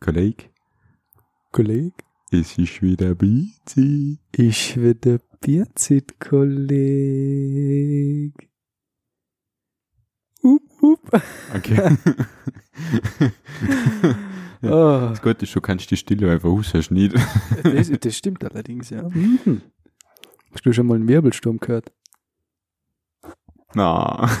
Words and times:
Kolleg, 0.00 0.50
Kolleg? 1.52 1.92
es 2.30 2.56
ist 2.58 2.82
wieder 2.82 3.14
Bizi. 3.14 4.18
Ich 4.34 4.76
wieder 4.80 5.18
Bierzit, 5.40 6.18
Kolleg. 6.20 8.32
Up, 10.42 10.62
up. 10.82 11.22
Okay. 11.56 11.96
Ah, 14.62 15.08
Das 15.08 15.22
Gute 15.22 15.46
ist, 15.46 15.56
du 15.56 15.62
kannst 15.62 15.90
die 15.90 15.96
Stille 15.96 16.30
einfach 16.30 16.50
ausschneiden. 16.50 17.18
das, 17.62 17.90
das 17.98 18.14
stimmt 18.14 18.44
allerdings, 18.44 18.90
ja. 18.90 19.08
Mhm. 19.08 19.62
Hast 20.52 20.66
du 20.66 20.72
schon 20.74 20.86
mal 20.86 20.96
einen 20.96 21.08
Wirbelsturm 21.08 21.58
gehört? 21.58 21.90
Na. 23.72 24.28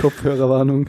Kopfhörerwarnung. 0.00 0.88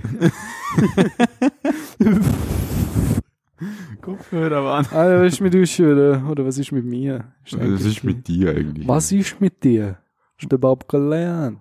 Kopfhörer 4.01 4.63
waren. 4.63 4.85
Ah, 4.91 5.21
was 5.21 5.33
ist 5.33 5.41
mit 5.41 5.53
euch 5.55 5.81
oder, 5.81 6.25
oder 6.29 6.45
was 6.45 6.57
ist 6.57 6.71
mit 6.71 6.85
mir? 6.85 7.33
Was 7.51 7.85
ist 7.85 8.03
mit 8.03 8.27
dir 8.27 8.51
eigentlich? 8.51 8.87
Was 8.87 9.11
ist 9.11 9.41
mit 9.41 9.63
dir? 9.63 9.97
Hast 10.37 10.51
du 10.51 10.55
überhaupt 10.55 10.87
gelernt? 10.87 11.59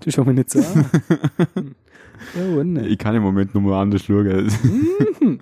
Du 0.00 0.10
schau 0.10 0.24
mich 0.24 0.36
nicht 0.36 0.50
so 0.50 0.58
an. 0.58 0.90
ja, 2.34 2.64
nicht. 2.64 2.86
Ich 2.86 2.98
kann 2.98 3.14
im 3.14 3.22
Moment 3.22 3.54
nur 3.54 3.62
mal 3.62 3.80
anders 3.80 4.04
schauen. 4.04 4.50
Mhm. 5.20 5.40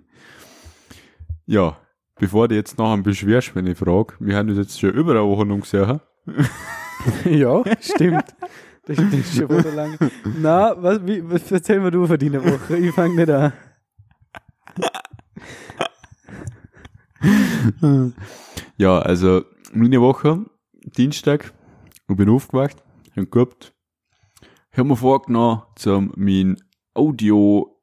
ja, 1.47 1.79
bevor 2.17 2.49
du 2.49 2.55
jetzt 2.55 2.77
noch 2.79 2.93
einen 2.93 3.03
beschwerst, 3.03 3.57
wenn 3.57 3.67
ich 3.67 3.79
frage, 3.79 4.15
wir 4.21 4.37
haben 4.37 4.49
das 4.49 4.59
jetzt 4.59 4.79
schon 4.79 4.91
über 4.91 5.13
eine 5.13 5.25
Woche 5.25 5.47
noch 5.47 5.61
gesehen. 5.61 5.87
hä? 5.87 6.01
ja, 7.39 7.63
stimmt. 7.81 8.25
Das 8.87 8.97
stimmt 8.97 9.27
schon 9.27 9.49
wieder 9.49 9.73
lange. 9.73 9.99
Na, 10.39 10.75
was, 10.83 11.07
wie, 11.07 11.29
was 11.29 11.51
erzähl 11.51 11.81
mir 11.81 11.91
du 11.91 12.07
von 12.07 12.19
deiner 12.19 12.45
Woche? 12.45 12.77
Ich 12.77 12.95
fang 12.95 13.15
nicht 13.15 13.31
an. 13.31 13.53
Ja, 18.77 18.99
also 18.99 19.45
meine 19.73 20.01
Woche, 20.01 20.45
Dienstag, 20.97 21.55
ich 22.09 22.17
bin 22.17 22.29
aufgewacht, 22.29 22.83
hab 23.17 23.31
gehabt, 23.31 23.73
hab 24.73 24.87
mir 24.87 24.97
vorgenommen, 24.97 25.63
zum 25.77 26.13
mein 26.17 26.57
Audio, 26.93 27.81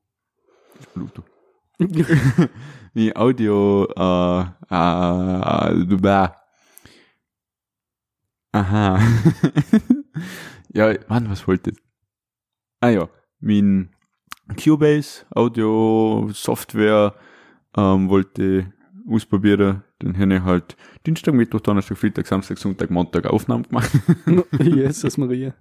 mein 2.94 3.16
Audio, 3.16 3.88
äh, 3.96 4.42
äh, 4.70 5.72
äh, 5.80 6.30
aha. 8.52 9.00
Ja, 10.74 10.94
Mann, 11.08 11.30
was 11.30 11.48
wollte 11.48 11.72
ich? 11.72 11.78
Ah 12.80 12.90
ja, 12.90 13.10
mein 13.40 13.90
Cubase 14.62 15.26
Audio 15.36 16.30
Software 16.34 17.16
ähm, 17.76 18.10
wollte 18.10 18.44
ich 18.44 18.66
ausprobieren. 19.12 19.84
Dann 20.00 20.18
habe 20.18 20.36
ich 20.36 20.42
halt 20.42 20.76
Dienstag, 21.06 21.34
Mittwoch, 21.34 21.60
Donnerstag, 21.60 21.98
Freitag, 21.98 22.26
Samstag, 22.26 22.58
Sonntag, 22.58 22.90
Montag 22.90 23.26
Aufnahmen 23.28 23.64
gemacht. 23.64 23.92
Jesus 24.60 25.18
Maria. 25.18 25.54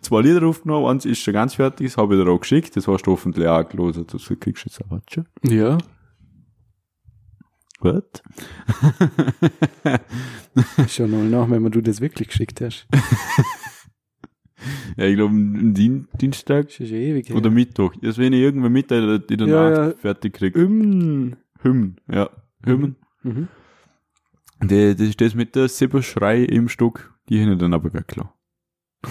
Zwei 0.00 0.22
Lieder 0.22 0.44
aufgenommen, 0.46 0.86
eins 0.86 1.04
ist 1.04 1.20
schon 1.20 1.34
ganz 1.34 1.54
fertig, 1.54 1.86
das 1.86 1.96
habe 1.96 2.16
ich 2.16 2.24
dir 2.24 2.30
auch 2.30 2.40
geschickt, 2.40 2.74
das 2.76 2.88
hast 2.88 3.04
du 3.04 3.12
hoffentlich 3.12 3.46
auch 3.46 3.68
gelesen, 3.68 4.04
das 4.10 4.26
kriegst 4.40 4.64
du 4.64 4.68
jetzt 4.68 4.80
auch 4.90 5.00
schon. 5.08 5.26
Ja. 5.44 5.78
Gut. 7.78 8.22
Schon 10.88 11.10
mal 11.10 11.24
nach, 11.24 11.50
wenn 11.50 11.70
du 11.70 11.80
das 11.80 12.00
wirklich 12.00 12.28
geschickt 12.28 12.60
hast. 12.60 12.86
Ja, 14.96 15.04
ich 15.06 15.16
glaube, 15.16 15.32
am 15.34 15.74
Dien 15.74 16.08
Dienstag 16.20 16.66
Das 16.68 16.80
ist 16.80 16.88
schon 16.88 16.96
ewig 16.98 17.28
her. 17.28 17.36
oder 17.36 17.50
Mittwoch. 17.50 17.94
Das 18.02 18.18
wenn 18.18 18.32
ich 18.32 18.40
irgendwann 18.40 18.72
Mittag 18.72 19.22
in 19.30 19.38
der 19.38 19.46
Ja, 19.48 19.70
Nacht 19.70 19.76
ja. 19.76 19.92
fertig 19.98 20.34
krieg. 20.34 20.56
Üm. 20.56 21.36
Hymn, 21.62 21.96
ja. 22.10 22.28
Hymn. 22.64 22.96
Mhm. 23.22 23.48
Das, 24.60 24.96
das 24.96 25.08
ist 25.08 25.20
das 25.20 25.34
mit 25.34 25.54
der 25.56 25.68
Silberschrei 25.68 26.42
im 26.44 26.68
Stück, 26.68 27.12
die 27.28 27.40
habe 27.42 27.52
ich 27.52 27.58
dann 27.58 27.74
aber 27.74 27.92
weggelassen. 27.92 28.30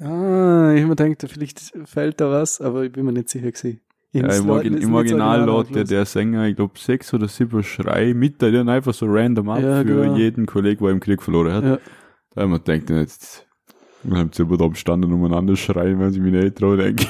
Ah, 0.00 0.72
ich 0.76 0.82
hab 0.82 0.88
mir 0.90 0.94
gedacht, 0.94 1.28
vielleicht 1.28 1.60
fällt 1.86 2.20
da 2.20 2.30
was, 2.30 2.60
aber 2.60 2.84
ich 2.84 2.92
bin 2.92 3.04
mir 3.04 3.12
nicht 3.12 3.28
sicher 3.30 3.50
gewesen. 3.50 3.80
Ich 4.12 4.22
Ja, 4.22 4.28
im, 4.60 4.72
nicht 4.74 4.84
Im 4.84 4.94
Original 4.94 5.40
genau 5.40 5.52
laut 5.56 5.74
der, 5.74 5.82
der 5.82 6.04
Sänger, 6.04 6.46
ich 6.46 6.54
glaube, 6.54 6.78
sechs 6.78 7.12
oder 7.12 7.26
sieben 7.26 7.64
Schrei 7.64 8.14
mit, 8.14 8.40
der 8.40 8.52
dann 8.52 8.68
einfach 8.68 8.94
so 8.94 9.06
random 9.08 9.48
ab 9.50 9.60
Ja, 9.60 9.78
für 9.80 9.84
genau. 9.86 10.16
jeden 10.16 10.46
Kollegen, 10.46 10.84
der 10.84 10.92
im 10.92 11.00
Krieg 11.00 11.20
verloren 11.20 11.52
hat. 11.52 11.64
Ja. 11.64 11.78
Da 12.32 12.42
haben 12.42 12.52
wir 12.52 12.60
gedacht, 12.60 12.88
jetzt, 12.90 13.47
wir 14.10 14.18
haben 14.18 14.32
selber 14.32 14.56
da 14.56 14.66
gestanden 14.68 15.12
umeinander 15.12 15.56
schreien, 15.56 15.98
weil 15.98 16.10
sie 16.12 16.20
mich 16.20 16.32
nicht 16.32 16.56
trauen, 16.56 16.78
denke 16.78 17.06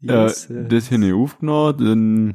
Yes, 0.00 0.48
äh, 0.50 0.66
das 0.68 0.90
habe 0.90 1.06
ich 1.06 1.12
aufgenommen, 1.12 1.76
dann 1.78 2.34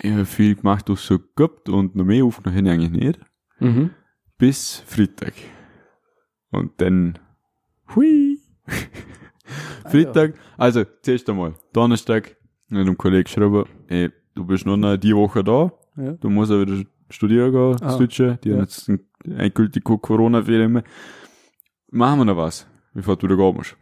ich 0.00 0.12
habe 0.12 0.24
viel 0.26 0.54
gemacht, 0.54 0.88
was 0.88 1.04
so 1.06 1.18
gehabt 1.36 1.68
und 1.68 1.94
noch 1.96 2.04
mehr 2.04 2.24
aufgenommen 2.24 2.56
habe 2.58 2.66
ich 2.68 2.72
eigentlich 2.72 3.04
nicht. 3.06 3.20
Mhm. 3.58 3.90
Bis 4.38 4.82
Freitag. 4.86 5.32
Und 6.50 6.72
dann, 6.80 7.18
hui. 7.94 8.38
Freitag, 9.86 10.34
also, 10.56 10.84
zuerst 11.02 11.28
einmal, 11.28 11.54
Donnerstag, 11.72 12.36
mit 12.68 12.80
einem 12.82 12.96
Kollegen 12.98 13.24
geschrieben, 13.24 13.64
ey, 13.88 14.10
du 14.34 14.44
bist 14.44 14.66
nur 14.66 14.76
noch 14.76 14.96
die 14.96 15.14
Woche 15.16 15.42
da, 15.42 15.72
Ja. 15.96 16.12
du 16.12 16.28
musst 16.30 16.50
ja 16.50 16.60
wieder 16.60 16.82
studieren 17.10 17.50
gehen, 17.52 17.76
Ah, 17.82 17.96
switchen, 17.96 18.38
die 18.44 18.50
ja. 18.50 18.54
haben 18.56 18.62
jetzt 18.62 18.88
ein- 18.88 19.00
endgültig 19.24 19.82
Corona-Ferien 19.84 20.72
mehr. 20.72 20.84
Machen 21.90 22.20
wir 22.20 22.24
noch 22.26 22.36
was, 22.36 22.66
bevor 22.94 23.16
du 23.16 23.28
wieder 23.28 23.52
musst. 23.52 23.76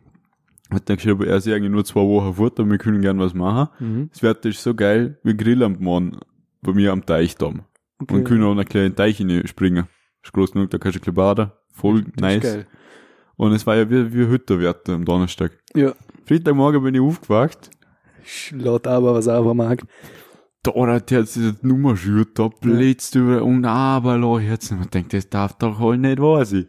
Hat 0.71 0.89
dann 0.89 0.97
geschrieben, 0.97 1.23
er 1.25 1.37
ist 1.37 1.49
eigentlich 1.49 1.71
nur 1.71 1.85
zwei 1.85 2.01
Wochen 2.01 2.35
fort, 2.35 2.59
aber 2.59 2.71
wir 2.71 2.79
können 2.79 3.01
gern 3.01 3.19
was 3.19 3.35
machen. 3.35 3.69
Mhm. 3.79 4.11
Das 4.13 4.23
Wetter 4.23 4.49
ist 4.49 4.63
so 4.63 4.75
geil, 4.75 5.19
wir 5.23 5.35
grillen 5.35 5.63
am 5.63 5.77
Morgen 5.81 6.19
bei 6.63 6.73
mir 6.73 6.93
am 6.93 7.07
Teich 7.07 7.37
da. 7.37 7.53
Okay. 7.99 8.15
Und 8.15 8.25
können 8.25 8.43
auch 8.43 8.53
in 8.53 8.59
einen 8.59 8.69
kleinen 8.69 8.97
Teich 8.97 9.21
rein 9.21 9.47
springen. 9.47 9.87
Ist 10.23 10.33
groß 10.33 10.53
genug, 10.53 10.71
da 10.71 10.79
kannst 10.79 11.05
du 11.05 11.11
ein 11.11 11.15
baden. 11.15 11.53
Voll 11.73 12.03
Das 12.03 12.21
nice. 12.21 12.67
Und 13.37 13.53
es 13.53 13.67
war 13.67 13.77
ja 13.77 13.89
wie, 13.89 14.13
wie 14.13 14.29
Hütterwetter 14.29 14.95
am 14.95 15.05
Donnerstag. 15.05 15.53
Ja. 15.75 15.95
Freitagmorgen 16.25 16.83
bin 16.83 16.95
ich 16.95 17.01
aufgewacht. 17.01 17.71
Laut 18.53 18.87
aber, 18.87 19.15
was 19.15 19.27
er 19.27 19.35
aber 19.35 19.55
mag. 19.55 19.85
Da 20.63 20.73
hat 20.75 21.11
jetzt 21.13 21.37
diese 21.37 21.55
Nummer 21.63 21.97
schürt, 21.97 22.39
da 22.39 22.49
blitzt 22.49 23.15
über 23.15 23.45
und 23.45 23.65
aber 23.65 24.17
lo, 24.17 24.41
jetzt. 24.41 24.73
Man 24.73 24.91
denkt, 24.91 25.13
das 25.13 25.29
darf 25.29 25.57
doch 25.59 25.79
halt 25.79 26.01
nicht 26.01 26.19
wahr 26.19 26.45
sein. 26.45 26.67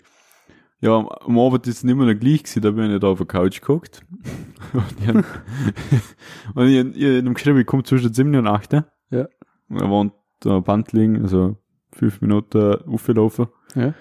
Ja, 0.80 0.96
am- 0.96 1.08
am 1.10 1.40
Abend 1.40 1.66
ist 1.68 1.78
es 1.78 1.84
nicht 1.84 1.96
mehr 1.96 2.14
gleich 2.16 2.44
gewesen, 2.44 2.62
da 2.62 2.72
bin 2.72 2.92
ich 2.92 3.00
da 3.00 3.08
auf 3.08 3.18
der 3.18 3.28
Couch 3.28 3.62
geguckt. 3.62 4.06
und 4.74 4.84
ich, 5.02 5.08
hab- 5.08 5.26
und 6.56 6.68
ich, 6.68 6.76
ich, 6.96 7.02
ich 7.02 7.26
hab 7.26 7.34
geschrieben, 7.34 7.60
ich 7.60 7.66
komme 7.66 7.84
zwischen 7.84 8.14
7 8.14 8.36
und 8.36 8.48
8. 8.48 8.74
Ja. 9.10 9.28
Und 9.70 9.82
er 9.82 9.90
wohnt 9.90 10.14
da 10.40 10.58
am 10.58 10.64
Band 10.64 10.94
liegen, 10.94 11.22
also 11.24 11.58
fünf 11.94 12.22
Minuten 12.22 12.76
aufgelaufen. 12.88 13.48
Ja. 13.76 13.94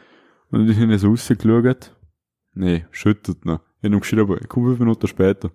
Und 0.51 0.69
ich 0.69 0.79
habe 0.79 0.99
so 0.99 1.09
rausgeschaut. 1.09 1.93
Nee, 2.55 2.85
schüttet 2.91 3.45
noch. 3.47 3.61
Ich 3.81 3.85
habe 3.87 3.95
ihm 3.97 4.01
geschrieben, 4.01 4.37
ich 4.41 4.49
komme 4.49 4.69
fünf 4.69 4.81
Minuten 4.81 5.07
später. 5.07 5.51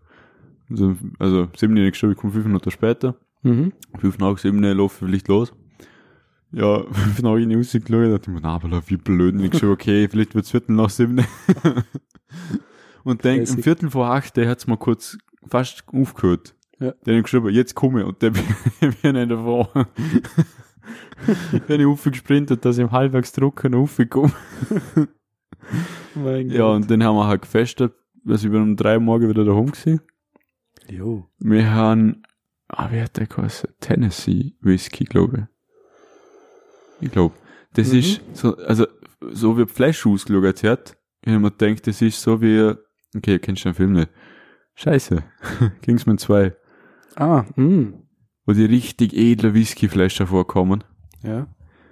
Also, 0.69 0.95
also 1.19 1.47
sieben 1.55 1.75
habe 1.75 1.85
ich 1.85 1.91
geschrieben, 1.93 2.13
ich 2.13 2.17
komme 2.17 2.33
fünf 2.33 2.45
Minuten 2.45 2.71
später. 2.71 3.15
Mhm. 3.43 3.73
Fünf 3.99 4.17
nach 4.19 4.37
sieben 4.37 4.61
laufe 4.63 5.05
ich 5.05 5.09
vielleicht 5.09 5.27
los. 5.27 5.53
Ja, 6.53 6.83
fünf 6.91 7.21
nach 7.21 7.37
ich 7.37 7.55
rausgeschaut, 7.55 7.89
dachte 7.89 8.23
ich 8.23 8.27
mir, 8.27 8.41
na, 8.41 8.55
aber 8.55 8.83
wie 8.87 8.97
blöd. 8.97 9.35
Und 9.35 9.43
ich 9.43 9.51
geschrieben, 9.51 9.71
okay, 9.71 10.07
vielleicht 10.11 10.35
wird's 10.35 10.51
Viertel 10.51 10.75
nach 10.75 10.89
sieben. 10.89 11.17
Und 13.03 13.25
dann, 13.25 13.39
um 13.39 13.45
Classic. 13.45 13.63
Viertel 13.63 13.89
vor 13.89 14.07
acht, 14.07 14.37
der 14.37 14.49
hat's 14.49 14.67
mal 14.67 14.77
kurz 14.77 15.17
fast 15.47 15.83
aufgehört. 15.87 16.55
Ja. 16.79 16.93
Der 17.05 17.17
hat 17.17 17.23
geschrieben, 17.23 17.49
jetzt 17.49 17.73
komme 17.73 18.01
ich. 18.01 18.07
Und 18.07 18.21
der 18.21 18.29
bin 19.01 19.13
nicht 19.13 19.31
davor. 19.31 19.71
Bin 21.67 21.79
ich 21.79 21.87
aufgesprintet, 21.87 22.65
dass 22.65 22.77
ich 22.77 22.83
im 22.83 22.91
Halbwerksdruck 22.91 23.63
aufgekommen 23.65 24.33
Mein 26.15 26.49
Ja, 26.49 26.65
und 26.65 26.89
dann 26.91 27.03
haben 27.03 27.15
wir 27.15 27.27
halt 27.27 27.43
gefestet, 27.43 27.93
also 28.27 28.47
ich 28.47 28.51
bin 28.51 28.61
um 28.61 28.75
drei 28.75 28.99
morgen 28.99 29.29
wieder 29.29 29.45
daheim 29.45 29.67
gewesen. 29.67 30.01
Jo. 30.89 31.29
Wir 31.39 31.71
haben, 31.71 32.23
ah, 32.67 32.91
wie 32.91 33.01
hat 33.01 33.17
der 33.17 33.27
geheißen? 33.27 33.69
Tennessee 33.79 34.55
Whisky, 34.61 35.05
glaube 35.05 35.37
ich. 35.37 35.50
Ich 37.01 37.11
glaube. 37.11 37.35
Das 37.73 37.91
Mhm. 37.91 37.99
ist 37.99 38.21
so, 38.33 38.55
also, 38.57 38.85
so 39.31 39.57
wie 39.57 39.65
die 39.65 39.71
Flasche 39.71 40.09
ausgeschaut 40.09 40.63
hat, 40.63 40.97
hab 41.25 41.41
mir 41.41 41.51
gedacht, 41.51 41.87
das 41.87 42.01
ist 42.01 42.21
so 42.21 42.41
wie, 42.41 42.73
okay, 43.15 43.39
kennst 43.39 43.63
du 43.65 43.69
den 43.69 43.75
Film 43.75 43.93
nicht? 43.93 44.09
Scheiße. 44.75 45.23
Kingsman 45.81 46.17
2. 46.17 46.55
Ah, 47.15 47.45
mh. 47.55 47.93
Wo 48.45 48.53
die 48.53 48.65
richtig 48.65 49.13
edle 49.13 49.53
Whiskyflaschen 49.53 50.27
vorkommen. 50.27 50.83
Ja. 51.23 51.47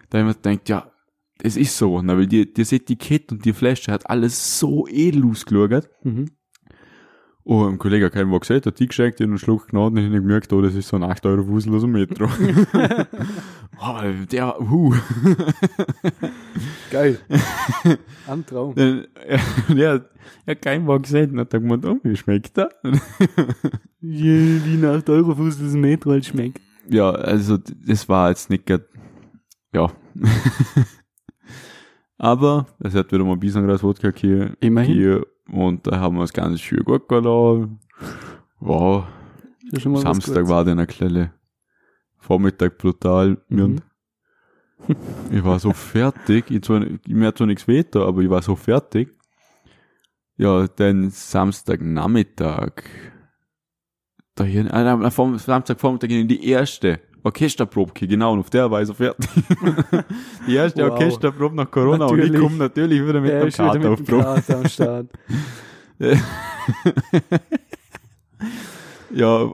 Da 0.10 0.24
mir 0.24 0.34
gedacht, 0.34 0.68
ja, 0.70 0.92
das 1.38 1.56
ist 1.56 1.78
so, 1.78 2.02
na, 2.02 2.18
weil 2.18 2.28
die, 2.28 2.52
das 2.52 2.72
Etikett 2.72 3.32
und 3.32 3.46
die 3.46 3.54
Flasche 3.54 3.92
hat 3.92 4.10
alles 4.10 4.60
so 4.60 4.88
edel 4.88 5.26
ausgeschaut. 5.26 5.88
Mhm. 6.04 6.32
Oh, 7.46 7.66
ein 7.66 7.78
Kollege 7.78 8.06
hat 8.06 8.14
keinen 8.14 8.38
gesagt, 8.38 8.66
hat 8.66 8.80
die 8.80 8.88
geschenkt, 8.88 9.20
den 9.20 9.30
einen 9.30 9.40
Schluck 9.40 9.70
genommen 9.70 9.98
und 9.98 10.04
ich 10.04 10.14
hab 10.14 10.22
gemerkt, 10.22 10.54
oh, 10.54 10.62
das 10.62 10.76
ist 10.76 10.90
so 10.90 10.98
ein 10.98 11.04
8 11.04 11.26
Euro 11.26 11.44
Fusel 11.44 11.74
aus 11.74 11.82
dem 11.82 11.94
Metro. 11.94 12.26
oh, 13.82 14.00
der, 14.32 14.56
huh. 14.60 14.94
Geil. 16.92 17.18
Ein 18.28 18.46
Traum. 18.46 18.76
Dann, 18.76 19.08
ja, 19.76 20.00
er 20.46 20.56
hat 20.56 20.62
keinen 20.62 20.86
was 20.86 21.02
gesagt 21.04 21.32
und 21.32 21.40
hat 21.40 21.54
dann 21.54 21.62
gemeint, 21.62 21.86
oh, 21.86 21.98
wie 22.04 22.16
schmeckt 22.16 22.58
der? 22.58 22.70
Je, 24.02 24.60
wie 24.66 24.78
nach 24.78 25.02
der 25.02 25.16
Eurofuß 25.16 25.60
das 25.60 25.74
Metro 25.74 26.12
halt 26.12 26.26
schmeckt. 26.26 26.62
Ja, 26.90 27.10
also 27.12 27.58
das 27.58 28.08
war 28.10 28.30
jetzt 28.30 28.50
nicht 28.50 28.66
grad, 28.66 28.84
ja. 29.74 29.92
Aber 32.18 32.68
es 32.80 32.94
hat 32.94 33.12
wieder 33.12 33.24
mal 33.24 33.34
ein 33.34 33.40
bisschen 33.40 33.66
Gras 33.66 33.82
Wodka 33.82 34.12
hier, 34.14 34.56
Immerhin. 34.60 34.94
hier 34.94 35.26
und 35.52 35.86
da 35.88 36.00
haben 36.00 36.16
wir 36.16 36.22
das 36.22 36.34
ganze 36.34 36.58
schön 36.58 36.84
gut 36.84 37.08
geladen. 37.08 37.80
Wow, 38.60 39.06
Samstag 39.72 40.48
war 40.48 40.64
dann 40.66 40.80
eine 40.80 40.88
kleine 40.88 41.34
Vormittag 42.18 42.78
brutal. 42.78 43.38
Mhm. 43.50 43.82
Ich 45.32 45.44
war 45.44 45.60
so 45.60 45.74
fertig. 45.74 46.50
Ich 46.50 46.62
zwar, 46.64 46.86
mir 47.08 47.28
hat 47.28 47.38
zwar 47.38 47.48
nichts 47.48 47.66
da, 47.92 48.06
aber 48.06 48.22
ich 48.22 48.30
war 48.30 48.42
so 48.42 48.56
fertig. 48.56 49.16
Ja, 50.38 50.68
dann 50.68 51.10
Samstagnachmittag. 51.10 52.84
Da 54.36 54.46
hier, 54.46 54.74
ah, 54.74 54.94
am 54.94 55.12
Vorm- 55.12 55.38
Samstagvormittag 55.38 56.10
in 56.10 56.28
die 56.30 56.50
erste 56.50 57.02
Orchesterprobe, 57.24 57.92
genau, 58.08 58.34
und 58.34 58.40
auf 58.40 58.50
der 58.50 58.70
so 58.86 58.94
fertig. 58.94 59.30
die 60.48 60.56
erste 60.56 60.84
Wow. 60.84 60.92
Orchesterprobe 60.92 61.56
nach 61.56 61.70
Corona 61.70 62.06
und 62.06 62.18
ich 62.20 62.26
Natürlich. 62.26 62.42
komme 62.42 62.58
natürlich 62.58 63.02
wieder 63.08 63.22
mit 63.22 63.30
Der 63.32 63.40
der 63.40 63.48
wieder 63.48 63.58
Karte 63.58 63.80
mit 63.80 63.88
auf 63.88 64.02
dem 64.02 64.06
Probe. 64.06 64.44
Am 64.56 64.68
Start. 64.68 65.08
Ja, 69.12 69.52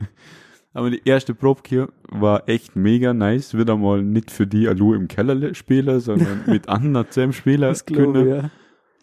aber 0.74 0.90
die 0.90 1.02
erste 1.04 1.34
Probe 1.34 1.60
hier 1.66 1.88
war 2.10 2.48
echt 2.48 2.74
mega 2.76 3.14
nice. 3.14 3.56
Wieder 3.56 3.76
mal 3.76 4.02
nicht 4.02 4.30
für 4.30 4.46
die 4.46 4.68
Alu 4.68 4.94
im 4.94 5.08
Keller 5.08 5.54
spielen, 5.54 6.00
sondern 6.00 6.42
mit 6.46 6.68
anderen 6.68 7.08
zusammen 7.10 7.32
spielen 7.32 7.60
Das 7.60 7.86
glaube 7.86 8.20
ich, 8.22 8.26
ja. 8.26 8.50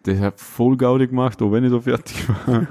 Das 0.04 0.20
hat 0.20 0.40
voll 0.40 0.78
gaudig 0.78 1.10
gemacht, 1.12 1.42
auch 1.42 1.52
wenn 1.52 1.64
ich 1.64 1.70
so 1.72 1.82
fertig 1.82 2.28
war. 2.46 2.68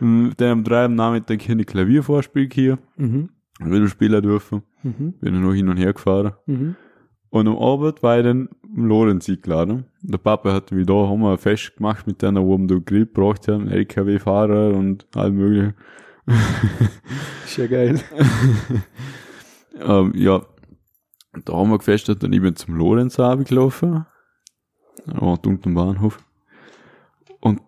Mm, 0.00 0.30
Dann 0.36 0.48
am 0.50 0.64
drei 0.64 0.84
am 0.84 0.94
Nachmittag 0.94 1.40
hier 1.42 1.52
eine 1.52 1.64
Klaviervorspiel 1.64 2.48
hier, 2.52 2.78
Mhm. 2.96 3.30
Wieder 3.70 3.88
spielen 3.88 4.22
dürfen. 4.22 4.62
Mhm. 4.82 5.14
Bin 5.20 5.34
dann 5.34 5.42
noch 5.42 5.54
hin 5.54 5.68
und 5.68 5.76
her 5.76 5.92
gefahren. 5.92 6.32
Mhm. 6.46 6.76
Und 7.30 7.48
am 7.48 7.56
Abend 7.56 8.02
war 8.02 8.18
ich 8.18 8.24
dann 8.24 8.50
im 8.76 8.86
Lorenz 8.86 9.28
eingeladen. 9.28 9.86
Der 10.02 10.18
Papa 10.18 10.52
hat 10.52 10.70
wie 10.70 10.84
da, 10.84 10.92
haben 10.92 11.22
wir 11.22 11.32
ein 11.32 11.38
Fest 11.38 11.76
gemacht 11.76 12.06
mit 12.06 12.20
denen, 12.20 12.44
wo 12.44 12.58
wir 12.58 12.66
da 12.66 12.74
Grill 12.84 13.06
gebracht 13.06 13.48
haben, 13.48 13.68
LKW-Fahrer 13.68 14.74
und 14.74 15.06
all 15.14 15.30
mögliche. 15.30 15.74
Ist 17.46 17.56
ja 17.56 17.66
geil. 17.66 18.00
ähm, 19.80 20.12
ja, 20.14 20.42
da 21.44 21.52
haben 21.54 21.70
wir 21.70 21.78
gefestet 21.78 22.22
und 22.22 22.32
ich 22.32 22.42
bin 22.42 22.54
zum 22.54 22.76
Lorenz 22.76 23.16
gelaufen. 23.16 24.04
Und 25.06 25.46
unten 25.46 25.70
am 25.70 25.74
Bahnhof. 25.74 26.18
Und 27.40 27.60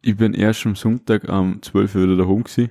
ich 0.00 0.16
bin 0.16 0.32
erst 0.32 0.64
am 0.64 0.74
Sonntag 0.74 1.28
um 1.28 1.60
12 1.60 1.94
Uhr 1.94 2.02
wieder 2.02 2.16
daheim 2.16 2.42
gewesen. 2.42 2.70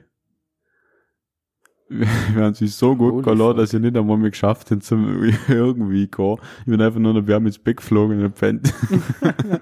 Wir 2.33 2.43
haben 2.43 2.53
sich 2.53 2.75
so 2.75 2.95
gut 2.95 3.13
Holy 3.13 3.23
gelassen, 3.23 3.47
fuck. 3.49 3.57
dass 3.57 3.73
ich 3.73 3.79
nicht 3.79 3.97
einmal 3.97 4.17
mehr 4.17 4.29
geschafft 4.29 4.69
habe, 4.69 4.79
zum 4.79 5.23
irgendwie 5.47 6.07
gehen. 6.07 6.35
Ich 6.59 6.65
bin 6.65 6.81
einfach 6.81 6.99
nur 6.99 7.15
noch 7.15 7.25
wärm 7.25 7.47
ins 7.47 7.57
Bett 7.57 7.77
geflogen 7.77 8.17
und 8.17 8.23
gepennt. 8.35 8.71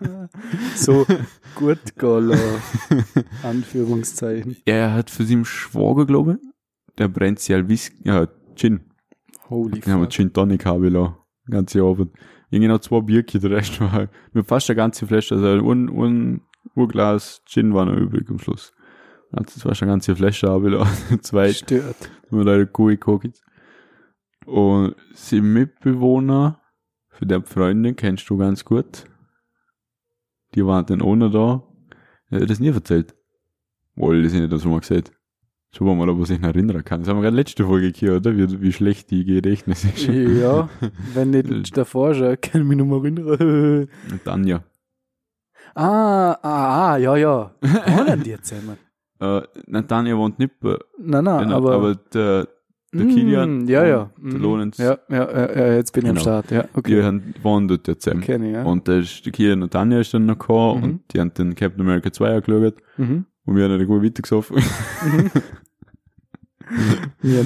so 0.75 1.05
gut 1.55 1.79
gehen 1.97 2.37
Anführungszeichen. 3.43 4.57
Er 4.65 4.93
hat 4.93 5.09
für 5.09 5.23
seinen 5.23 5.45
Schwager, 5.45 6.05
glaube 6.05 6.33
ich, 6.33 6.49
der 6.97 7.07
brennt 7.07 7.39
sich 7.39 7.55
halt 7.55 7.69
Whisky, 7.69 7.97
ja, 8.03 8.27
Gin. 8.55 8.81
Holy 9.49 9.79
Den 9.79 9.93
haben 9.93 10.01
wir 10.01 10.05
fuck. 10.05 10.13
Gin 10.13 10.33
Tonic 10.33 10.65
habe 10.65 10.87
ich 10.87 10.93
lassen. 10.93 11.15
Ganze 11.49 11.81
Abend. 11.81 12.11
Irgendwie 12.49 12.67
noch 12.67 12.79
zwei 12.79 12.99
Bierchen, 12.99 13.39
der 13.39 13.51
Rest 13.51 13.79
war, 13.79 14.09
mir 14.33 14.43
fast 14.43 14.69
eine 14.69 14.75
ganze 14.75 15.07
Flasche, 15.07 15.35
also 15.35 15.47
ein, 15.47 15.87
ein 15.89 16.41
Urglas 16.75 17.41
Gin 17.45 17.73
war 17.73 17.85
noch 17.85 17.95
übrig 17.95 18.29
am 18.29 18.39
Schluss. 18.39 18.73
Also, 19.31 19.51
das 19.55 19.65
war 19.65 19.75
schon 19.75 19.87
eine 19.87 19.93
ganze 19.93 20.15
Flasche 20.15 20.49
habe 20.49 20.67
ich 20.67 20.73
lassen. 20.73 21.21
Zwei, 21.21 21.53
Stört. 21.53 22.09
nur 22.29 22.45
leider 22.45 22.65
Kuh 22.65 22.87
gekocht. 22.87 23.41
Und 24.45 24.95
sie 25.13 25.41
Mitbewohner, 25.41 26.61
für 27.09 27.25
der 27.25 27.41
Freundin 27.43 27.95
kennst 27.95 28.29
du 28.29 28.37
ganz 28.37 28.63
gut. 28.63 29.05
Die 30.55 30.65
waren 30.65 30.85
dann 30.85 31.01
ohne 31.01 31.29
da. 31.29 31.63
Er 32.29 32.41
hat 32.41 32.49
das 32.49 32.59
nie 32.59 32.69
erzählt. 32.69 33.15
Wohl, 33.95 34.23
das 34.23 34.33
ist 34.33 34.39
nicht 34.39 34.51
das, 34.51 34.61
was 34.61 34.69
man 34.69 34.79
gesagt 34.79 35.11
Schauen 35.71 35.87
wir 35.87 35.95
mal, 35.95 36.09
ob 36.09 36.19
er 36.19 36.25
sich 36.25 36.39
noch 36.39 36.49
erinnern 36.49 36.83
kann. 36.83 37.01
Das 37.01 37.09
haben 37.09 37.17
wir 37.17 37.23
gerade 37.23 37.35
letzte 37.35 37.65
Folge 37.65 37.91
gehört, 37.91 38.25
oder? 38.25 38.37
Wie, 38.37 38.61
wie 38.61 38.71
schlecht 38.71 39.11
die 39.11 39.25
Gedächtnis 39.25 39.83
ist. 39.83 40.07
Ja, 40.07 40.69
wenn 41.13 41.31
nicht 41.31 41.75
davor 41.75 42.13
schon, 42.15 42.39
kann 42.39 42.61
ich 42.61 42.67
mich 42.67 42.77
noch 42.77 42.85
mal 42.85 43.03
erinnern. 43.03 43.89
Und 44.09 44.23
Tanja. 44.23 44.63
ah, 45.75 46.31
ah, 46.41 46.93
ah, 46.93 46.97
ja, 46.97 47.15
ja. 47.17 47.51
Wohnen 47.61 48.23
die 48.23 48.39
zusammen? 48.41 48.77
Äh, 49.19 49.41
nein, 49.67 50.17
wohnt 50.17 50.39
nicht 50.39 50.59
bei, 50.59 50.77
Nein, 50.99 51.23
nein, 51.23 51.43
genau, 51.45 51.57
aber, 51.57 51.73
aber 51.73 51.95
der, 51.95 52.47
der 52.93 53.05
Mm, 53.05 53.09
Kilian 53.09 53.67
Ja, 53.67 53.85
ja. 53.85 54.11
und 54.21 54.31
der 54.31 54.37
Mhm. 54.39 54.43
Lorenz, 54.43 54.77
Ja, 54.77 54.97
ja, 55.09 55.55
ja, 55.55 55.73
jetzt 55.73 55.91
bin 55.91 56.03
ich 56.05 56.09
am 56.09 56.15
Genau. 56.15 56.21
Start. 56.23 56.51
Ja, 56.51 56.63
die 56.63 56.77
okay. 56.77 57.03
haben, 57.03 57.33
wohnen 57.41 57.67
dort 57.67 57.87
jetzt 57.87 58.03
zusammen. 58.03 58.21
Kenne 58.21 58.47
ich, 58.49 58.53
ja. 58.53 58.63
Und 58.63 58.87
der, 58.87 58.99
ist, 58.99 59.25
der 59.25 59.31
Kilian 59.33 59.63
und 59.63 59.73
Tanja 59.73 59.99
ist 59.99 60.13
dann 60.13 60.25
noch 60.25 60.37
gekommen 60.37 60.77
Mhm. 60.77 60.83
und 60.83 61.13
die 61.13 61.19
haben 61.19 61.33
den 61.33 61.55
Captain 61.55 61.81
America 61.81 62.11
2 62.11 62.35
angeschaut 62.35 62.75
Mhm. 62.97 63.25
und 63.45 63.55
wir 63.55 63.63
haben 63.65 63.77
dann 63.77 63.87
gut 63.87 64.03
weitergesoffen. 64.03 64.57
Ja. 67.21 67.41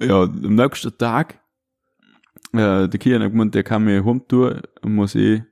ja, 0.00 0.22
am 0.24 0.54
nächsten 0.56 0.96
Tag, 0.98 1.38
äh, 2.52 2.88
der 2.88 2.98
Kilian 2.98 3.22
hat 3.22 3.30
gemeint, 3.30 3.54
der 3.54 3.62
kann 3.62 3.84
mir 3.84 4.04
heimtun, 4.04 4.60
und 4.82 4.94
muss 4.94 5.14
eh 5.14 5.44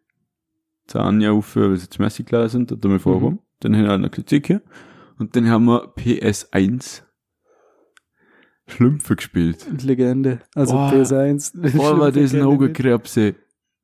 zu 0.87 0.99
Anja 0.99 1.31
aufhören, 1.31 1.70
weil 1.70 1.77
sie 1.79 1.88
zu 1.88 2.03
Messi 2.03 2.25
klar 2.25 2.49
sind, 2.49 2.70
hat 2.73 2.85
er 2.85 2.91
mir 2.91 2.99
vorgekommen. 2.99 3.37
Mhm. 3.37 3.41
Dann 3.61 3.77
haben 3.77 3.85
wir 3.87 3.99
noch 3.99 4.11
gesagt, 4.11 4.47
hier. 4.47 4.61
Und 5.19 5.37
dann 5.37 5.49
haben 5.49 5.67
wir 5.67 5.95
PS1 5.97 7.03
Schlümpfe 8.67 9.17
gespielt. 9.17 9.67
Legende. 9.83 10.41
Also 10.55 10.73
Boah. 10.73 10.93
PS1. 10.93 11.77
Boah, 11.77 11.99
war 11.99 12.13
das 12.13 12.35
ein. 12.35 12.43
Augenkrebse. 12.43 13.35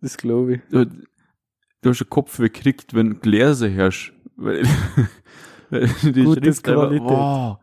Das 0.01 0.17
glaube 0.17 0.55
ich. 0.55 0.61
Du, 0.71 0.87
du 0.87 1.91
hast 1.91 2.01
einen 2.01 2.11
Kopf 2.11 2.39
gekriegt, 2.39 2.95
wenn 2.95 3.21
Gläser 3.21 3.69
herrschst. 3.69 4.13
Weil, 4.37 4.63
weil 5.71 5.87
die 6.03 6.25
Gute 6.25 6.43
Schrift 6.43 6.69
einfach-. 6.69 6.91
Wow. 7.01 7.59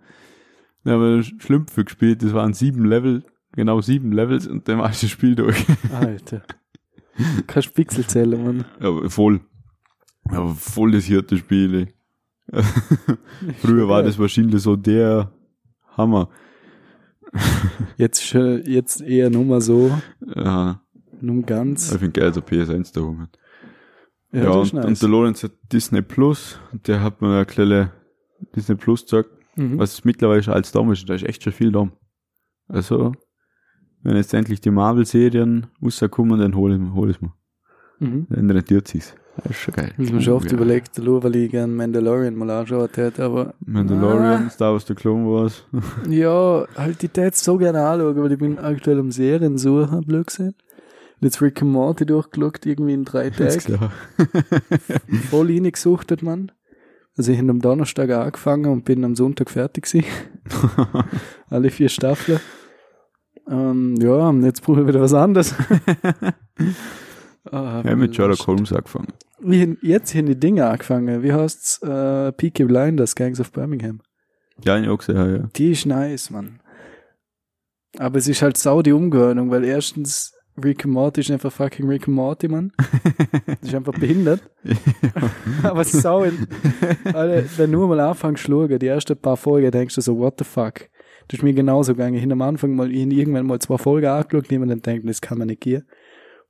Dann 0.84 0.94
haben 0.94 1.16
wir 1.16 1.24
Schlümpfe 1.24 1.84
gespielt, 1.84 2.24
das 2.24 2.34
waren 2.34 2.54
sieben 2.54 2.86
Level, 2.86 3.26
genau 3.52 3.82
sieben 3.82 4.14
Levels 4.14 4.48
und 4.48 4.70
dann 4.70 4.78
war 4.78 4.88
das 4.88 5.10
Spiel 5.10 5.36
durch. 5.36 5.66
Alter. 5.92 6.44
Kannst 7.48 7.74
Pixel 7.74 8.06
zählen, 8.08 8.42
Mann. 8.42 8.66
Aber 8.80 9.10
voll. 9.10 9.42
Aber 10.30 10.56
voll 10.56 10.92
das 10.92 11.06
hirte 11.06 11.38
Spiel. 11.38 11.76
ey. 11.76 11.97
Früher 13.60 13.88
war 13.88 14.04
das 14.04 14.18
wahrscheinlich 14.20 14.62
so 14.62 14.76
der 14.76 15.32
Hammer. 15.96 16.30
Jetzt, 17.98 18.34
jetzt 18.34 19.02
eher 19.02 19.30
nur 19.30 19.44
mal 19.46 19.62
so. 19.62 19.92
Ja, 20.36 20.82
Nur 21.22 21.40
ich 21.40 21.46
ganz. 21.46 21.90
finde 21.92 22.12
geil, 22.12 22.32
dass 22.32 22.38
er 22.38 22.44
PS1 22.48 22.94
da 22.94 23.22
hat. 23.22 23.38
Ja, 24.32 24.44
das 24.44 24.72
und, 24.72 24.74
nice. 24.74 24.86
und 24.86 25.02
der 25.02 25.10
Lorenz 25.10 25.44
hat 25.44 25.52
Disney 25.72 26.02
Plus, 26.02 26.60
und 26.72 26.88
der 26.88 27.02
hat 27.02 27.22
mir 27.22 27.30
eine 27.36 27.46
kleine 27.46 27.92
Disney 28.56 28.76
Plus 28.76 29.04
gesagt, 29.04 29.30
Mhm. 29.56 29.80
was 29.80 30.06
mittlerweile 30.06 30.44
schon 30.44 30.54
als 30.54 30.72
da 30.72 30.92
ist, 30.92 31.10
da 31.10 31.16
ist 31.16 31.24
echt 31.24 31.42
schon 31.44 31.52
viel 31.54 31.72
da. 31.72 31.90
Also, 32.68 33.14
wenn 34.04 34.16
jetzt 34.16 34.32
endlich 34.36 34.62
die 34.62 34.70
Marvel-Serien 34.70 35.66
rauskommen, 35.82 36.40
dann 36.40 36.56
hol 36.56 36.76
ich, 36.76 36.94
hol 36.94 37.10
ich 37.10 37.20
mir. 37.22 37.34
Mhm. 38.00 38.28
Dann 38.30 38.52
rentiert 38.52 38.88
sich's. 38.88 39.16
Das 39.44 39.52
ist 39.52 39.60
schon 39.60 39.74
geil. 39.74 39.92
Ich 39.98 40.12
mir 40.12 40.22
schon 40.22 40.34
oft 40.34 40.52
ja. 40.52 40.54
überlegt, 40.58 40.98
nur 40.98 41.24
weil 41.24 41.36
ich 41.36 41.52
gerne 41.52 41.72
Mandalorian 41.72 42.36
mal 42.36 42.50
anschaut 42.50 42.98
hätte, 42.98 43.24
aber 43.24 43.54
Mandalorian, 43.66 44.50
Star 44.50 44.74
Wars 44.74 44.86
The 44.86 44.96
Clone 44.96 45.26
Wars. 45.26 45.64
ja, 46.10 46.66
halt 46.76 47.02
die 47.02 47.10
jetzt 47.16 47.44
so 47.44 47.58
gerne 47.58 47.86
anschauen, 47.86 48.16
weil 48.22 48.32
ich 48.32 48.40
bin 48.40 48.58
aktuell 48.58 49.00
am 49.00 49.12
Serien 49.12 49.58
suchen, 49.58 50.02
blöd 50.02 50.28
gesehen. 50.28 50.56
Und 51.20 51.24
Jetzt 51.24 51.42
Rick 51.42 51.62
and 51.62 51.72
Morty 51.72 52.06
durchgeschaut, 52.06 52.66
irgendwie 52.66 52.94
in 52.94 53.06
drei 53.06 53.30
Tagen. 53.30 53.60
klar. 53.60 53.92
Voll 55.30 55.48
reingesuchtet, 55.48 56.22
man. 56.22 56.52
Also 57.18 57.32
ich 57.32 57.40
habe 57.40 57.50
am 57.50 57.62
Donnerstag 57.62 58.12
angefangen 58.12 58.72
und 58.72 58.86
bin 58.86 59.04
am 59.04 59.16
Sonntag 59.16 59.50
fertig 59.50 59.86
gewesen. 59.86 60.06
Alle 61.50 61.72
vier 61.72 61.90
Staffeln. 61.90 62.40
Ähm, 63.50 63.96
ja, 64.00 64.30
und 64.30 64.44
jetzt 64.44 64.62
brauche 64.62 64.82
ich 64.82 64.88
wieder 64.88 65.02
was 65.02 65.14
anderes. 65.14 65.56
ah, 67.52 67.82
Ja, 67.84 67.96
mit 67.96 68.16
Sherlock. 68.16 68.46
Holmes 68.46 68.72
angefangen. 68.72 69.14
Wie, 69.40 69.58
hin- 69.60 69.78
jetzt 69.82 70.14
haben 70.16 70.26
die 70.26 70.40
Dinge 70.40 70.66
angefangen. 70.68 71.22
Wie 71.24 71.34
heißt's? 71.34 71.82
Äh, 71.84 72.32
Peaky 72.34 72.66
Blinders, 72.66 73.16
Gangs 73.16 73.40
of 73.40 73.52
Birmingham. 73.52 74.02
Ja, 74.64 74.78
ich 74.80 74.88
auch 74.90 74.98
gesehen, 74.98 75.16
ja, 75.16 75.28
ja. 75.28 75.50
Die 75.56 75.72
ist 75.72 75.86
nice, 75.86 76.30
Mann. 76.32 76.60
Aber 77.98 78.18
es 78.18 78.28
ist 78.28 78.42
halt 78.42 78.58
sau 78.58 78.82
die 78.82 78.92
Umgewöhnung, 78.92 79.50
weil 79.52 79.64
erstens 79.64 80.34
Rick 80.64 80.86
and 80.86 80.94
Morty 80.94 81.22
ist 81.22 81.30
einfach 81.32 81.52
fucking 81.52 81.88
Rick 81.88 82.08
and 82.08 82.16
Morty, 82.16 82.48
Mann. 82.48 82.72
Das 83.62 83.70
ist 83.70 83.76
einfach 83.76 83.94
behindert. 83.94 84.42
Aber 85.64 85.84
sau 85.84 86.24
in, 86.24 86.48
Alter, 87.06 87.44
wenn 87.58 87.72
du 87.72 87.86
mal 87.88 88.00
anfängst 88.00 88.44
zu 88.46 88.52
schauen, 88.52 88.80
die 88.80 88.88
ersten 88.88 89.18
paar 89.18 89.38
Folgen, 89.38 89.72
denkst 89.72 89.96
du 89.96 90.02
so, 90.02 90.18
what 90.18 90.36
the 90.40 90.44
fuck? 90.46 90.90
Das 91.28 91.40
ist 91.40 91.44
mir 91.44 91.54
genauso 91.54 91.94
gegangen. 91.94 92.16
Ich 92.16 92.22
habe 92.24 92.34
am 92.34 92.42
Anfang 92.42 92.76
mal, 92.76 92.92
ich 92.92 93.00
irgendwann 93.06 93.46
mal 93.48 93.60
zwei 93.60 93.78
Folgen 93.78 94.08
angeschaut, 94.08 94.52
und 94.52 94.68
dann 94.70 94.82
denkt, 94.82 95.08
das 95.10 95.22
kann 95.22 95.38
man 95.38 95.48
nicht 95.48 95.62
gehen. 95.62 95.84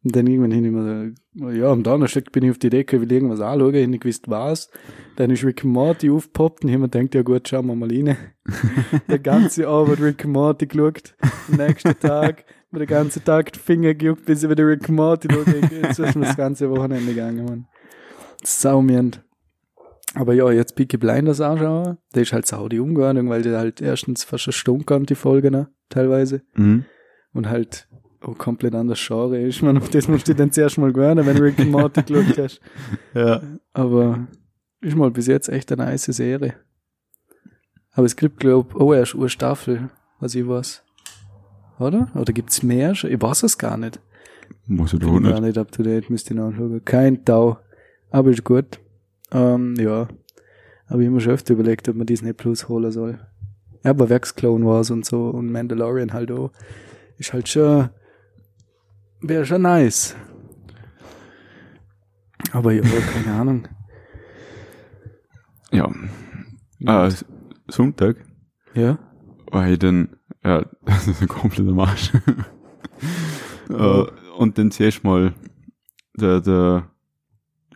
Und 0.03 0.15
dann 0.15 0.27
irgendwann 0.27 0.51
hin 0.51 0.65
immer, 0.65 1.11
so, 1.33 1.49
ja, 1.49 1.71
am 1.71 1.83
Donnerstag 1.83 2.31
bin 2.31 2.43
ich 2.43 2.51
auf 2.51 2.59
die 2.59 2.69
Decke, 2.69 3.01
will 3.01 3.11
irgendwas 3.11 3.41
anschauen, 3.41 3.73
ich 3.73 3.87
nicht 3.87 4.03
gewusst 4.03 4.29
was. 4.29 4.69
Dann 5.15 5.31
ist 5.31 5.43
Rick 5.43 5.63
Morty 5.63 6.09
aufgepoppt 6.09 6.63
und 6.63 6.69
ich 6.69 6.77
mir 6.77 6.87
gedacht, 6.87 7.15
ja 7.15 7.23
gut, 7.23 7.47
schauen 7.47 7.65
wir 7.67 7.75
mal 7.75 7.89
rein. 7.89 8.15
der 9.09 9.19
ganze 9.19 9.67
Abend 9.67 9.99
Rick 9.99 10.25
Morty 10.25 10.67
geschaut. 10.67 11.15
Am 11.49 11.57
nächsten 11.57 11.99
Tag, 11.99 12.45
mir 12.71 12.79
den 12.79 12.87
ganzen 12.87 13.23
Tag 13.23 13.51
die 13.53 13.59
Finger 13.59 13.95
gejuckt, 13.95 14.25
bis 14.25 14.43
ich 14.43 14.49
wieder 14.49 14.67
Rick 14.67 14.87
Morty 14.87 15.27
schaue. 15.31 15.45
Jetzt 15.81 15.99
ist 15.99 16.15
mir 16.15 16.25
das 16.25 16.37
ganze 16.37 16.69
Wochenende 16.69 17.13
gegangen, 17.13 17.45
Mann. 17.45 17.67
Saumierend. 18.43 19.23
Aber 20.13 20.33
ja, 20.33 20.49
jetzt 20.51 20.75
Peaky 20.75 20.97
Blinders 20.97 21.41
anschauen, 21.41 21.97
der 22.15 22.21
ist 22.21 22.33
halt 22.33 22.45
sau 22.45 22.69
die 22.69 22.79
Umgewöhnung, 22.79 23.29
weil 23.29 23.41
der 23.41 23.59
halt 23.59 23.81
erstens 23.81 24.23
fast 24.23 24.47
eine 24.47 24.53
Stunde 24.53 24.85
kommt, 24.85 25.09
die 25.09 25.15
Folge, 25.15 25.51
ne, 25.51 25.69
teilweise. 25.89 26.41
Mhm. 26.55 26.85
Und 27.33 27.49
halt 27.49 27.86
auch 28.27 28.37
komplett 28.37 28.75
anders 28.75 28.99
Genre 29.05 29.39
ist. 29.39 29.61
Man, 29.61 29.77
auf 29.77 29.89
das 29.89 30.07
musst 30.07 30.27
du 30.27 30.35
dann 30.35 30.51
zuerst 30.51 30.77
mal 30.77 30.91
gewöhnen, 30.91 31.25
wenn 31.25 31.37
du 31.37 31.43
Rick 31.43 31.59
and 31.59 31.71
Morty 31.71 32.01
geschaut 32.05 32.37
hast. 32.37 32.61
Ja. 33.13 33.41
Aber 33.73 34.27
ist 34.81 34.95
mal 34.95 35.11
bis 35.11 35.27
jetzt 35.27 35.49
echt 35.49 35.71
eine 35.71 35.85
nice 35.85 36.05
Serie. 36.05 36.55
Aber 37.93 38.05
es 38.05 38.15
gibt, 38.15 38.39
glaub, 38.39 38.75
oh, 38.75 38.93
erst 38.93 39.15
eine 39.15 39.29
Staffel, 39.29 39.89
was 40.19 40.35
ich 40.35 40.47
weiß. 40.47 40.83
Oder? 41.79 42.11
Oder 42.15 42.33
gibt's 42.33 42.63
mehr? 42.63 42.93
schon? 42.93 43.11
Ich 43.11 43.21
weiß 43.21 43.43
es 43.43 43.57
gar 43.57 43.77
nicht. 43.77 43.99
Muss 44.67 44.93
ich 44.93 44.99
doch 44.99 45.11
gar 45.11 45.19
nicht. 45.19 45.41
nicht 45.41 45.57
up 45.57 45.71
to 45.71 45.83
date, 45.83 46.09
müsste 46.09 46.33
ich 46.33 46.39
nachschauen. 46.39 46.83
Kein 46.85 47.23
Tau. 47.25 47.57
Aber 48.11 48.29
ist 48.29 48.43
gut. 48.43 48.79
Ähm, 49.31 49.75
ja. 49.77 50.07
Aber 50.87 50.99
ich 50.99 51.07
habe 51.07 51.09
mir 51.09 51.21
schon 51.21 51.33
öfter 51.33 51.53
überlegt, 51.53 51.89
ob 51.89 51.95
man 51.95 52.05
Disney 52.05 52.33
Plus 52.33 52.67
holen 52.69 52.91
soll. 52.91 53.19
Ja, 53.83 53.91
aber 53.91 54.09
Werks 54.09 54.35
Clone 54.35 54.65
Wars 54.65 54.91
und 54.91 55.05
so 55.05 55.29
und 55.29 55.51
Mandalorian 55.51 56.13
halt 56.13 56.31
auch. 56.31 56.51
Ist 57.17 57.33
halt 57.33 57.49
schon, 57.49 57.89
wäre 59.21 59.45
schon 59.45 59.61
nice. 59.63 60.15
Aber 62.51 62.71
ja, 62.73 62.81
keine 62.81 63.35
Ahnung. 63.39 63.67
Ja. 65.71 65.91
S- 67.07 67.25
Sonntag 67.69 68.17
Ja? 68.73 68.97
war 69.51 69.67
ich 69.69 69.79
dann, 69.79 70.15
ja, 70.43 70.65
das 70.85 71.07
ist 71.07 71.21
ein 71.21 71.27
kompletter 71.27 71.71
Marsch. 71.73 72.11
äh, 73.69 74.03
und 74.37 74.57
dann 74.57 74.71
zuerst 74.71 75.03
mal 75.03 75.33
der, 76.15 76.39
der 76.41 76.89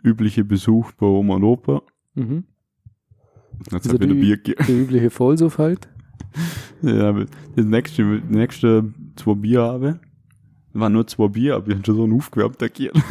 übliche 0.02 0.44
Besuch 0.44 0.92
bei 0.92 1.06
Oma 1.06 1.34
und 1.34 1.44
Opa. 1.44 1.82
Mhm. 2.14 2.44
Hat's 3.70 3.74
Also 3.86 3.90
halt 3.90 4.00
wieder 4.02 4.14
Bier 4.14 4.36
gegeben. 4.38 4.64
Der 4.66 4.76
übliche 4.80 5.10
Vollsuff 5.10 5.58
halt. 5.58 5.88
Ja, 6.84 7.12
das 7.12 7.64
nächste, 7.64 8.02
die 8.20 8.34
nächste 8.36 8.92
zwei 9.14 9.34
Bier 9.34 9.60
habe, 9.62 10.00
waren 10.74 10.92
nur 10.92 11.06
zwei 11.06 11.28
Bier, 11.28 11.56
aber 11.56 11.68
ich 11.68 11.74
habe 11.74 11.84
schon 11.86 11.96
so 11.96 12.04
einen 12.04 12.14
aufgewärmt 12.14 12.62
agiert. 12.62 12.96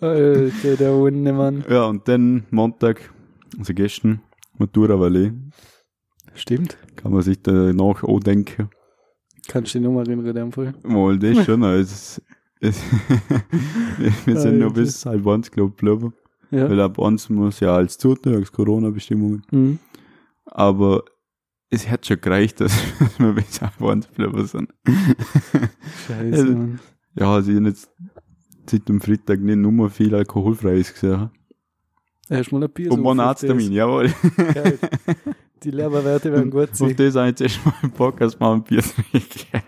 Alter, 0.00 0.76
der 0.76 0.94
Hunde, 0.94 1.32
Mann. 1.32 1.64
ja, 1.68 1.84
und 1.86 2.06
dann 2.06 2.44
Montag, 2.50 3.10
also 3.58 3.74
gestern, 3.74 4.20
Matura 4.58 4.98
Valley, 5.00 5.32
Stimmt. 6.34 6.76
kann 6.96 7.12
man 7.12 7.22
sich 7.22 7.42
danach 7.42 8.04
auch 8.04 8.20
denken. 8.20 8.68
Kannst 9.48 9.74
du 9.74 9.78
dich 9.78 9.86
nochmal 9.86 10.06
erinnern, 10.06 10.26
in 10.26 10.34
dem 10.34 10.52
Fall? 10.52 10.74
Mal, 10.84 11.18
das 11.18 11.44
schon, 11.44 11.64
also 11.64 12.20
wir 12.60 14.36
sind 14.38 14.58
nur 14.58 14.72
bis 14.72 15.06
halb 15.06 15.26
eins, 15.26 15.50
glaub 15.50 15.70
ich, 15.70 15.76
geblieben. 15.78 16.12
Ja. 16.50 16.68
Weil 16.68 16.80
ab 16.80 16.98
eins 17.00 17.30
muss 17.30 17.60
ja 17.60 17.74
als 17.74 17.96
zutun, 17.96 18.34
als 18.34 18.52
Corona-Bestimmungen. 18.52 19.42
Mhm. 19.50 19.78
Aber 20.44 21.04
es 21.70 21.88
hat 21.88 22.06
schon 22.06 22.20
gereicht, 22.20 22.60
dass 22.60 22.72
wir 23.18 23.34
halb 23.60 23.82
eins 23.82 24.08
geblieben 24.08 24.46
sind. 24.46 24.70
Scheiße, 26.06 26.36
Also- 26.36 26.52
Mann. 26.52 26.80
Ja, 27.16 27.34
also 27.34 27.50
ich 27.50 27.56
hab 27.58 27.64
jetzt 27.64 27.90
seit 28.70 28.88
dem 28.88 29.00
Freitag 29.00 29.40
nicht 29.40 29.56
nur 29.56 29.90
viel 29.90 30.14
Alkoholfreies 30.14 30.94
gesehen. 30.94 31.30
Erst 32.28 32.52
mal 32.52 32.62
ein 32.62 32.70
Bier. 32.70 32.92
Und 32.92 32.98
so 32.98 33.02
mein 33.02 33.18
auf 33.18 33.26
Arzttermin, 33.26 33.72
jawohl. 33.72 34.12
Geil. 34.54 34.78
Die 35.64 35.72
Leberwerte 35.72 36.30
werden 36.32 36.50
gut 36.52 36.70
Auf 36.70 36.76
sein. 36.76 36.94
das 36.96 37.16
habe 37.16 37.26
ich 37.26 37.30
jetzt 37.30 37.40
erst 37.40 37.66
mal 37.66 37.74
einen 37.82 37.90
Bock, 37.90 38.20
als 38.20 38.38
mal 38.38 38.54
ein 38.54 38.62
Bier 38.62 38.80
trinken. 38.82 39.64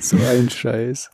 So 0.00 0.16
ein 0.18 0.48
Scheiß. 0.48 1.10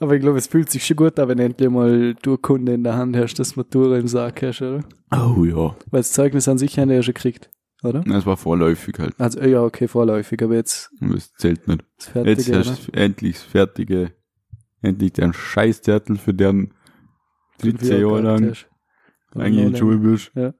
Aber 0.00 0.14
ich 0.14 0.22
glaube, 0.22 0.38
es 0.38 0.46
fühlt 0.46 0.70
sich 0.70 0.84
schon 0.86 0.96
gut 0.96 1.18
an, 1.20 1.28
wenn 1.28 1.36
du 1.38 1.44
endlich 1.44 1.68
mal 1.70 2.14
du 2.14 2.38
Kunde 2.38 2.72
in 2.72 2.82
der 2.82 2.96
Hand 2.96 3.14
hast, 3.16 3.34
das 3.34 3.54
Matura 3.56 3.98
im 3.98 4.08
Sack 4.08 4.42
hast, 4.42 4.62
oder? 4.62 4.80
Oh 5.12 5.44
ja. 5.44 5.76
Weil 5.90 6.00
das 6.00 6.12
Zeugnis 6.12 6.48
an 6.48 6.56
sich 6.58 6.72
die 6.72 6.94
ja 6.94 7.02
schon 7.02 7.12
gekriegt, 7.14 7.50
oder? 7.84 8.00
Das 8.00 8.26
war 8.26 8.36
vorläufig 8.36 8.98
halt. 8.98 9.14
Also, 9.18 9.40
ja, 9.42 9.62
okay, 9.62 9.88
vorläufig, 9.88 10.42
aber 10.42 10.54
jetzt 10.54 10.90
Das 11.00 11.32
zählt 11.34 11.68
nicht. 11.68 11.84
das 11.98 12.06
Fertige, 12.08 12.30
Jetzt 12.30 12.48
oder? 12.48 12.58
hast 12.70 12.88
du 12.88 12.92
endlich 12.92 13.34
das 13.36 13.42
fertige, 13.44 14.12
endlich 14.82 15.12
den 15.12 15.32
Scheißzettel 15.32 16.16
für 16.16 16.34
deren 16.34 16.72
13 17.58 18.00
Jahre 18.00 18.20
lang 18.20 18.56
eigentlich 19.34 19.64
in 19.66 19.76
Schule 19.76 19.98
bist. 19.98 20.32
Ja. 20.34 20.54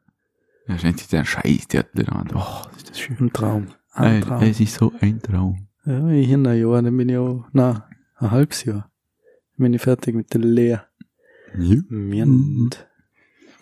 Ja, 0.67 0.75
hast 0.75 0.85
endlich 0.85 1.09
den 1.09 1.25
Scheißzettel 1.25 2.01
in 2.03 2.07
der 2.07 2.15
Hand. 2.15 2.33
Oh, 2.35 2.63
ist 2.77 2.91
das 2.91 2.99
schön. 3.01 3.17
Ein 3.21 3.33
Traum. 3.33 3.67
Ein 3.93 4.21
Traum. 4.23 4.43
Es 4.43 4.61
ist 4.61 4.75
so 4.75 4.93
ein 5.01 5.21
Traum. 5.21 5.67
Ja, 5.85 6.09
ich 6.09 6.31
in 6.31 6.47
ein 6.47 6.59
Jahr, 6.59 6.81
dann 6.83 6.97
bin 6.97 7.09
ich 7.11 7.17
auch, 7.19 7.45
na, 7.53 7.89
ein 8.17 8.31
halbes 8.31 8.65
Jahr. 8.65 8.91
Dann 9.57 9.65
bin 9.65 9.75
ich 9.75 9.83
fertig 9.83 10.15
mit 10.15 10.33
der 10.33 10.41
Lehre. 10.41 10.85
Ja. 11.59 11.77
Mierend. 11.89 12.87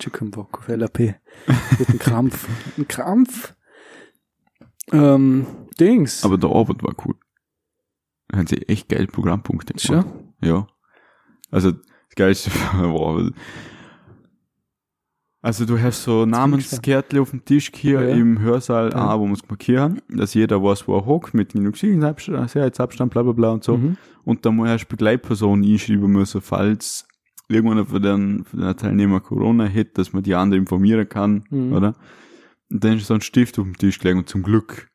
Chicken 0.03 0.31
Bock 0.33 0.59
auf 0.59 0.69
LAP. 0.69 0.99
Mit 1.79 1.89
einem 1.89 1.99
Krampf. 1.99 2.49
Ein 2.77 2.89
Krampf. 2.89 3.55
Ähm, 4.91 5.47
Dings. 5.79 6.25
Aber 6.25 6.37
der 6.39 6.51
Arbeit 6.51 6.83
war 6.83 6.95
cool. 7.07 7.15
Da 8.29 8.39
haben 8.39 8.47
sie 8.47 8.57
echt 8.69 8.89
geil 8.89 9.07
Programmpunkte 9.07 9.75
gemacht. 9.75 10.07
Schon? 10.09 10.33
Ja. 10.43 10.67
Also, 11.51 11.71
das 11.73 12.15
Geilste 12.17 12.51
war, 12.73 13.31
also 15.45 15.65
du 15.67 15.81
hast 15.81 16.03
so 16.05 16.25
Namenskärtchen 16.25 17.19
auf 17.21 17.31
dem 17.31 17.45
Tisch 17.45 17.71
hier 17.75 18.01
Ja. 18.01 18.15
im 18.15 18.39
Hörsaal, 18.41 18.91
Ja. 18.91 18.97
ah, 19.09 19.19
wo 19.19 19.27
es 19.33 19.47
markieren, 19.49 20.01
dass 20.09 20.35
jeder 20.35 20.63
weiß, 20.63 20.87
wo 20.87 20.97
er 20.97 21.05
hockt, 21.07 21.35
mit 21.35 21.53
genug 21.53 21.77
Sicherheitsabstand, 21.77 23.13
bla 23.13 23.23
bla 23.23 23.33
bla 23.33 23.51
und 23.51 23.65
so. 23.65 23.77
Mhm. 23.77 23.97
Und 24.25 24.47
dann 24.47 24.61
hast 24.69 24.85
du 24.85 24.89
Begleitpersonen 24.89 25.65
einschreiben 25.65 26.11
müssen, 26.11 26.41
falls 26.41 27.07
irgendeiner 27.55 27.87
von 27.87 28.03
den, 28.03 28.45
von 28.45 28.61
den 28.61 28.77
Teilnehmern 28.77 29.23
Corona 29.23 29.69
hat, 29.69 29.97
dass 29.99 30.13
man 30.13 30.23
die 30.23 30.35
anderen 30.35 30.63
informieren 30.63 31.09
kann, 31.09 31.45
Mhm. 31.51 31.73
oder? 31.73 31.95
Und 32.71 32.83
dann 32.85 32.97
ist 32.97 33.07
so 33.07 33.15
ein 33.15 33.21
Stift 33.21 33.59
auf 33.59 33.65
dem 33.65 33.77
Tisch 33.77 33.99
gelegen 33.99 34.19
und 34.21 34.29
zum 34.29 34.43
Glück, 34.43 34.89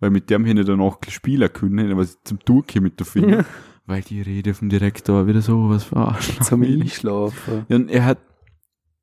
weil 0.00 0.10
mit 0.10 0.28
dem 0.30 0.44
hätte 0.44 0.60
ich 0.60 0.66
dann 0.66 0.80
auch 0.80 0.98
spielen 1.08 1.50
können, 1.52 1.96
was 1.96 2.18
zum 2.24 2.38
Durchgehen 2.44 2.82
mit 2.82 2.98
der 3.00 3.06
Finger, 3.06 3.44
weil 3.86 4.02
die 4.02 4.20
Rede 4.20 4.52
vom 4.54 4.68
Direktor 4.68 5.16
war 5.16 5.26
wieder 5.26 5.40
so 5.42 5.68
was 5.70 5.84
verarscht. 5.84 6.42
Zum 6.44 6.62
Einschlafen. 6.62 7.64
Ja, 7.68 7.76
und 7.76 7.90
er 7.90 8.04
hat, 8.04 8.18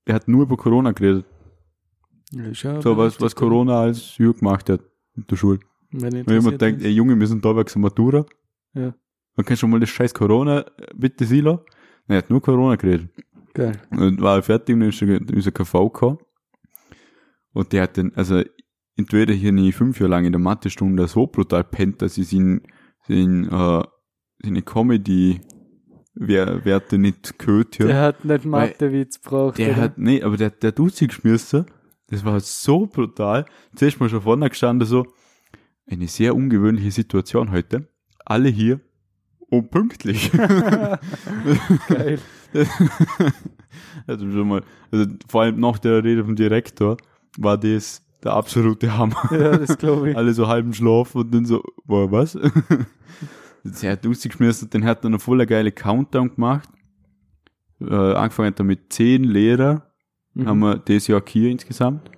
er 0.06 0.16
hat 0.16 0.28
nur 0.28 0.44
über 0.44 0.58
Corona 0.58 0.92
geredet. 0.92 1.26
Ja, 2.32 2.44
ja 2.52 2.82
So 2.82 2.96
was, 2.98 3.20
was 3.20 3.36
Corona 3.36 3.82
als 3.82 4.18
Jürg 4.18 4.40
gemacht 4.40 4.70
hat 4.70 4.82
in 5.16 5.26
der 5.28 5.36
Schule. 5.36 5.60
Wenn 5.92 6.26
Wenn 6.26 6.36
jemand 6.36 6.62
denkt, 6.62 6.82
ist. 6.82 6.88
ey 6.88 6.94
Junge, 6.94 7.20
wir 7.20 7.28
sind 7.28 7.44
da 7.44 7.56
wegen 7.56 7.82
Matura. 7.82 8.26
Ja. 8.74 8.94
Man 9.36 9.46
kann 9.46 9.58
schon 9.58 9.70
mal 9.70 9.80
das 9.80 9.90
scheiß 9.90 10.14
Corona, 10.14 10.66
bitte 10.96 11.26
Silo. 11.26 11.66
Er 12.12 12.18
hat 12.20 12.30
nur 12.30 12.42
Corona 12.42 12.76
geredet. 12.76 13.10
Geil. 13.54 13.74
Und 13.92 14.22
war 14.22 14.42
fertig 14.44 14.74
und 14.74 14.82
dann 14.82 14.90
ist 14.90 15.02
er 15.02 15.20
unser 15.36 15.52
KV 15.52 15.90
gekommen. 15.90 16.18
Und 17.54 17.74
der 17.74 17.84
hat 17.84 17.98
dann, 17.98 18.12
also, 18.16 18.42
entweder 18.96 19.34
hier 19.34 19.52
nie 19.52 19.72
fünf 19.72 20.00
Jahre 20.00 20.12
lang 20.12 20.26
in 20.26 20.32
der 20.32 20.40
Mathestunde 20.42 21.08
so 21.08 21.28
brutal 21.28 21.64
pennt, 21.64 22.02
dass 22.02 22.18
ich 22.18 22.30
sein, 22.30 22.62
sein, 23.08 23.46
äh, 23.50 23.84
seine 24.44 24.62
Comedy, 24.62 25.42
Wer- 26.14 26.66
Werte 26.66 26.98
nicht 26.98 27.40
gehört 27.40 27.80
Der 27.80 27.88
ja. 27.88 28.02
hat 28.02 28.26
nicht 28.26 28.44
Mathe-Witz 28.46 29.22
gebraucht. 29.22 29.58
Der 29.58 29.70
oder? 29.72 29.78
hat, 29.82 29.98
nee, 29.98 30.22
aber 30.22 30.36
der, 30.36 30.50
der 30.50 30.76
tut 30.76 30.94
sich 30.94 31.08
geschmissen. 31.08 31.66
Das 32.08 32.26
war 32.26 32.38
so 32.42 32.86
brutal. 32.88 33.46
Zuerst 33.76 34.00
mal 34.02 34.10
schon 34.10 34.22
vorne 34.22 34.50
gestanden, 34.50 34.86
so, 34.86 35.06
eine 35.88 36.08
sehr 36.08 36.36
ungewöhnliche 36.36 36.92
Situation 36.92 37.52
heute. 37.52 37.88
Alle 38.26 38.50
hier 38.50 38.82
und 39.52 39.70
pünktlich. 39.70 40.32
Geil. 41.88 42.20
also 44.08 44.32
schon 44.32 44.48
mal, 44.48 44.64
also 44.92 45.06
vor 45.28 45.44
allem 45.44 45.60
nach 45.60 45.78
der 45.78 46.04
Rede 46.04 46.24
vom 46.26 46.36
Direktor 46.36 46.98
war 47.38 47.58
das 47.58 48.04
der 48.24 48.34
absolute 48.34 48.98
Hammer. 48.98 49.30
Ja, 49.32 49.58
das 49.58 49.78
glaube 49.78 50.10
ich. 50.12 50.18
Alle 50.18 50.34
so 50.34 50.48
halben 50.48 50.74
Schlaf 50.74 51.14
und 51.16 51.34
dann 51.34 51.46
so, 51.46 51.64
boah, 51.86 52.12
was? 52.12 52.38
Sehr 53.64 54.00
lustig 54.04 54.32
geschmissen, 54.32 54.70
den 54.70 54.86
hat 54.86 55.04
dann 55.04 55.12
eine 55.12 55.20
voller 55.20 55.46
geile 55.46 55.72
Countdown 55.72 56.34
gemacht. 56.36 56.70
Äh, 57.80 57.94
angefangen 57.94 58.48
hat 58.48 58.60
er 58.60 58.66
mit 58.66 58.92
zehn 58.92 59.24
Lehrer, 59.24 59.88
Mhm. 60.34 60.48
haben 60.48 60.60
wir 60.60 60.78
das 60.78 61.08
Jahr 61.08 61.22
hier 61.28 61.50
insgesamt. 61.52 62.10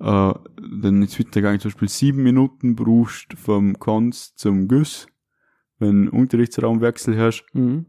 Äh, 0.00 0.32
dann 0.82 1.02
ist 1.02 1.18
weitergegangen, 1.20 1.60
zum 1.60 1.70
Beispiel 1.70 1.88
sieben 1.88 2.22
Minuten 2.22 2.74
brauchst 2.76 3.34
vom 3.34 3.78
Konz 3.78 4.34
zum 4.36 4.68
Güss, 4.68 5.06
wenn 5.80 6.08
Unterrichtsraumwechsel 6.08 7.18
hast. 7.18 7.44
Mhm. 7.52 7.86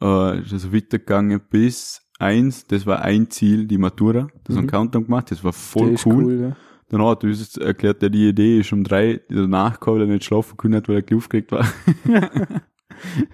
Äh, 0.00 0.40
ist 0.40 0.52
also 0.52 0.72
weitergegangen 0.74 1.40
bis 1.48 2.02
eins, 2.18 2.66
das 2.66 2.84
war 2.86 3.02
ein 3.02 3.30
Ziel, 3.30 3.66
die 3.66 3.78
Matura. 3.78 4.28
Das 4.44 4.56
haben 4.56 4.64
Mhm. 4.64 4.70
Countdown 4.70 5.04
gemacht, 5.04 5.30
das 5.30 5.44
war 5.44 5.52
voll 5.52 5.92
ist 5.92 6.06
cool. 6.06 6.24
cool 6.24 6.40
ja. 6.40 6.56
Dann 6.88 7.02
hat 7.02 7.22
er 7.24 7.30
uns 7.30 7.56
erklärt, 7.56 8.02
der 8.02 8.10
die 8.10 8.28
Idee 8.28 8.60
ist 8.60 8.72
um 8.72 8.84
drei 8.84 9.20
danach 9.28 9.74
gekommen, 9.74 10.00
weil 10.00 10.08
er 10.08 10.12
nicht 10.14 10.24
schlafen 10.24 10.56
können 10.56 10.74
hat, 10.74 10.88
weil 10.88 11.02
er 11.08 11.16
aufgeregt 11.16 11.52
war. 11.52 11.66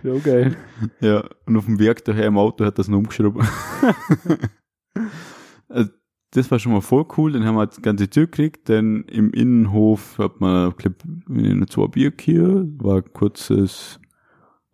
So 0.03 0.19
geil. 0.25 0.57
Ja, 1.01 1.29
und 1.45 1.57
auf 1.57 1.67
dem 1.67 1.79
Werk 1.79 2.03
daher 2.05 2.27
im 2.27 2.39
Auto 2.39 2.65
hat 2.65 2.79
das 2.79 2.89
noch 2.89 2.97
umgeschrieben. 2.99 3.43
also, 5.69 5.91
das 6.33 6.51
war 6.51 6.59
schon 6.59 6.73
mal 6.73 6.81
voll 6.81 7.07
cool, 7.17 7.33
dann 7.33 7.45
haben 7.45 7.57
wir 7.57 7.67
das 7.67 7.83
ganze 7.83 8.09
Tür 8.09 8.27
gekriegt, 8.27 8.69
dann 8.69 9.03
im 9.05 9.33
Innenhof 9.33 10.19
hat 10.19 10.41
man, 10.41 10.73
zwei 11.69 11.87
Bier 11.89 12.13
hier, 12.21 12.67
war 12.79 12.99
ein 12.99 13.13
kurzes 13.13 13.99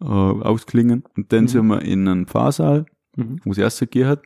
äh, 0.01 0.05
Ausklingen 0.05 1.05
und 1.17 1.33
dann 1.33 1.45
Mhm. 1.45 1.49
sind 1.49 1.67
wir 1.69 1.83
in 1.83 2.07
einen 2.09 2.27
Pfarrsaal, 2.27 2.85
Mhm. 3.17 3.41
wo 3.45 3.53
es 3.53 3.59
erst 3.59 3.81
gegeben 3.81 4.09
hat 4.11 4.23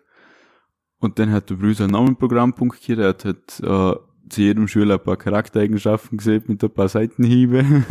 und 0.99 1.19
dann 1.21 1.31
hat 1.31 1.51
der 1.51 1.55
Brüser 1.55 1.85
einen 1.85 1.93
Namenprogrammpunkt 1.93 2.79
hier, 2.83 2.97
der 2.97 3.09
hat 3.11 3.25
halt, 3.25 3.61
äh, 3.61 3.95
zu 4.29 4.41
jedem 4.43 4.67
Schüler 4.69 4.95
ein 4.95 5.03
paar 5.05 5.17
Charaktereigenschaften 5.17 6.19
gesehen 6.19 6.45
mit 6.49 6.63
ein 6.63 6.71
paar 6.71 6.89
Seitenhiebe. 6.89 7.65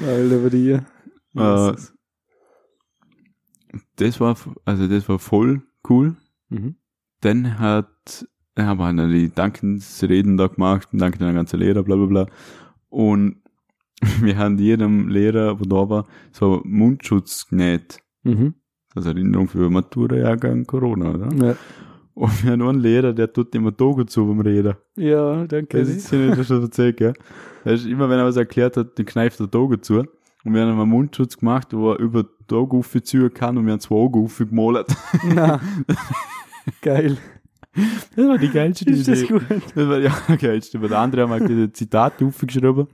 Alter, 0.00 0.38
bei 0.38 0.48
dir. 0.50 0.84
Äh, 1.36 1.72
das 3.96 4.20
war, 4.20 4.36
also 4.64 4.88
das 4.88 5.08
war 5.08 5.18
voll 5.18 5.62
cool. 5.88 6.16
Mhm. 6.48 6.76
Dann 7.20 7.58
hat, 7.58 8.26
dann 8.54 8.66
haben 8.66 8.78
wir 8.78 8.92
dann 8.92 9.12
die 9.12 9.32
Dankensreden 9.32 10.36
da 10.36 10.46
gemacht, 10.46 10.88
und 10.92 11.00
danke 11.00 11.18
den 11.18 11.34
ganzen 11.34 11.60
Lehrer, 11.60 11.82
bla 11.82 11.96
bla 11.96 12.06
bla. 12.06 12.26
Und 12.88 13.42
wir 14.22 14.36
haben 14.36 14.58
jedem 14.58 15.08
Lehrer, 15.08 15.56
der 15.56 15.66
da 15.66 15.88
war, 15.88 16.06
so 16.32 16.62
Mundschutz 16.64 17.48
genäht. 17.48 17.98
Mhm. 18.22 18.54
Als 18.94 19.06
Erinnerung 19.06 19.48
für 19.48 19.68
Matura-Jahrgang 19.68 20.64
Corona, 20.64 21.10
oder? 21.10 21.28
Ja. 21.46 21.56
Und 22.14 22.42
wir 22.42 22.50
haben 22.50 22.58
noch 22.58 22.70
einen 22.70 22.80
Lehrer, 22.80 23.12
der 23.12 23.32
tut 23.32 23.54
immer 23.54 23.72
Augen 23.80 24.08
zu 24.08 24.26
beim 24.26 24.40
Reden. 24.40 24.74
ja, 24.96 25.46
danke. 25.46 25.78
Das 25.78 25.88
ist 25.88 26.10
ja 26.10 26.18
nicht 26.18 26.46
schon 26.46 26.62
erzählt, 26.62 26.96
gell? 26.96 27.12
Er 27.64 27.74
ist 27.74 27.86
immer, 27.86 28.08
wenn 28.08 28.18
er 28.18 28.24
was 28.24 28.36
erklärt 28.36 28.76
hat, 28.76 28.98
dann 28.98 29.06
kneift 29.06 29.38
er 29.38 29.54
Augen 29.54 29.80
zu. 29.82 29.98
Und 30.44 30.54
wir 30.54 30.62
haben 30.62 30.80
einen 30.80 30.90
Mundschutz 30.90 31.36
gemacht, 31.36 31.68
wo 31.72 31.92
er 31.92 31.98
über 32.00 32.24
die 32.50 32.54
Augen 32.54 32.82
ziehen 32.82 33.32
kann 33.32 33.56
und 33.56 33.66
wir 33.66 33.72
haben 33.72 33.80
zwei 33.80 33.94
Augen 33.94 34.28
gemalt. 34.36 34.86
Na. 35.32 35.60
geil. 36.82 37.16
Das 38.16 38.26
war 38.26 38.38
die 38.38 38.50
geilste 38.50 38.90
Ist 38.90 39.06
das 39.08 39.22
Idee. 39.22 39.32
gut? 39.34 39.42
Das 39.74 39.88
war 39.88 39.98
ja 39.98 40.14
geilste. 40.40 40.80
Weil 40.80 40.88
der 40.88 40.98
andere 40.98 41.22
haben 41.22 41.30
halt 41.30 41.48
diese 41.48 41.72
Zitate 41.72 42.24
aufgeschrieben. 42.24 42.88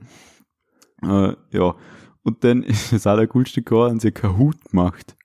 Äh, 1.01 1.33
ja. 1.51 1.75
Und 2.23 2.43
dann 2.43 2.63
ist 2.63 2.91
das 2.93 3.07
allercoolste 3.07 3.61
geworden, 3.61 3.91
haben 3.91 3.99
sie 3.99 4.11
Kahoot 4.11 4.63
gemacht. 4.69 5.15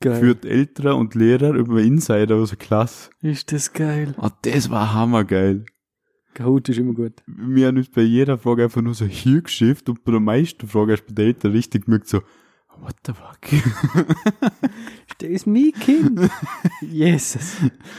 Geil. 0.00 0.20
Für 0.20 0.34
die 0.34 0.48
Eltern 0.48 0.96
und 0.96 1.14
Lehrer 1.14 1.54
über 1.54 1.80
Insider 1.80 2.36
aus 2.36 2.50
der 2.50 2.58
Klasse. 2.58 3.10
ist 3.22 3.50
das 3.52 3.72
geil. 3.72 4.14
Ah, 4.18 4.30
das 4.42 4.68
war 4.70 4.92
hammergeil. 4.92 5.64
Kahoot 6.34 6.68
ist 6.68 6.78
immer 6.78 6.92
gut. 6.92 7.22
Wir 7.26 7.68
haben 7.68 7.78
uns 7.78 7.88
bei 7.88 8.02
jeder 8.02 8.36
Frage 8.36 8.64
einfach 8.64 8.82
nur 8.82 8.92
so 8.94 9.06
hier 9.06 9.40
geschifft 9.40 9.88
und 9.88 10.04
bei 10.04 10.12
der 10.12 10.20
meisten 10.20 10.68
Frage 10.68 10.92
hast 10.92 11.04
du 11.04 11.14
bei 11.14 11.22
den 11.22 11.26
Eltern 11.28 11.52
richtig 11.52 11.86
gemerkt 11.86 12.08
so, 12.08 12.20
what 12.80 12.94
the 13.04 13.12
fuck? 13.12 13.38
Das 15.18 15.30
ist 15.30 15.46
mein 15.46 15.72
Kind. 15.72 16.28
Jesus. 16.82 17.56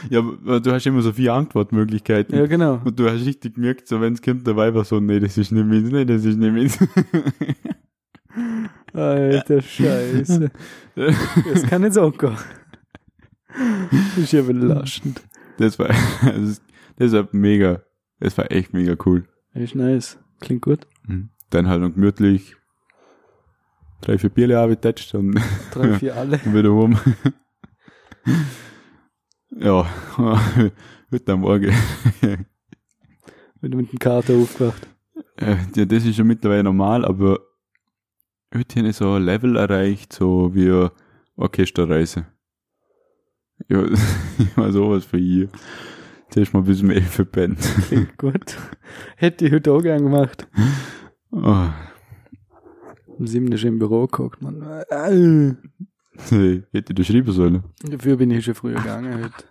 ja, 0.08 0.20
aber 0.20 0.60
du 0.60 0.70
hast 0.72 0.86
immer 0.86 1.02
so 1.02 1.12
viele 1.12 1.32
Antwortmöglichkeiten. 1.32 2.38
Ja, 2.38 2.46
genau. 2.46 2.80
Und 2.84 2.96
du 2.96 3.10
hast 3.10 3.26
richtig 3.26 3.56
gemerkt, 3.56 3.88
so 3.88 4.00
wenn 4.00 4.14
das 4.14 4.22
Kind 4.22 4.46
dabei 4.46 4.72
war, 4.72 4.84
so, 4.84 5.00
nee, 5.00 5.18
das 5.18 5.36
ist 5.36 5.50
nicht 5.50 5.66
meins, 5.66 5.90
nee, 5.90 6.04
das 6.04 6.24
ist 6.24 6.38
nicht 6.38 6.52
meins. 6.52 6.78
Alter 8.92 9.60
Scheiße. 9.60 10.48
Das 10.94 11.62
kann 11.64 11.82
nicht 11.82 11.94
so 11.94 12.08
gehen. 12.12 12.36
Das 13.90 14.18
ist 14.18 14.32
ja 14.32 14.42
belastend. 14.42 15.22
Das 15.58 15.78
war, 15.78 15.88
das, 15.88 16.62
das 16.96 17.12
war 17.12 17.28
mega, 17.32 17.82
das 18.20 18.38
war 18.38 18.50
echt 18.52 18.74
mega 18.74 18.94
cool. 19.06 19.26
Ist 19.54 19.74
nice. 19.74 20.18
Klingt 20.40 20.62
gut. 20.62 20.86
Dann 21.50 21.66
halt 21.66 21.80
noch 21.80 21.92
gemütlich 21.92 22.54
drei, 24.00 24.18
vier 24.18 24.30
Bierle 24.30 24.58
abgetatscht 24.60 25.14
und 25.14 25.40
Drei, 25.72 25.94
vier 25.98 26.16
alle. 26.16 26.40
wieder 26.44 26.68
rum. 26.70 26.98
ja, 29.50 29.86
heute 31.10 31.32
am 31.32 31.40
Morgen. 31.40 31.72
Wenn 33.60 33.70
du 33.70 33.76
mit 33.78 33.92
dem 33.92 33.98
Kater 33.98 34.34
aufgewacht. 34.34 34.86
Äh, 35.36 35.56
ja, 35.74 35.84
das 35.84 36.04
ist 36.04 36.16
schon 36.16 36.26
mittlerweile 36.26 36.64
normal, 36.64 37.04
aber 37.04 37.38
heute 38.54 38.78
habe 38.78 38.88
ich 38.88 38.96
so 38.96 39.14
ein 39.14 39.22
Level 39.24 39.56
erreicht, 39.56 40.12
so 40.12 40.54
wie 40.54 40.88
Orchesterreise. 41.36 42.26
Ja, 43.68 43.84
ich 44.38 44.56
war 44.56 44.70
sowas 44.72 45.04
für 45.04 45.18
hier. 45.18 45.48
Zuerst 46.30 46.52
mal 46.52 46.62
bis 46.62 46.82
um 46.82 46.90
11 46.90 47.10
verpennt. 47.10 47.58
Klingt 47.88 48.16
gut. 48.18 48.56
Hätte 49.16 49.46
ich 49.46 49.52
heute 49.52 49.72
auch 49.72 49.80
gern 49.82 50.02
gemacht. 50.02 50.46
Oh, 51.30 51.68
Um 53.18 53.26
sieben 53.26 53.50
ist 53.52 53.64
im 53.64 53.78
Büro 53.78 54.06
geguckt, 54.06 54.40
man. 54.42 54.62
Äh, 54.62 55.54
hey, 56.30 56.62
hätte 56.72 56.92
ich 56.92 56.96
das 56.96 57.06
schreiben 57.06 57.32
sollen. 57.32 57.64
Dafür 57.82 58.16
bin 58.16 58.30
ich 58.30 58.44
schon 58.44 58.54
früher 58.54 58.76
gegangen 58.76 59.24
heute. 59.24 59.44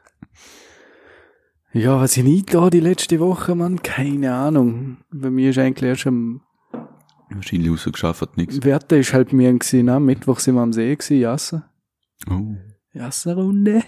Ja, 1.73 1.99
was 1.99 2.17
ich 2.17 2.23
nicht 2.23 2.53
da 2.53 2.69
die 2.69 2.79
letzte 2.79 3.19
Woche, 3.19 3.53
man, 3.53 3.83
keine 3.83 4.33
Ahnung. 4.33 4.97
Bei 5.11 5.29
mir 5.29 5.49
ist 5.49 5.59
eigentlich 5.59 5.89
erst 5.89 6.07
am 6.07 6.41
Wahrscheinlich 7.29 7.69
rausgeschafft 7.69 8.21
hat 8.21 8.37
nichts. 8.37 8.63
Werte 8.63 8.95
ist 8.95 9.13
halt 9.13 9.33
mir 9.33 9.51
gewesen, 9.51 9.89
am 9.89 10.05
Mittwoch 10.05 10.39
sind 10.39 10.55
wir 10.55 10.61
am 10.61 10.71
See 10.71 10.95
gewesen, 10.95 11.19
Jassen. 11.19 11.63
Oh. 12.29 12.55
Jassenrunde. 12.93 13.83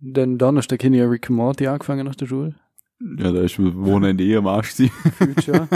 Dann 0.00 0.36
Donnerstag 0.36 0.82
habe 0.84 0.96
ich 0.96 1.02
Rick 1.02 1.30
and 1.30 1.36
Morty 1.36 1.66
angefangen 1.66 2.04
nach 2.04 2.16
der 2.16 2.26
Schule. 2.26 2.56
Ja, 3.18 3.30
da 3.30 3.42
ist 3.42 3.58
Wochenende 3.58 4.24
eh 4.24 4.36
am 4.36 4.46
Arsch 4.46 4.74
schon. 5.44 5.68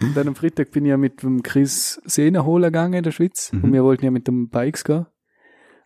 Und 0.00 0.16
dann 0.16 0.28
am 0.28 0.34
Freitag 0.36 0.70
bin 0.70 0.84
ich 0.84 0.90
ja 0.90 0.96
mit 0.96 1.22
dem 1.22 1.42
Chris 1.42 2.00
Sehne 2.04 2.44
holen 2.44 2.64
gegangen 2.64 2.94
in 2.94 3.02
der 3.02 3.10
Schweiz. 3.10 3.50
Mhm. 3.52 3.64
Und 3.64 3.72
wir 3.72 3.82
wollten 3.84 4.04
ja 4.04 4.10
mit 4.12 4.28
dem 4.28 4.48
Bikes 4.50 4.84
gehen. 4.84 5.06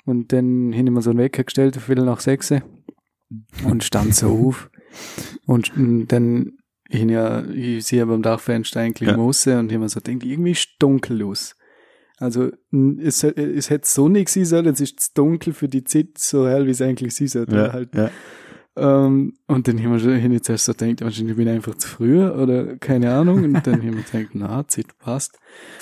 Und 0.05 0.33
dann 0.33 0.73
habe 0.75 0.85
ich 0.85 0.90
mir 0.90 1.01
so 1.01 1.11
einen 1.11 1.18
Wecker 1.20 1.44
gestellt, 1.44 1.77
viel 1.77 1.97
nach 1.97 2.20
sechs. 2.20 2.53
Und 3.64 3.83
stand 3.85 4.14
so 4.14 4.29
auf. 4.49 4.70
Und 5.47 5.73
dann, 5.77 6.53
ich 6.90 7.03
ja, 7.05 7.42
ich 7.47 7.87
sehe 7.87 8.05
beim 8.05 8.20
Dachfenster 8.23 8.81
eigentlich 8.81 9.09
Ja. 9.09 9.14
raus 9.16 9.47
und 9.47 9.73
mir 9.73 9.88
so 9.88 10.01
gedacht, 10.01 10.23
irgendwie 10.25 10.51
ist 10.53 10.68
es 10.68 10.77
dunkel 10.79 11.23
aus. 11.25 11.57
Also, 12.18 12.51
es, 13.01 13.25
es 13.25 13.70
hätte 13.70 13.88
sonnig 13.88 14.29
sein 14.29 14.44
sollen, 14.44 14.66
es 14.66 14.81
ist 14.81 15.16
dunkel 15.18 15.53
für 15.53 15.68
die 15.68 15.83
Zeit, 15.83 16.16
so 16.18 16.47
hell 16.47 16.66
wie 16.66 16.70
es 16.70 16.81
eigentlich 16.81 17.14
sein 17.14 17.27
sollte. 17.29 17.57
Ja, 17.57 17.73
Halt. 17.73 17.94
ja. 17.94 18.11
Ähm, 18.77 19.35
und 19.47 19.69
dann 19.69 19.79
haben 19.83 19.93
wir 19.93 20.01
schon, 20.01 20.17
ich 20.17 20.25
hab 20.25 20.33
jetzt 20.33 20.49
erst 20.51 20.65
so 20.65 20.73
gedacht, 20.73 21.03
wahrscheinlich 21.03 21.37
bin 21.37 21.47
ich 21.47 21.55
einfach 21.55 21.77
zu 21.77 21.87
früh 21.87 22.27
oder 22.27 22.77
keine 22.77 23.13
Ahnung. 23.15 23.45
Und 23.45 23.67
dann 23.67 23.83
haben 23.83 23.95
wir 23.97 24.03
gedacht, 24.03 24.31
na, 24.35 24.67
Zeit 24.67 24.99
passt. 24.99 25.39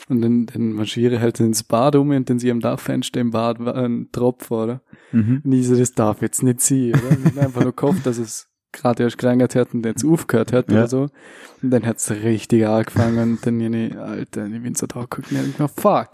Und 0.09 0.21
dann, 0.21 0.47
dann 0.47 0.73
marschiere 0.73 1.15
ich 1.15 1.21
halt 1.21 1.41
ins 1.41 1.63
Bad 1.63 1.97
um 1.97 2.11
und 2.11 2.29
dann 2.29 2.39
sehe 2.39 2.53
am 2.53 2.61
Dachfenster 2.61 3.21
im 3.21 3.31
Bad 3.31 3.61
ein 3.61 4.09
Tropfen, 4.13 4.57
oder? 4.57 4.81
Mhm. 5.13 5.41
Und 5.43 5.53
ich 5.53 5.67
so, 5.67 5.75
das 5.77 5.93
darf 5.95 6.21
jetzt 6.21 6.43
nicht 6.43 6.61
sein, 6.61 6.93
oder? 6.93 7.17
Und 7.31 7.39
einfach 7.39 7.63
nur 7.63 7.75
gehofft, 7.75 8.05
dass 8.05 8.19
es 8.19 8.49
gerade 8.73 9.03
erst 9.05 9.17
gelangt 9.19 9.55
hat 9.55 9.73
und 9.75 9.87
jetzt 9.87 10.05
aufgehört 10.05 10.53
hat 10.53 10.71
Ja. 10.71 10.79
oder 10.79 10.89
so. 10.89 11.09
Und 11.63 11.71
dann 11.71 11.87
hat's 11.87 12.11
richtig 12.11 12.67
angefangen 12.67 13.33
und 13.33 13.47
dann, 13.47 13.61
ich, 13.73 13.97
Alter, 13.97 14.47
ich 14.47 14.63
bin 14.63 14.75
so 14.75 14.87
da 14.87 15.01
geguckt 15.01 15.31
und 15.33 15.39
ich 15.47 15.53
gedacht, 15.57 15.73
fuck. 15.81 16.09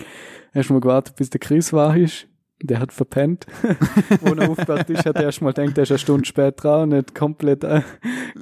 Erst 0.54 0.70
mal 0.70 0.80
gewartet, 0.80 1.16
bis 1.16 1.28
der 1.30 1.40
Chris 1.40 1.72
wach 1.72 1.94
ist. 1.96 2.27
Der 2.60 2.80
hat 2.80 2.92
verpennt. 2.92 3.46
Wo 4.20 4.34
er 4.34 4.50
aufgewacht 4.50 4.90
ist, 4.90 5.06
hat 5.06 5.16
er 5.16 5.24
erst 5.24 5.42
mal 5.42 5.52
gedacht, 5.52 5.78
er 5.78 5.84
ist 5.84 5.92
eine 5.92 5.98
Stunde 5.98 6.26
spät 6.26 6.62
dran 6.62 6.90
und 6.90 6.98
hat 6.98 7.14
komplett, 7.14 7.62
äh, 7.62 7.82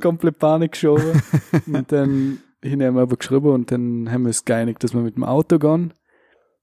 komplett 0.00 0.38
Panik 0.38 0.72
geschoben. 0.72 1.22
Und 1.66 1.92
dann 1.92 2.38
hin 2.62 2.82
haben 2.82 2.94
wir 2.94 3.02
aber 3.02 3.16
geschrieben 3.16 3.50
und 3.50 3.70
dann 3.70 4.10
haben 4.10 4.22
wir 4.22 4.28
uns 4.28 4.44
geeinigt, 4.44 4.82
dass 4.82 4.94
wir 4.94 5.02
mit 5.02 5.16
dem 5.16 5.24
Auto 5.24 5.58
gehen. 5.58 5.92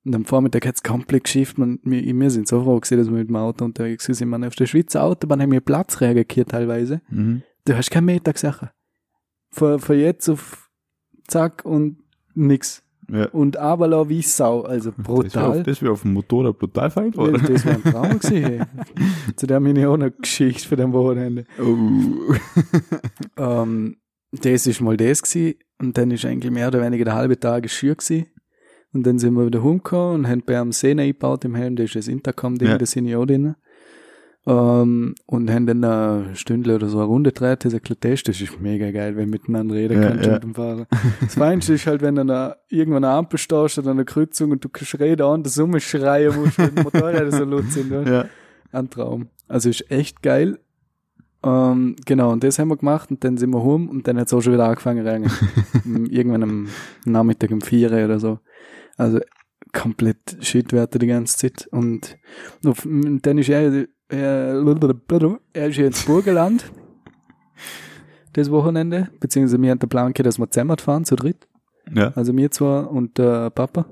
Und 0.06 0.16
am 0.16 0.26
Vormittag 0.26 0.66
hat's 0.66 0.84
komplett 0.84 1.26
geschifft. 1.26 1.58
Man, 1.58 1.80
wir, 1.84 2.04
wir 2.04 2.30
sind 2.30 2.48
so 2.48 2.62
froh 2.64 2.80
gewesen, 2.80 2.98
dass 2.98 3.08
wir 3.08 3.18
mit 3.18 3.30
dem 3.30 3.36
Auto 3.36 3.64
unterwegs 3.64 4.06
sind. 4.06 4.30
Man, 4.30 4.44
auf 4.44 4.56
der 4.56 4.66
Schweizer 4.66 5.04
Autobahn 5.04 5.42
haben 5.42 5.52
wir 5.52 5.62
Platz 5.62 6.02
reagiert 6.02 6.50
teilweise. 6.50 7.02
Mhm. 7.10 7.44
Du 7.66 7.76
hast 7.76 7.92
keinen 7.92 8.06
Meter 8.06 8.34
gesagt. 8.34 8.74
Von, 9.52 9.80
von 9.80 9.98
jetzt 9.98 10.28
auf 10.28 10.70
zack 11.28 11.64
und 11.64 12.00
nix. 12.34 12.83
Ja. 13.12 13.26
Und 13.30 13.58
aber 13.58 14.08
wie 14.10 14.22
Sau. 14.22 14.62
Also 14.62 14.92
Das 14.92 14.98
wäre 14.98 15.04
brutal. 15.04 15.58
auf, 15.60 15.64
das 15.64 15.82
wär 15.82 15.92
auf 15.92 16.02
dem 16.04 16.14
Motorrad 16.14 16.58
brutal 16.58 16.90
fein 16.92 17.12
geworden. 17.12 17.42
das 17.48 17.66
war 17.66 17.74
ein 17.74 17.84
Traum 17.84 18.20
gewesen. 18.20 18.66
Zu 19.36 19.48
dem 19.48 19.68
habe 19.68 19.80
ich 19.80 19.86
auch 19.86 19.94
eine 19.96 20.12
Geschichte 20.12 20.68
für 20.68 20.76
den 20.76 20.94
Wochenende. 20.94 21.46
Oh. 21.62 22.34
Ähm, 23.38 23.98
das 24.32 24.68
ist 24.68 24.82
mal 24.82 24.98
das 24.98 25.22
gewesen. 25.22 25.56
Und 25.80 25.98
dann 25.98 26.12
ist 26.12 26.26
eigentlich 26.26 26.52
mehr 26.52 26.68
oder 26.68 26.82
weniger 26.82 27.06
der 27.06 27.16
halbe 27.16 27.40
Tag 27.40 27.70
Schür 27.70 27.96
gewesen. 27.96 28.28
Und 28.94 29.06
dann 29.08 29.18
sind 29.20 29.34
wir 29.34 29.46
wieder 29.48 29.60
rumgekommen 29.60 30.16
und 30.16 30.28
haben 30.28 30.44
bei 30.46 30.60
einem 30.60 30.72
Sehne 30.72 31.02
eingebaut 31.02 31.44
im 31.46 31.56
Helm, 31.56 31.76
das 31.76 31.86
ist 31.88 31.96
das 31.96 32.08
Intercom-Ding, 32.08 32.68
Ja. 32.70 32.78
da 32.78 32.86
sind 32.86 33.08
ich 33.08 33.16
auch 33.16 33.26
drin. 33.26 33.56
Ähm, 34.46 35.16
und 35.26 35.50
haben 35.50 35.66
dann 35.66 35.84
eine 35.86 36.36
Stunde 36.36 36.76
oder 36.76 36.90
so 36.90 36.98
eine 36.98 37.08
Runde 37.08 37.32
gedreht, 37.32 37.64
das 37.64 37.72
ist 37.72 37.90
ein 37.90 38.00
Test, 38.00 38.28
das 38.28 38.42
ist 38.42 38.60
mega 38.60 38.92
geil, 38.92 39.16
wenn 39.16 39.26
du 39.26 39.32
miteinander 39.32 39.74
reden 39.76 40.02
Ja, 40.02 40.10
kannst 40.10 40.26
ja. 40.26 40.34
mit 40.34 40.44
dem 40.44 40.56
Fahrer. 40.56 40.86
Das 41.22 41.36
Feinste 41.36 41.74
ist 41.74 41.88
halt, 41.88 42.02
wenn 42.02 42.16
du 42.16 42.22
an 42.22 42.30
einer, 42.30 42.58
irgendwann 42.68 43.06
an 43.06 43.12
einer 43.12 43.20
Ampel 43.20 43.40
stehst 43.40 43.78
oder 43.78 43.92
an 43.92 43.98
einer 43.98 44.06
Kreuzung 44.06 44.52
und 44.52 44.64
du 44.64 44.68
kannst 44.68 45.00
reden 45.00 45.26
und 45.26 45.46
das 45.46 45.54
Summe 45.54 45.80
schreien 45.80 46.36
musst, 46.36 46.60
weil 46.60 46.72
die 46.72 46.82
Motorräder 46.82 47.32
so 47.38 47.46
laut 47.46 47.72
sind. 47.72 47.92
Oder? 47.92 48.12
ja. 48.12 48.26
Ein 48.74 48.90
Traum. 48.90 49.28
Also 49.48 49.70
ist 49.70 49.90
echt 49.90 50.22
geil. 50.22 50.60
Ähm, 51.44 51.96
genau, 52.06 52.32
und 52.32 52.44
das 52.44 52.60
haben 52.60 52.70
wir 52.70 52.78
gemacht 52.78 53.12
und 53.12 53.24
dann 53.24 53.38
sind 53.38 53.52
wir 53.52 53.64
home 53.64 53.90
und 53.90 54.08
dann 54.08 54.18
hat 54.18 54.28
es 54.28 54.34
auch 54.34 54.42
schon 54.42 54.54
wieder 54.54 54.68
angefangen 54.68 55.06
Irgendwann 56.10 56.44
am 56.44 56.68
Nachmittag 57.06 57.52
um 57.52 57.62
vier 57.62 57.92
oder 57.92 58.20
so. 58.20 58.40
Also 58.98 59.20
komplett 59.74 60.38
Shitwerte 60.42 61.00
die 61.00 61.08
ganze 61.08 61.38
Zeit. 61.38 61.68
Und, 61.72 62.18
auf, 62.66 62.86
dann 62.86 63.38
ist 63.38 63.50
er, 63.50 63.88
er, 64.10 64.62
er 65.54 65.68
ist 65.70 65.78
ins 65.78 66.04
Burgenland. 66.06 66.72
das 68.34 68.50
Wochenende. 68.52 69.10
Beziehungsweise 69.20 69.62
wir 69.62 69.72
haben 69.72 69.80
den 69.80 69.90
Plan 69.90 70.14
gehabt, 70.14 70.26
dass 70.28 70.40
wir 70.40 70.50
zusammen 70.50 70.78
fahren, 70.78 71.06
zu 71.06 71.16
dritt. 71.16 71.48
Ja, 71.94 72.12
Also 72.16 72.36
wir 72.36 72.50
zwar 72.52 72.90
und 72.92 73.18
der 73.18 73.50
Papa. 73.52 73.86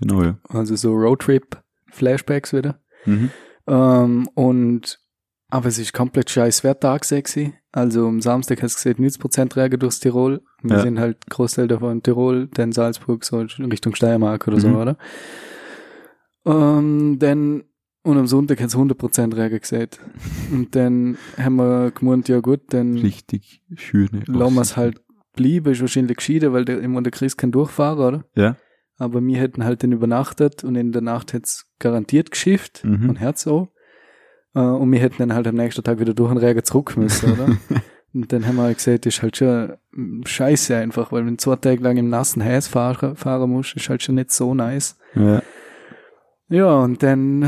genau, 0.00 0.22
ja. 0.22 0.38
Also 0.48 0.74
so 0.76 0.92
Roadtrip-Flashbacks 0.92 2.52
wieder. 2.52 2.80
Mhm. 3.04 3.30
Ähm, 3.68 4.28
und, 4.34 4.98
aber 5.48 5.68
es 5.68 5.78
ist 5.78 5.92
komplett 5.92 6.28
scheiß 6.30 6.64
Wetter 6.64 6.98
gewesen. 6.98 7.54
Also 7.72 8.06
am 8.08 8.20
Samstag 8.20 8.62
hast 8.62 8.84
du 8.84 8.90
gesehen, 8.94 9.04
90% 9.06 9.56
Regen 9.56 9.78
durchs 9.78 10.00
Tirol. 10.00 10.42
Wir 10.62 10.76
Ja. 10.76 10.82
sind 10.82 10.98
halt 10.98 11.26
Großteil 11.28 11.68
davon 11.68 11.92
in 11.92 12.02
Tirol, 12.02 12.48
dann 12.48 12.72
Salzburg, 12.72 13.24
so 13.24 13.38
Richtung 13.38 13.94
Steiermark 13.94 14.48
oder 14.48 14.58
so, 14.60 14.68
Mhm. 14.68 14.76
oder? 14.76 14.98
Ähm, 16.44 17.18
dann, 17.18 17.64
und 18.06 18.18
am 18.18 18.26
Sonntag 18.26 18.60
hat 18.60 18.68
es 18.68 18.76
100% 18.76 19.36
Regen 19.36 19.58
gesehen. 19.60 19.88
Und 20.52 20.74
dann 20.74 21.16
haben 21.36 21.56
wir 21.56 21.90
gemeint, 21.90 22.28
ja 22.28 22.40
gut, 22.40 22.60
dann 22.68 22.96
Richtig 22.98 23.62
schöne. 23.74 24.22
lassen 24.26 24.54
wir 24.54 24.60
es 24.62 24.76
halt 24.76 25.00
bleiben, 25.34 25.70
ist 25.72 25.80
wahrscheinlich 25.80 26.16
gescheiter, 26.16 26.52
weil 26.52 26.64
der, 26.64 26.80
immer 26.80 27.02
der 27.02 27.12
Chris 27.12 27.36
kann 27.36 27.52
durchfahren, 27.52 27.98
oder? 27.98 28.24
Ja. 28.34 28.56
Aber 28.98 29.20
wir 29.22 29.38
hätten 29.38 29.64
halt 29.64 29.82
dann 29.82 29.92
übernachtet 29.92 30.64
und 30.64 30.74
in 30.76 30.92
der 30.92 31.02
Nacht 31.02 31.34
hätte 31.34 31.44
es 31.44 31.66
garantiert 31.78 32.30
geschifft 32.30 32.82
Mhm. 32.84 33.10
und 33.10 33.16
Herz 33.16 33.46
auch. 33.46 33.68
Äh, 34.54 34.60
und 34.60 34.90
wir 34.90 35.00
hätten 35.00 35.16
dann 35.18 35.34
halt 35.34 35.46
am 35.46 35.56
nächsten 35.56 35.84
Tag 35.84 36.00
wieder 36.00 36.14
durch 36.14 36.30
den 36.32 36.38
Regen 36.38 36.64
zurück 36.64 36.96
müssen, 36.96 37.32
oder? 37.32 37.48
und 38.14 38.32
dann 38.32 38.46
haben 38.46 38.56
wir 38.56 38.62
halt 38.62 38.78
gesagt, 38.78 39.04
das 39.04 39.16
ist 39.16 39.22
halt 39.22 39.36
schon 39.36 39.74
scheiße 40.24 40.74
einfach, 40.76 41.12
weil 41.12 41.26
wenn 41.26 41.34
du 41.34 41.42
zwei 41.42 41.56
Tage 41.56 41.82
lang 41.82 41.98
im 41.98 42.08
nassen 42.08 42.40
Häs 42.40 42.68
fahren, 42.68 43.16
fahren 43.16 43.50
musst, 43.50 43.76
ist 43.76 43.90
halt 43.90 44.02
schon 44.02 44.14
nicht 44.14 44.30
so 44.32 44.54
nice. 44.54 44.96
Ja. 45.14 45.42
Ja, 46.48 46.76
und 46.76 47.02
dann 47.02 47.42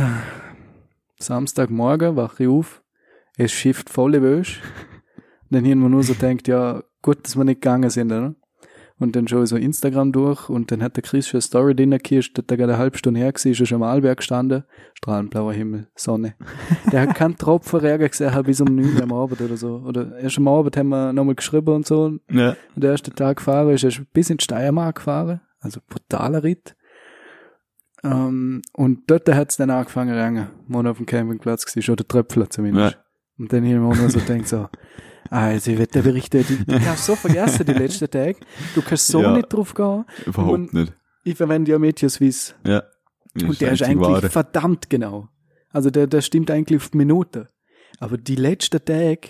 Samstagmorgen 1.18 2.16
wache 2.16 2.44
ich 2.44 2.48
auf, 2.48 2.82
es 3.36 3.52
schifft 3.52 3.90
volle 3.90 4.22
Wäsche. 4.22 4.60
dann 5.50 5.64
haben 5.64 5.80
wir 5.82 5.88
nur 5.88 6.02
so 6.02 6.14
denkt, 6.14 6.48
ja, 6.48 6.82
gut, 7.02 7.24
dass 7.24 7.36
wir 7.36 7.44
nicht 7.44 7.60
gegangen 7.60 7.90
sind, 7.90 8.12
oder? 8.12 8.34
Und 9.00 9.14
dann 9.14 9.28
schaue 9.28 9.44
ich 9.44 9.48
so 9.50 9.56
Instagram 9.56 10.10
durch 10.10 10.48
und 10.48 10.72
dann 10.72 10.82
hat 10.82 10.96
der 10.96 11.04
Chris 11.04 11.28
schon 11.28 11.38
eine 11.38 11.42
Story 11.42 11.76
drin 11.76 11.92
gekircht, 11.92 12.36
hat 12.36 12.50
er 12.50 12.56
gerade 12.56 12.72
eine 12.72 12.82
halbe 12.82 12.98
Stunde 12.98 13.20
her 13.20 13.32
gewesen, 13.32 13.52
ist 13.52 13.68
schon 13.68 13.76
am 13.76 13.88
Arlberg 13.88 14.16
gestanden, 14.18 14.64
strahlend 14.94 15.30
blauer 15.30 15.52
Himmel, 15.52 15.86
Sonne. 15.94 16.34
Der 16.92 17.02
hat 17.02 17.14
keinen 17.14 17.36
Tropfen 17.36 17.78
Regen 17.78 18.08
gesehen, 18.08 18.34
hat 18.34 18.46
bis 18.46 18.60
um 18.60 18.74
9 18.74 18.96
Uhr 18.96 19.02
am 19.04 19.12
Abend 19.12 19.40
oder 19.40 19.56
so. 19.56 19.76
Oder 19.86 20.18
erst 20.18 20.38
am 20.38 20.48
Abend 20.48 20.76
haben 20.76 20.88
wir 20.88 21.12
nochmal 21.12 21.36
geschrieben 21.36 21.76
und 21.76 21.86
so. 21.86 22.06
Und 22.06 22.22
Ja. 22.28 22.56
der 22.74 22.90
erste 22.90 23.12
Tag 23.12 23.36
gefahren 23.36 23.70
ist, 23.70 23.84
er 23.84 23.90
ist 23.90 24.02
bis 24.12 24.30
in 24.30 24.38
die 24.38 24.42
Steiermark 24.44 24.96
gefahren, 24.96 25.42
also 25.60 25.78
brutaler 25.88 26.42
Ritt. 26.42 26.74
Ähm, 28.04 28.62
und 28.72 29.10
dort 29.10 29.28
hat 29.28 29.50
es 29.50 29.56
dann 29.56 29.70
angefangen 29.70 30.14
zu 30.14 30.20
regnen, 30.22 30.48
wo 30.68 30.80
auf 30.80 30.96
dem 30.98 31.06
Campingplatz 31.06 31.64
war, 31.74 31.82
schon 31.82 31.96
der 31.96 32.06
Tröpfler 32.06 32.48
zumindest. 32.48 32.94
Ja. 32.94 33.02
Und 33.38 33.52
dann 33.52 33.64
hier 33.64 33.78
nur 33.78 33.94
so 34.08 34.20
denkt 34.20 34.48
so, 34.48 34.68
also 35.30 35.70
ich 35.70 35.78
werde 35.78 35.92
der 35.92 36.02
Berichte, 36.02 36.42
du, 36.44 36.78
kannst 36.78 37.04
so 37.06 37.16
vergessen 37.16 37.66
die 37.66 37.72
letzten 37.72 38.10
Tage, 38.10 38.36
du 38.74 38.82
kannst 38.82 39.08
so 39.08 39.22
Ja. 39.22 39.32
nicht 39.32 39.52
drauf 39.52 39.74
gehen. 39.74 40.04
Überhaupt 40.26 40.52
Und- 40.54 40.74
nicht. 40.74 40.92
Ich 41.24 41.36
verwende 41.36 41.70
ja 41.72 41.78
Meteoswiss 41.78 42.54
Ja. 42.64 42.84
und 43.42 43.60
der 43.60 43.72
ist 43.72 43.82
eigentlich 43.82 44.08
Wahre. 44.08 44.30
verdammt 44.30 44.88
genau. 44.88 45.28
Also 45.70 45.90
der, 45.90 46.06
der 46.06 46.22
stimmt 46.22 46.50
eigentlich 46.50 46.80
auf 46.80 46.88
die 46.90 46.96
Minute. 46.98 47.50
Aber 48.00 48.16
die 48.16 48.36
letzten 48.36 48.82
Tage, 48.84 49.20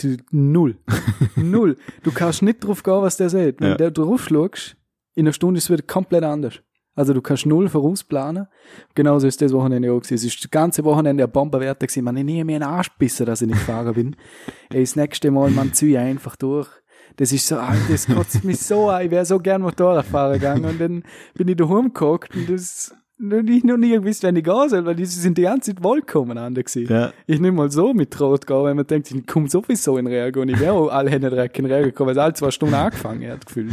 die, 0.00 0.16
null. 0.30 0.78
null. 1.36 1.76
Du 2.04 2.12
kannst 2.12 2.40
nicht 2.42 2.64
drauf 2.64 2.82
gehen, 2.82 3.02
was 3.02 3.16
der 3.18 3.28
sagt. 3.28 3.60
Wenn 3.60 3.70
Ja. 3.70 3.74
der 3.76 3.90
drauf 3.90 4.24
schlägst, 4.24 4.76
in 5.14 5.26
einer 5.26 5.32
Stunde 5.34 5.58
ist 5.58 5.64
es 5.64 5.70
wieder 5.70 5.82
komplett 5.82 6.22
anders. 6.24 6.62
Also 6.96 7.12
du 7.12 7.20
kannst 7.20 7.46
null 7.46 7.68
vorausplanen. 7.68 8.48
Genauso 8.94 9.26
ist 9.26 9.40
das 9.42 9.52
Wochenende 9.52 9.92
auch 9.92 10.00
gewesen. 10.00 10.14
Es 10.14 10.24
ist 10.24 10.42
das 10.42 10.50
ganze 10.50 10.82
Wochenende 10.82 11.24
ein 11.24 11.30
Bomberwerte 11.30 11.86
gewesen. 11.86 12.02
Man, 12.02 12.16
ich 12.16 12.24
nehme 12.24 12.46
mir 12.46 12.56
einen 12.56 12.64
Arsch 12.64 12.90
bissen, 12.98 13.26
dass 13.26 13.42
ich 13.42 13.48
nicht 13.48 13.58
gefahren 13.58 13.94
bin. 13.94 14.16
Ey, 14.70 14.80
das 14.80 14.96
nächste 14.96 15.30
Mal, 15.30 15.50
man 15.50 15.74
ziehe 15.74 16.00
einfach 16.00 16.36
durch. 16.36 16.68
Das 17.16 17.32
ist 17.32 17.46
so, 17.46 17.58
Alter, 17.58 17.80
das 17.90 18.06
kotzt 18.06 18.44
mich 18.44 18.58
so 18.58 18.88
an. 18.88 19.04
Ich 19.04 19.10
wäre 19.10 19.26
so 19.26 19.38
gern 19.38 19.62
Motorrad 19.62 20.06
fahren 20.06 20.34
gegangen. 20.34 20.64
Und 20.64 20.80
dann 20.80 21.02
bin 21.34 21.48
ich 21.48 21.56
daheim 21.56 21.92
geguckt 21.92 22.34
und 22.34 22.48
das, 22.48 22.94
und 23.18 23.48
ich 23.48 23.64
noch 23.64 23.78
nie 23.78 23.92
gewusst, 23.92 24.22
wenn 24.22 24.36
ich 24.36 24.44
gehen 24.44 24.68
soll, 24.68 24.84
weil 24.84 24.94
die 24.94 25.06
sind 25.06 25.38
die 25.38 25.42
ganze 25.42 25.74
Zeit 25.74 25.82
wohlkommen 25.82 26.36
an 26.36 26.54
der 26.54 26.64
gewesen. 26.64 26.92
Ja. 26.92 27.12
Ich 27.26 27.40
nicht 27.40 27.54
mal 27.54 27.70
so 27.70 27.94
mit 27.94 28.18
Rot 28.20 28.46
gehen, 28.46 28.62
weil 28.62 28.74
man 28.74 28.86
denkt, 28.86 29.10
ich 29.10 29.26
komme 29.26 29.48
sowieso 29.48 29.96
in 29.96 30.06
Regen 30.06 30.40
und 30.40 30.48
ich 30.48 30.60
wäre 30.60 30.72
auch 30.72 30.88
alle 30.88 31.10
Hände 31.10 31.30
direkt 31.30 31.58
in 31.58 31.66
Regen 31.66 31.86
gekommen, 31.86 32.08
weil 32.08 32.16
es 32.16 32.22
alle 32.22 32.34
zwei 32.34 32.50
Stunden 32.50 32.74
angefangen 32.74 33.30
hat, 33.30 33.46
gefühlt. 33.46 33.72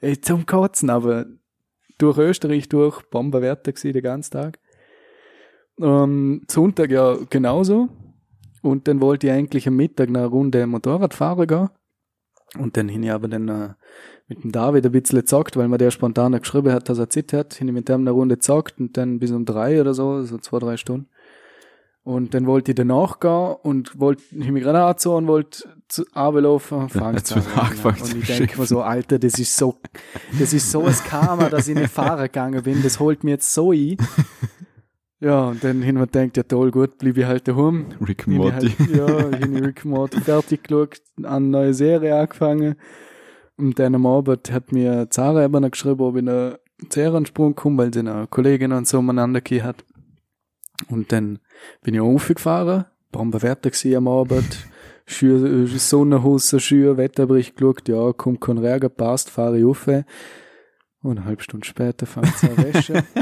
Ey, 0.00 0.18
zum 0.20 0.46
Kotzen, 0.46 0.88
aber 0.88 1.26
durch 1.98 2.18
Österreich 2.18 2.68
durch, 2.68 3.02
Bomberwetter 3.10 3.72
gewesen, 3.72 3.92
den 3.92 4.02
ganzen 4.02 4.32
Tag. 4.32 4.58
Ähm, 5.80 6.42
Sonntag 6.48 6.90
ja 6.90 7.16
genauso. 7.28 7.88
Und 8.62 8.88
dann 8.88 9.00
wollte 9.00 9.28
ich 9.28 9.32
eigentlich 9.32 9.68
am 9.68 9.76
Mittag 9.76 10.08
eine 10.08 10.26
Runde 10.26 10.66
Motorrad 10.66 11.14
fahren 11.14 11.46
gehen. 11.46 11.68
Und 12.56 12.76
dann 12.76 12.88
hin 12.88 13.02
ich 13.02 13.12
aber 13.12 13.28
dann 13.28 13.48
äh, 13.48 13.68
mit 14.26 14.42
dem 14.42 14.52
David 14.52 14.84
ein 14.86 14.92
bisschen 14.92 15.20
gezockt, 15.20 15.56
weil 15.56 15.68
mir 15.68 15.78
der 15.78 15.90
spontan 15.90 16.32
geschrieben 16.32 16.72
hat, 16.72 16.88
dass 16.88 16.98
er 16.98 17.10
Zeit 17.10 17.32
hat. 17.32 17.54
Hin 17.54 17.68
ich 17.68 17.74
mit 17.74 17.88
dem 17.88 18.00
eine 18.00 18.10
Runde 18.10 18.36
gezockt 18.36 18.80
und 18.80 18.96
dann 18.96 19.18
bis 19.18 19.30
um 19.30 19.44
drei 19.44 19.80
oder 19.80 19.94
so, 19.94 20.22
so 20.22 20.38
zwei, 20.38 20.58
drei 20.58 20.76
Stunden. 20.76 21.08
Und 22.08 22.32
dann 22.32 22.46
wollte 22.46 22.70
ich 22.70 22.74
danach 22.74 23.20
gehen 23.20 23.56
und 23.62 24.00
wollte, 24.00 24.22
ich 24.30 24.50
mich 24.50 24.62
gerade 24.62 24.82
angezogen 24.82 25.18
und 25.18 25.26
wollte 25.26 25.68
zu 25.88 26.06
Abel 26.14 26.44
laufen, 26.44 26.88
fangt 26.88 27.28
wieder 27.36 27.62
angefangen 27.62 28.00
Und 28.00 28.16
ich 28.16 28.26
denke 28.26 28.58
mir 28.58 28.66
so, 28.66 28.80
Alter, 28.80 29.18
das 29.18 29.38
ist 29.38 29.54
so, 29.54 29.76
das 30.38 30.54
ist 30.54 30.70
so 30.70 30.86
ein 30.86 30.94
Karma, 31.06 31.50
dass 31.50 31.68
ich 31.68 31.74
nicht 31.74 31.90
fahren 31.90 32.22
gegangen 32.22 32.62
bin, 32.62 32.82
das 32.82 32.98
holt 32.98 33.24
mir 33.24 33.32
jetzt 33.32 33.52
so 33.52 33.72
ein. 33.72 33.98
Ja, 35.20 35.48
und 35.48 35.62
dann 35.62 35.82
hin 35.82 35.98
und 35.98 36.14
denkt, 36.14 36.38
ja 36.38 36.44
toll, 36.44 36.70
gut, 36.70 36.96
blieb 36.96 37.18
ich 37.18 37.26
halt 37.26 37.46
daheim. 37.46 37.88
Rick 38.00 38.26
Morty. 38.26 38.70
Halt, 38.70 38.90
ja, 38.90 39.30
ich 39.30 39.42
habe 39.42 39.66
Rick 39.66 39.84
Morty 39.84 40.20
fertig 40.20 40.62
geschaut, 40.62 41.02
eine 41.22 41.46
neue 41.46 41.74
Serie 41.74 42.16
angefangen. 42.16 42.76
Und 43.58 43.78
dann 43.78 43.96
am 43.96 44.06
Abend 44.06 44.50
hat 44.50 44.72
mir 44.72 45.10
Zara 45.10 45.44
eben 45.44 45.60
noch 45.60 45.70
geschrieben, 45.72 46.00
ob 46.00 46.16
ich 46.16 46.26
einen 46.26 46.54
Zerensprung 46.88 47.54
komme, 47.54 47.78
weil 47.78 47.92
sie 47.92 48.00
eine 48.00 48.28
Kollegin 48.28 48.72
und 48.72 48.88
so 48.88 49.00
umeinander 49.00 49.42
gehabt 49.42 49.82
hat. 49.82 49.84
Und 50.88 51.12
dann 51.12 51.40
bin 51.82 51.94
ich 51.94 52.00
aufgefahren, 52.00 52.84
Bombenwetter 53.12 53.70
gewesen 53.70 53.96
am 53.96 54.08
Abend, 54.08 54.68
Schür, 55.06 55.66
Sonnenhusse, 55.66 56.60
Schür, 56.60 56.96
Wetterbericht 56.98 57.56
geschaut, 57.56 57.88
ja, 57.88 58.12
kommt 58.12 58.40
kein 58.42 58.58
Regen, 58.58 58.90
passt, 58.90 59.30
fahre 59.30 59.58
ich 59.58 59.64
auf. 59.64 59.86
Und 59.86 60.04
eine 61.18 61.24
halbe 61.24 61.42
Stunde 61.42 61.66
später 61.66 62.04
fange 62.06 62.28
ich 62.28 62.42
an 62.50 62.56
zu 62.56 62.74
waschen. 62.74 63.02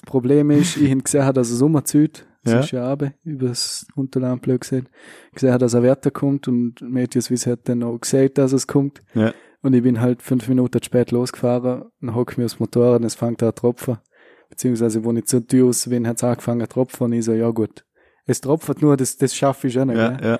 Das 0.00 0.02
Problem 0.02 0.52
ist, 0.52 0.76
ich 0.76 0.90
habe 0.92 1.02
gesehen, 1.02 1.32
dass 1.34 1.50
es 1.50 1.60
umzieht. 1.60 2.24
Es 2.44 2.52
Ja. 2.52 2.60
ist 2.60 2.70
ja 2.70 2.84
Abend, 2.84 3.14
über 3.24 3.48
das 3.48 3.84
Unterland 3.96 4.42
blöd 4.42 4.60
gesehen. 4.60 4.88
Gesehen, 5.34 5.58
dass 5.58 5.74
er 5.74 5.82
Wetter 5.82 6.12
kommt 6.12 6.46
und 6.46 6.80
Matthias 6.82 7.30
Wies 7.30 7.46
hat 7.48 7.68
dann 7.68 7.82
auch 7.82 7.98
gesagt, 7.98 8.38
dass 8.38 8.52
es 8.52 8.68
kommt. 8.68 9.02
Ja. 9.14 9.32
Und 9.60 9.72
ich 9.74 9.82
bin 9.82 10.00
halt 10.00 10.22
fünf 10.22 10.46
Minuten 10.48 10.80
spät 10.84 11.10
losgefahren, 11.10 11.86
dann 12.00 12.14
hocke 12.14 12.30
ich 12.32 12.38
mir 12.38 12.44
aufs 12.44 12.60
Motorrad 12.60 13.00
und 13.00 13.06
es 13.06 13.16
fängt 13.16 13.42
an 13.42 13.48
zu 13.48 13.54
tropfen. 13.60 13.98
Beziehungsweise, 14.50 15.04
wo 15.04 15.12
ich 15.12 15.26
zur 15.26 15.46
Tür 15.46 15.66
raus 15.66 15.88
bin, 15.88 16.06
hat 16.06 16.16
es 16.16 16.24
angefangen 16.24 16.60
zu 16.62 16.68
tropfen 16.68 17.12
ich 17.12 17.24
so, 17.24 17.32
ja 17.32 17.50
gut. 17.50 17.84
Es 18.26 18.40
tropft 18.40 18.82
nur, 18.82 18.96
das, 18.96 19.16
das 19.16 19.34
schaffe 19.34 19.68
ich 19.68 19.74
schon. 19.74 19.90
Ja, 19.90 20.10
gell? 20.10 20.26
ja. 20.30 20.38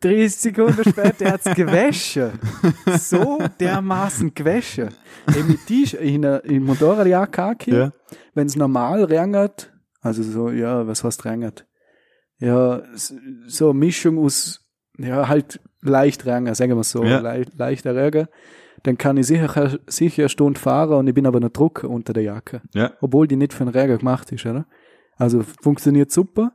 30 0.00 0.36
Sekunden 0.36 0.84
später 0.84 1.32
hat's 1.32 1.52
gewaschen. 1.54 2.32
So 2.98 3.38
dermaßen 3.58 4.34
gewaschen. 4.34 4.90
Ey, 5.34 5.42
mit 5.44 5.66
T-Shirt, 5.66 6.00
in 6.00 6.24
einer 6.24 6.44
in 6.44 6.62
Motorradjacke 6.64 7.42
angehört, 7.42 7.94
Ja. 7.94 8.16
wenn's 8.34 8.56
normal 8.56 9.04
regnet, 9.04 9.72
also 10.02 10.22
so, 10.22 10.50
ja, 10.50 10.86
was 10.86 11.02
heißt 11.04 11.24
regnet? 11.24 11.66
Ja, 12.38 12.82
so 13.46 13.70
eine 13.70 13.78
Mischung 13.78 14.18
aus, 14.18 14.60
ja, 14.98 15.26
halt 15.28 15.60
leicht 15.80 16.26
Regen, 16.26 16.54
sagen 16.54 16.76
wir 16.76 16.84
so, 16.84 17.02
Ja. 17.02 17.20
leicht, 17.20 17.56
leichter 17.56 17.96
Regen, 17.96 18.28
dann 18.84 18.98
kann 18.98 19.16
ich 19.16 19.26
sicher, 19.26 19.78
sicher 19.86 20.22
eine 20.22 20.28
Stunde 20.28 20.60
fahren 20.60 20.98
und 20.98 21.08
ich 21.08 21.14
bin 21.14 21.26
aber 21.26 21.40
noch 21.40 21.48
Druck 21.48 21.84
unter 21.84 22.12
der 22.12 22.22
Jacke. 22.22 22.62
Ja. 22.74 22.92
Obwohl 23.00 23.26
die 23.26 23.36
nicht 23.36 23.54
für 23.54 23.64
den 23.64 23.74
Regen 23.74 23.98
gemacht 23.98 24.30
ist, 24.30 24.46
oder? 24.46 24.66
Also 25.16 25.42
funktioniert 25.62 26.12
super. 26.12 26.52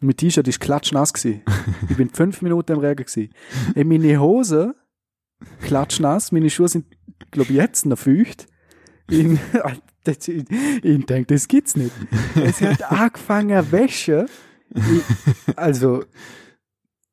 Mein 0.00 0.16
T-Shirt 0.16 0.46
ist 0.48 0.60
klatschnass 0.60 1.12
gewesen. 1.12 1.42
Ich 1.88 1.96
bin 1.96 2.10
fünf 2.10 2.42
Minuten 2.42 2.72
im 2.72 2.78
Regen 2.80 3.04
gewesen. 3.04 3.32
Ey, 3.74 3.84
meine 3.84 4.20
Hose 4.20 4.74
klatschnass, 5.62 6.32
meine 6.32 6.50
Schuhe 6.50 6.68
sind, 6.68 6.86
glaube 7.30 7.50
ich, 7.50 7.56
jetzt 7.56 7.86
noch 7.86 7.98
feucht. 7.98 8.46
Ich, 9.08 9.38
das, 10.02 10.26
ich, 10.26 10.44
ich 10.82 11.06
denke, 11.06 11.32
das 11.32 11.46
gibt's 11.46 11.76
nicht. 11.76 11.92
Es 12.34 12.60
hat 12.60 12.82
angefangen 12.90 13.70
Wäsche. 13.70 14.26
Ich, 14.74 15.56
also, 15.56 16.02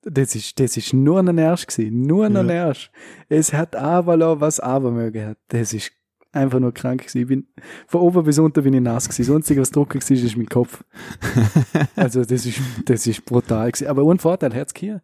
das 0.06 0.36
ist, 0.36 0.60
das 0.60 0.78
ist 0.78 0.94
nur 0.94 1.20
ein 1.20 1.40
Arsch 1.40 1.68
gewesen. 1.68 2.02
Nur 2.02 2.26
ein 2.26 2.50
Ja. 2.50 2.68
Arsch. 2.68 2.92
Es 3.30 3.54
hat 3.54 3.76
aber 3.76 4.18
noch 4.18 4.40
was 4.40 4.60
aber 4.60 4.92
mögen 4.92 5.26
hat. 5.26 5.38
Das 5.50 5.74
ist 5.74 5.92
einfach 6.32 6.60
nur 6.60 6.74
krank 6.74 7.02
gewesen. 7.02 7.22
Ich 7.22 7.28
bin, 7.28 7.48
von 7.88 8.02
oben 8.02 8.24
bis 8.24 8.40
unten 8.40 8.64
bin 8.64 8.74
ich 8.74 8.82
nass 8.82 9.08
gewesen. 9.08 9.28
Das 9.28 9.36
Einzige, 9.36 9.62
was 9.62 9.72
trocken 9.72 10.02
war, 10.02 10.12
ist 10.12 10.38
mein 10.38 10.48
Kopf. 10.48 10.84
Also, 11.96 12.24
das 12.26 12.46
ist, 12.46 12.60
das 12.86 13.08
ist 13.08 13.24
brutal 13.26 13.72
gewesen. 13.72 13.88
Aber 13.88 14.10
ein 14.10 14.20
Vorteil 14.20 14.54
hat's 14.54 14.74
hier. 14.76 15.02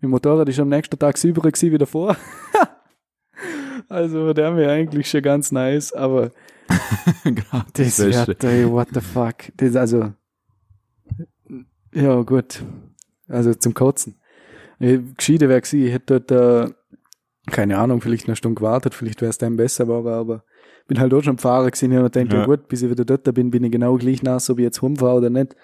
Mein 0.00 0.10
Motorrad 0.10 0.48
ist 0.48 0.58
am 0.58 0.68
nächsten 0.68 0.98
Tag 0.98 1.16
sauberer 1.16 1.50
gewesen 1.50 1.72
wie 1.72 1.78
davor. 1.78 2.16
also, 3.88 4.32
der 4.32 4.56
wäre 4.56 4.72
eigentlich 4.72 5.08
schon 5.08 5.22
ganz 5.22 5.52
nice. 5.52 5.92
Aber 5.92 6.30
Das 7.72 7.98
wird, 7.98 8.44
ey, 8.44 8.70
what 8.70 8.88
the 8.92 9.00
fuck. 9.00 9.36
Das 9.56 9.76
also, 9.76 10.12
ja, 11.92 12.22
gut. 12.22 12.62
Also 13.30 13.54
zum 13.54 13.74
Kotzen. 13.74 14.16
Äh, 14.78 14.98
Gescheiter 15.16 15.48
wäre 15.48 15.60
gewesen, 15.60 15.86
ich 15.86 15.92
hätte 15.92 16.20
dort, 16.20 16.68
äh, 16.68 16.72
keine 17.50 17.78
Ahnung, 17.78 18.00
vielleicht 18.00 18.26
eine 18.28 18.36
Stunde 18.36 18.58
gewartet, 18.58 18.94
vielleicht 18.94 19.20
wäre 19.20 19.30
es 19.30 19.38
dann 19.38 19.56
besser 19.56 19.84
geworden, 19.84 20.08
aber 20.08 20.44
bin 20.86 20.98
halt 20.98 21.14
auch 21.14 21.22
schon 21.22 21.38
Fahrer 21.38 21.70
gewesen 21.70 21.96
und 21.98 22.14
denke, 22.14 22.34
ja. 22.34 22.40
Ja. 22.40 22.46
gut, 22.46 22.68
bis 22.68 22.82
ich 22.82 22.90
wieder 22.90 23.04
dort 23.04 23.32
bin, 23.34 23.50
bin 23.50 23.64
ich 23.64 23.70
genau 23.70 23.96
gleich 23.96 24.22
nass, 24.22 24.50
ob 24.50 24.58
ich 24.58 24.64
jetzt 24.64 24.82
rumfahre 24.82 25.18
oder 25.18 25.30
nicht. 25.30 25.54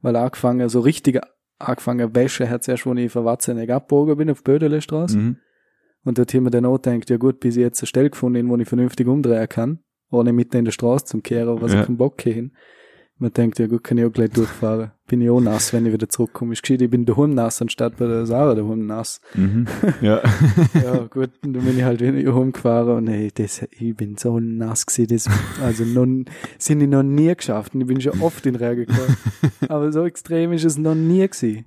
Weil 0.00 0.16
angefangen, 0.16 0.68
so 0.68 0.80
richtig 0.80 1.20
angefangen 1.58 2.14
Wäsche 2.14 2.48
hat 2.48 2.66
erst, 2.66 2.86
wo 2.86 2.94
ich 2.94 3.12
von 3.12 3.24
Watzenegg 3.24 3.70
abgebogen 3.72 4.16
bin, 4.16 4.30
auf 4.30 4.42
Bödelestraße. 4.42 5.18
Mhm. 5.18 5.36
Und 6.04 6.18
dort 6.18 6.32
haben 6.34 6.44
wir 6.44 6.50
dann 6.50 6.64
auch 6.66 6.80
gedacht, 6.80 7.10
ja 7.10 7.16
gut, 7.16 7.38
bis 7.40 7.56
ich 7.56 7.62
jetzt 7.62 7.80
eine 7.82 7.86
Stelle 7.86 8.10
gefunden 8.10 8.38
habe, 8.38 8.48
wo 8.48 8.60
ich 8.60 8.68
vernünftig 8.68 9.06
umdrehen 9.06 9.48
kann, 9.48 9.78
ohne 10.10 10.32
mitten 10.32 10.56
in 10.56 10.64
der 10.64 10.72
Straße 10.72 11.04
zum 11.04 11.22
Kehren, 11.22 11.60
was 11.60 11.72
Ja. 11.72 11.80
ich 11.80 11.86
keinen 11.86 11.96
Bock 11.98 12.20
hin. 12.22 12.52
Man 13.18 13.32
denkt, 13.32 13.58
ja 13.58 13.68
gut, 13.68 13.84
kann 13.84 13.98
ich 13.98 14.04
auch 14.04 14.12
gleich 14.12 14.30
durchfahren. 14.30 14.90
Bin 15.06 15.20
ich 15.20 15.30
auch 15.30 15.40
nass, 15.40 15.72
wenn 15.72 15.86
ich 15.86 15.92
wieder 15.92 16.08
zurückkomme. 16.08 16.54
Ist 16.54 16.62
gescheit, 16.62 16.82
ich 16.82 16.90
bin 16.90 17.04
daheim 17.04 17.34
nass, 17.34 17.62
anstatt 17.62 17.96
bei 17.96 18.06
der 18.06 18.26
Sarah 18.26 18.54
daheim 18.54 18.86
nass. 18.86 19.20
Mhm. 19.34 19.66
Ja. 20.00 20.22
Ja, 20.74 21.06
gut, 21.08 21.30
und 21.44 21.52
dann 21.52 21.64
bin 21.64 21.78
ich 21.78 21.84
halt 21.84 22.00
wieder 22.00 22.30
rumgefahren 22.30 22.96
und 22.96 23.08
ey, 23.08 23.30
das, 23.32 23.62
ich 23.70 23.94
bin 23.94 24.16
so 24.16 24.40
nass 24.40 24.86
gewesen, 24.86 25.06
das, 25.08 25.28
also 25.62 25.84
noch, 25.84 26.24
sind 26.58 26.80
ich 26.80 26.88
noch 26.88 27.02
nie 27.02 27.34
geschafft 27.34 27.74
und 27.74 27.82
ich 27.82 27.86
bin 27.86 28.00
schon 28.00 28.20
oft 28.20 28.44
in 28.46 28.56
Regen 28.56 28.86
gekommen. 28.86 29.16
Aber 29.68 29.92
so 29.92 30.04
extrem 30.04 30.52
ist 30.52 30.64
es 30.64 30.78
noch 30.78 30.94
nie 30.94 31.28
gewesen. 31.28 31.66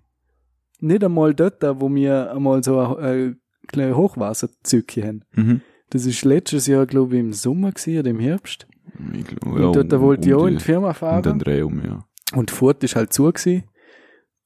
Nicht 0.81 1.03
einmal 1.03 1.34
dort, 1.34 1.63
wo 1.79 1.93
wir 1.93 2.31
einmal 2.31 2.63
so 2.63 2.79
ein, 2.79 2.97
ein 2.97 3.39
kleines 3.67 3.95
Hochwasserzückchen 3.95 5.03
haben. 5.03 5.21
Mhm. 5.36 5.62
Das 5.89 6.05
ist 6.05 6.25
letztes 6.25 6.67
Jahr, 6.67 6.86
glaube 6.86 7.15
ich, 7.15 7.21
im 7.21 7.34
Sommer 7.34 7.71
gewesen, 7.71 7.99
oder 7.99 8.10
im 8.10 8.19
Herbst. 8.19 8.67
Ich 9.13 9.26
glaub, 9.26 9.54
Und 9.54 9.62
ja, 9.62 9.71
dort 9.71 9.93
um- 9.93 10.02
wollte 10.02 10.28
ich 10.30 10.34
um 10.36 10.41
auch 10.41 10.45
die- 10.48 10.52
in 10.54 10.58
die 10.60 10.63
Firma 10.63 10.88
Um 10.88 10.93
den 10.93 10.98
fahren. 11.00 11.39
Dreh 11.39 11.62
um, 11.62 11.82
ja. 11.84 12.06
Und 12.34 12.52
Fahrt 12.52 12.84
ist 12.84 12.95
halt 12.95 13.13
zu 13.13 13.24
gewesen. 13.32 13.63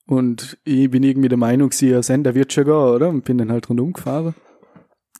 Und 0.05 0.57
ich 0.63 0.89
bin 0.89 1.03
irgendwie 1.03 1.29
der 1.29 1.37
Meinung 1.37 1.69
gewesen, 1.69 1.89
ja, 1.91 2.01
Sender 2.01 2.33
wird 2.35 2.51
schon 2.51 2.65
gehen, 2.65 2.73
oder? 2.73 3.09
Und 3.09 3.23
bin 3.25 3.37
dann 3.37 3.51
halt 3.51 3.69
rundum 3.69 3.93
gefahren. 3.93 4.33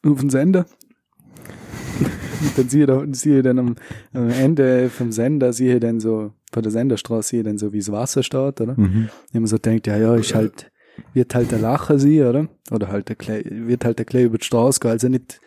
Auf 0.04 0.20
den 0.20 0.30
Sender. 0.30 0.66
Und 2.42 2.58
dann 2.58 2.70
sehe 2.70 2.82
ich, 2.82 2.88
da, 2.88 3.04
sehe 3.12 3.42
dann 3.44 3.60
am, 3.60 3.76
am 4.14 4.30
Ende 4.30 4.90
vom 4.90 5.12
Sender, 5.12 5.52
sehe 5.54 5.76
ich 5.76 5.80
dann 5.82 6.00
so, 6.00 6.32
von 6.52 6.64
der 6.64 6.72
Senderstraße 6.72 7.30
sehe 7.30 7.44
dann 7.44 7.58
so, 7.58 7.74
wie 7.74 7.80
das 7.80 7.92
Wasser 7.92 8.24
steht, 8.24 8.62
oder? 8.62 8.76
Mhm. 8.80 9.10
Mir 9.34 9.48
so 9.48 9.58
denkt, 9.58 9.88
ja, 9.88 9.98
ja, 9.98 10.16
ist 10.16 10.34
halt, 10.34 10.72
wird 11.14 11.36
halt 11.36 11.52
der 11.52 11.60
Lacher 11.60 12.00
sein, 12.00 12.24
oder? 12.24 12.48
Oder 12.72 12.88
halt 12.88 13.10
der 13.10 13.16
Klei, 13.18 13.44
wird 13.46 13.84
halt 13.86 14.00
der 14.00 14.06
Klei 14.06 14.24
über 14.24 14.38
die 14.38 14.46
Straße 14.46 14.80
gehen, 14.80 14.92
also 14.92 15.10
nicht 15.10 15.42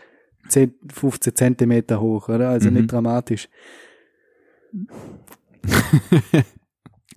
10, 0.49 0.75
15 0.93 1.35
Zentimeter 1.37 2.01
hoch, 2.01 2.29
oder? 2.29 2.49
Also 2.51 2.69
Mhm. 2.71 2.77
nicht 2.77 2.93
dramatisch. 2.93 3.49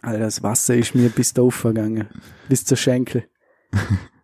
Alter, 0.01 0.19
das 0.19 0.43
Wasser 0.43 0.75
ist 0.75 0.93
mir 0.95 1.09
bis 1.09 1.33
da 1.33 1.41
aufgegangen. 1.41 2.07
Bis 2.49 2.65
zur 2.65 2.77
Schenkel. 2.77 3.25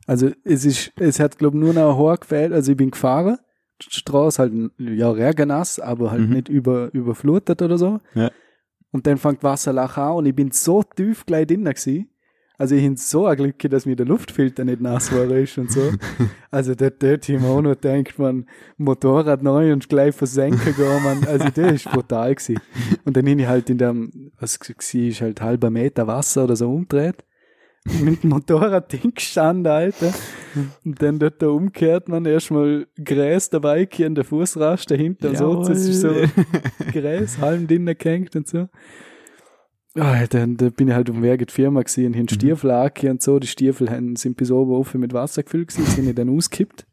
Also, 0.08 0.32
es 0.44 0.66
ist, 0.66 0.92
es 1.00 1.20
hat, 1.22 1.38
glaub 1.38 1.54
nur 1.54 1.74
noch 1.74 1.92
ein 1.94 1.98
Haar 1.98 2.18
gefehlt. 2.18 2.52
Also, 2.52 2.72
ich 2.72 2.78
bin 2.78 2.92
gefahren. 2.92 3.38
Die 3.82 3.92
Straße 3.92 4.42
halt, 4.42 4.52
ja, 4.78 5.10
regennass, 5.10 5.80
aber 5.80 6.12
halt 6.12 6.24
Mhm. 6.24 6.30
nicht 6.34 6.50
über, 6.50 6.90
überflutet 6.94 7.62
oder 7.62 7.78
so. 7.78 8.00
Ja. 8.16 8.30
Und 8.92 9.08
dann 9.08 9.18
fängt 9.18 9.42
Wasserlach 9.44 9.98
an 9.98 10.14
und 10.18 10.26
ich 10.26 10.36
bin 10.36 10.52
so 10.52 10.84
tief 10.84 11.26
gleich 11.26 11.48
drin 11.48 11.64
gewesen. 11.64 12.10
Also 12.62 12.76
ich 12.76 12.84
bin 12.84 12.96
so 12.96 13.26
ein 13.26 13.36
Glück, 13.38 13.58
dass 13.72 13.88
mir 13.88 13.96
der 13.96 14.06
Luftfilter 14.06 14.64
nicht 14.64 14.82
nass 14.82 15.10
geworden 15.10 15.44
ist 15.44 15.58
und 15.58 15.72
so. 15.72 15.82
Also 16.52 16.76
dort 16.76 17.02
haben 17.02 17.42
wir 17.42 17.50
auch 17.50 17.62
noch 17.62 17.80
gedacht, 17.80 18.20
man, 18.20 18.46
Motorrad 18.78 19.42
neu 19.42 19.74
und 19.74 19.90
gleich 19.90 20.14
versenken 20.14 20.76
gehen, 20.76 21.04
man. 21.04 21.26
Also 21.26 21.50
der 21.50 21.74
ist 21.74 21.90
brutal 21.90 22.36
gewesen. 22.36 22.60
Und 23.04 23.18
dann 23.18 23.26
bin 23.26 23.40
ich 23.40 23.48
halt 23.48 23.70
in 23.72 23.80
dem, 23.80 24.32
was 24.40 24.60
war, 24.60 25.02
ist 25.02 25.22
halt 25.22 25.42
halber 25.42 25.72
Meter 25.72 26.06
Wasser 26.06 26.44
oder 26.44 26.56
so 26.56 26.72
umgedreht. 26.72 27.24
Und 27.88 28.04
mit 28.04 28.24
dem 28.24 28.30
Motorrad 28.30 28.92
hingestanden, 29.02 29.72
Alter. 29.72 30.14
Und 30.86 31.02
dann 31.02 31.18
dort 31.18 31.42
da 31.42 31.48
umgekehrt, 31.48 32.10
man, 32.10 32.26
erstmal 32.26 32.86
Gräs 33.04 33.50
dabei, 33.50 33.88
hier 33.92 34.06
in 34.06 34.14
der 34.14 34.24
Fußraste 34.24 34.98
dahinter 34.98 35.30
und 35.30 35.38
so. 35.38 35.64
Das 35.64 35.80
ist 35.80 36.02
so 36.02 36.14
Gräs, 36.92 37.40
halm 37.40 37.66
drinnen 37.66 37.98
gehängt 37.98 38.36
und 38.36 38.48
so. 38.48 38.68
Alter, 39.96 40.44
und 40.44 40.62
da 40.62 40.70
bin 40.70 40.88
ich 40.88 40.94
halt 40.94 41.10
um 41.10 41.22
die 41.22 41.46
Firma 41.50 41.82
gesehen, 41.82 42.14
hin 42.14 42.30
Stiefel 42.30 42.72
angehört 42.72 43.12
und 43.12 43.22
so. 43.22 43.40
Die 43.40 43.48
Stiefel 43.48 43.90
sind 44.16 44.38
bis 44.38 44.52
oben 44.52 44.72
offen 44.72 45.02
mit 45.02 45.14
Wasser 45.14 45.44
gefüllt 45.44 45.70
gewesen, 45.70 45.86
sind 45.86 46.08
ich 46.08 46.16
dann 46.16 46.30
ausgekippt. 46.30 46.86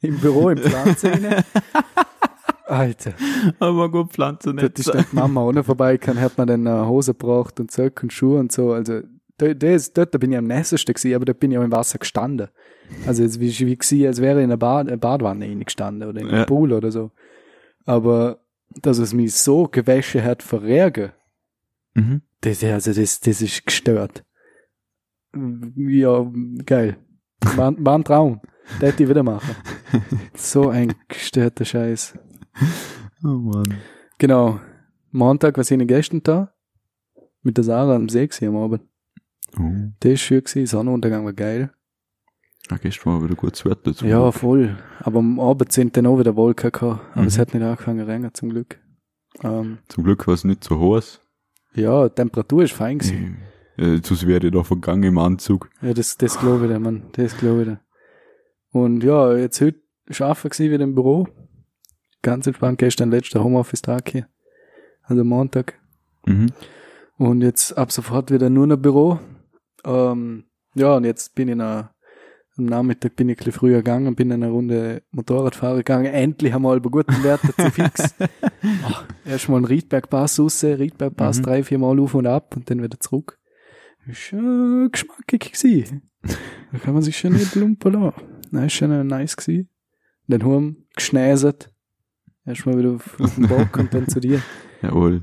Im 0.00 0.18
Büro, 0.18 0.50
im 0.50 0.58
Pflanzen 0.58 1.24
rein. 1.24 1.44
Alter, 2.66 3.14
Aber 3.58 3.90
gut, 3.90 4.12
Pflanzen 4.12 4.56
dort 4.56 4.78
ist 4.78 4.94
dann 4.94 5.04
die 5.10 5.16
Mama 5.16 5.40
auch 5.40 5.52
noch 5.52 5.64
vorbei, 5.64 5.98
kann, 5.98 6.20
hat 6.20 6.38
man 6.38 6.46
dann 6.46 6.86
Hose 6.86 7.14
gebraucht 7.14 7.58
und 7.58 7.72
Zeug 7.72 8.00
und 8.00 8.12
Schuhe 8.12 8.38
und 8.38 8.52
so. 8.52 8.72
Also, 8.72 9.00
da, 9.38 9.52
da 9.52 9.66
ist, 9.68 9.98
dort 9.98 10.18
bin 10.20 10.30
ich 10.30 10.38
am 10.38 10.44
nässesten 10.44 10.94
gewesen, 10.94 11.16
aber 11.16 11.24
da 11.24 11.32
bin 11.32 11.50
ich 11.50 11.58
auch 11.58 11.64
im 11.64 11.72
Wasser 11.72 11.98
gestanden. 11.98 12.46
Also, 13.08 13.24
es 13.24 13.40
wie, 13.40 13.50
wie 13.66 13.76
gewesen, 13.76 14.06
als 14.06 14.20
wäre 14.20 14.38
ich 14.38 14.44
in 14.44 14.50
einer 14.50 14.56
Bad, 14.56 14.86
eine 14.86 14.98
Badwanne 14.98 15.46
reingestanden 15.46 16.08
oder 16.08 16.20
in 16.20 16.28
einem 16.28 16.38
Ja. 16.38 16.44
Pool 16.44 16.72
oder 16.72 16.92
so. 16.92 17.10
Aber, 17.86 18.38
dass 18.82 18.98
es 18.98 19.12
mich 19.12 19.34
so 19.34 19.66
gewäsche 19.66 20.22
hat 20.22 20.44
verärgert, 20.44 21.14
Mhm. 21.94 22.22
das, 22.40 22.62
also 22.64 22.92
das, 22.92 23.20
das 23.20 23.42
ist 23.42 23.66
gestört. 23.66 24.24
Ja, 25.76 26.30
geil. 26.66 26.96
War, 27.56 27.74
war 27.84 27.94
ein 27.98 28.04
Traum. 28.04 28.40
Das 28.80 28.90
hätte 28.92 29.02
ich 29.04 29.08
wieder 29.08 29.22
machen. 29.22 29.54
So 30.34 30.68
ein 30.68 30.94
gestörter 31.08 31.64
Scheiß. 31.64 32.16
Oh 33.24 33.28
Mann. 33.28 33.74
Genau. 34.18 34.60
Montag, 35.10 35.58
was 35.58 35.70
ich 35.72 35.86
gestern 35.88 36.22
da? 36.22 36.54
Mit 37.42 37.56
der 37.56 37.64
Sarah 37.64 37.96
am 37.96 38.08
See 38.08 38.26
gewesen 38.26 38.48
am 38.48 38.56
Abend. 38.56 38.82
Oh. 39.58 39.90
Das 39.98 40.12
ist 40.12 40.20
schön 40.20 40.44
gewesen. 40.44 40.66
Sonnenuntergang 40.66 41.24
war 41.24 41.32
geil. 41.32 41.72
Ja, 42.70 42.76
gestern 42.76 43.14
war 43.14 43.24
wieder 43.24 43.34
gutes 43.34 43.64
Wetter. 43.64 43.92
zum 43.94 44.08
Ja, 44.08 44.22
Glück. 44.22 44.34
voll. 44.34 44.78
Aber 45.00 45.18
am 45.18 45.40
Abend 45.40 45.72
sind 45.72 45.96
dann 45.96 46.06
auch 46.06 46.18
wieder 46.20 46.36
Wolken 46.36 46.70
gehabt. 46.70 47.00
Aber 47.12 47.22
Mhm. 47.22 47.26
es 47.26 47.38
hat 47.38 47.52
nicht 47.52 47.62
angefangen 47.64 47.98
zu 47.98 48.06
regnen, 48.06 48.34
zum 48.34 48.48
Glück. 48.50 48.78
Ähm, 49.42 49.78
Zum 49.88 50.04
Glück 50.04 50.26
war 50.28 50.34
es 50.34 50.44
nicht 50.44 50.62
so 50.62 50.94
heiß. 50.96 51.20
Ja, 51.74 52.08
Temperatur 52.08 52.64
ist 52.64 52.72
fein 52.72 52.98
gewesen. 52.98 53.38
Ja, 53.76 53.98
sonst 54.02 54.26
wäre 54.26 54.46
ich 54.46 54.52
da 54.52 54.62
vergangen 54.62 55.04
im 55.04 55.18
Anzug. 55.18 55.70
Ja, 55.82 55.94
das, 55.94 56.16
das 56.16 56.38
glaube 56.38 56.66
ich 56.66 56.72
dir, 56.72 56.78
Mann. 56.78 57.04
Das 57.12 57.36
glaube 57.36 57.60
ich 57.62 57.68
dir. 57.68 57.80
Und 58.72 59.02
ja, 59.02 59.34
jetzt 59.36 59.60
heute 59.60 59.80
arbeiten 60.18 60.48
gewesen 60.48 60.70
wieder 60.70 60.84
im 60.84 60.94
Büro. 60.94 61.26
Ganz 62.22 62.46
entspannt. 62.46 62.78
Gestern 62.78 63.10
letzter 63.10 63.42
Homeoffice-Tag 63.42 64.10
hier. 64.10 64.28
Also 65.02 65.24
Montag. 65.24 65.78
Mhm. 66.26 66.52
Und 67.16 67.42
jetzt 67.42 67.76
ab 67.76 67.92
sofort 67.92 68.30
wieder 68.30 68.50
nur 68.50 68.66
noch 68.66 68.76
Büro. 68.76 69.18
Ähm, 69.84 70.44
ja, 70.74 70.96
und 70.96 71.04
jetzt 71.04 71.34
bin 71.34 71.48
ich 71.48 71.56
noch, 71.56 71.88
am 72.60 72.66
Nachmittag 72.66 73.16
bin 73.16 73.28
ich 73.28 73.34
ein 73.34 73.38
bisschen 73.38 73.52
früher 73.52 73.78
gegangen 73.78 74.06
und 74.06 74.16
bin 74.16 74.30
eine 74.32 74.48
Runde 74.48 75.02
Motorradfahren 75.10 75.78
gegangen. 75.78 76.06
Endlich 76.06 76.54
einmal 76.54 76.80
bei 76.80 76.90
guten 76.90 77.22
Werten 77.24 77.50
zu 77.56 77.70
fix. 77.70 78.14
Ach, 78.84 79.04
Erstmal 79.24 79.58
einen 79.58 79.66
Riedbergpass 79.66 80.38
raus, 80.40 80.62
Riedbergpass 80.64 81.38
Mhm. 81.38 81.42
drei, 81.42 81.62
vier 81.64 81.78
Mal 81.78 81.98
auf 82.00 82.14
und 82.14 82.26
ab 82.26 82.54
und 82.56 82.70
dann 82.70 82.82
wieder 82.82 83.00
zurück. 83.00 83.38
Ist 84.06 84.32
äh, 84.32 84.88
geschmackig 84.90 85.52
gewesen. 85.52 86.02
Da 86.22 86.78
kann 86.78 86.94
man 86.94 87.02
sich 87.02 87.16
schon 87.18 87.32
nicht 87.32 87.54
lumpen 87.54 87.92
lassen. 87.92 88.22
Nein, 88.50 88.66
ist 88.66 88.72
schon 88.74 88.90
äh, 88.92 89.04
nice 89.04 89.36
gewesen. 89.36 89.68
Dann 90.28 90.42
haben 90.44 90.76
wir 90.76 90.84
geschnäset. 90.96 91.72
Erstmal 92.46 92.78
wieder 92.78 92.92
auf, 92.92 93.20
auf 93.20 93.34
den 93.34 93.48
Bock 93.48 93.76
und 93.76 93.92
dann 93.92 94.08
zu 94.08 94.20
dir. 94.20 94.40
Jawohl. 94.82 95.22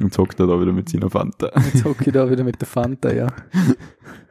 Und 0.00 0.12
zockt 0.14 0.40
er 0.40 0.46
da 0.46 0.58
wieder 0.60 0.72
mit 0.72 0.88
seiner 0.88 1.10
Fanta. 1.10 1.50
Jetzt 1.72 1.84
hocke 1.84 2.04
ich 2.06 2.12
da 2.12 2.30
wieder 2.30 2.44
mit 2.44 2.58
der 2.60 2.66
Fanta, 2.66 3.12
ja. 3.12 3.26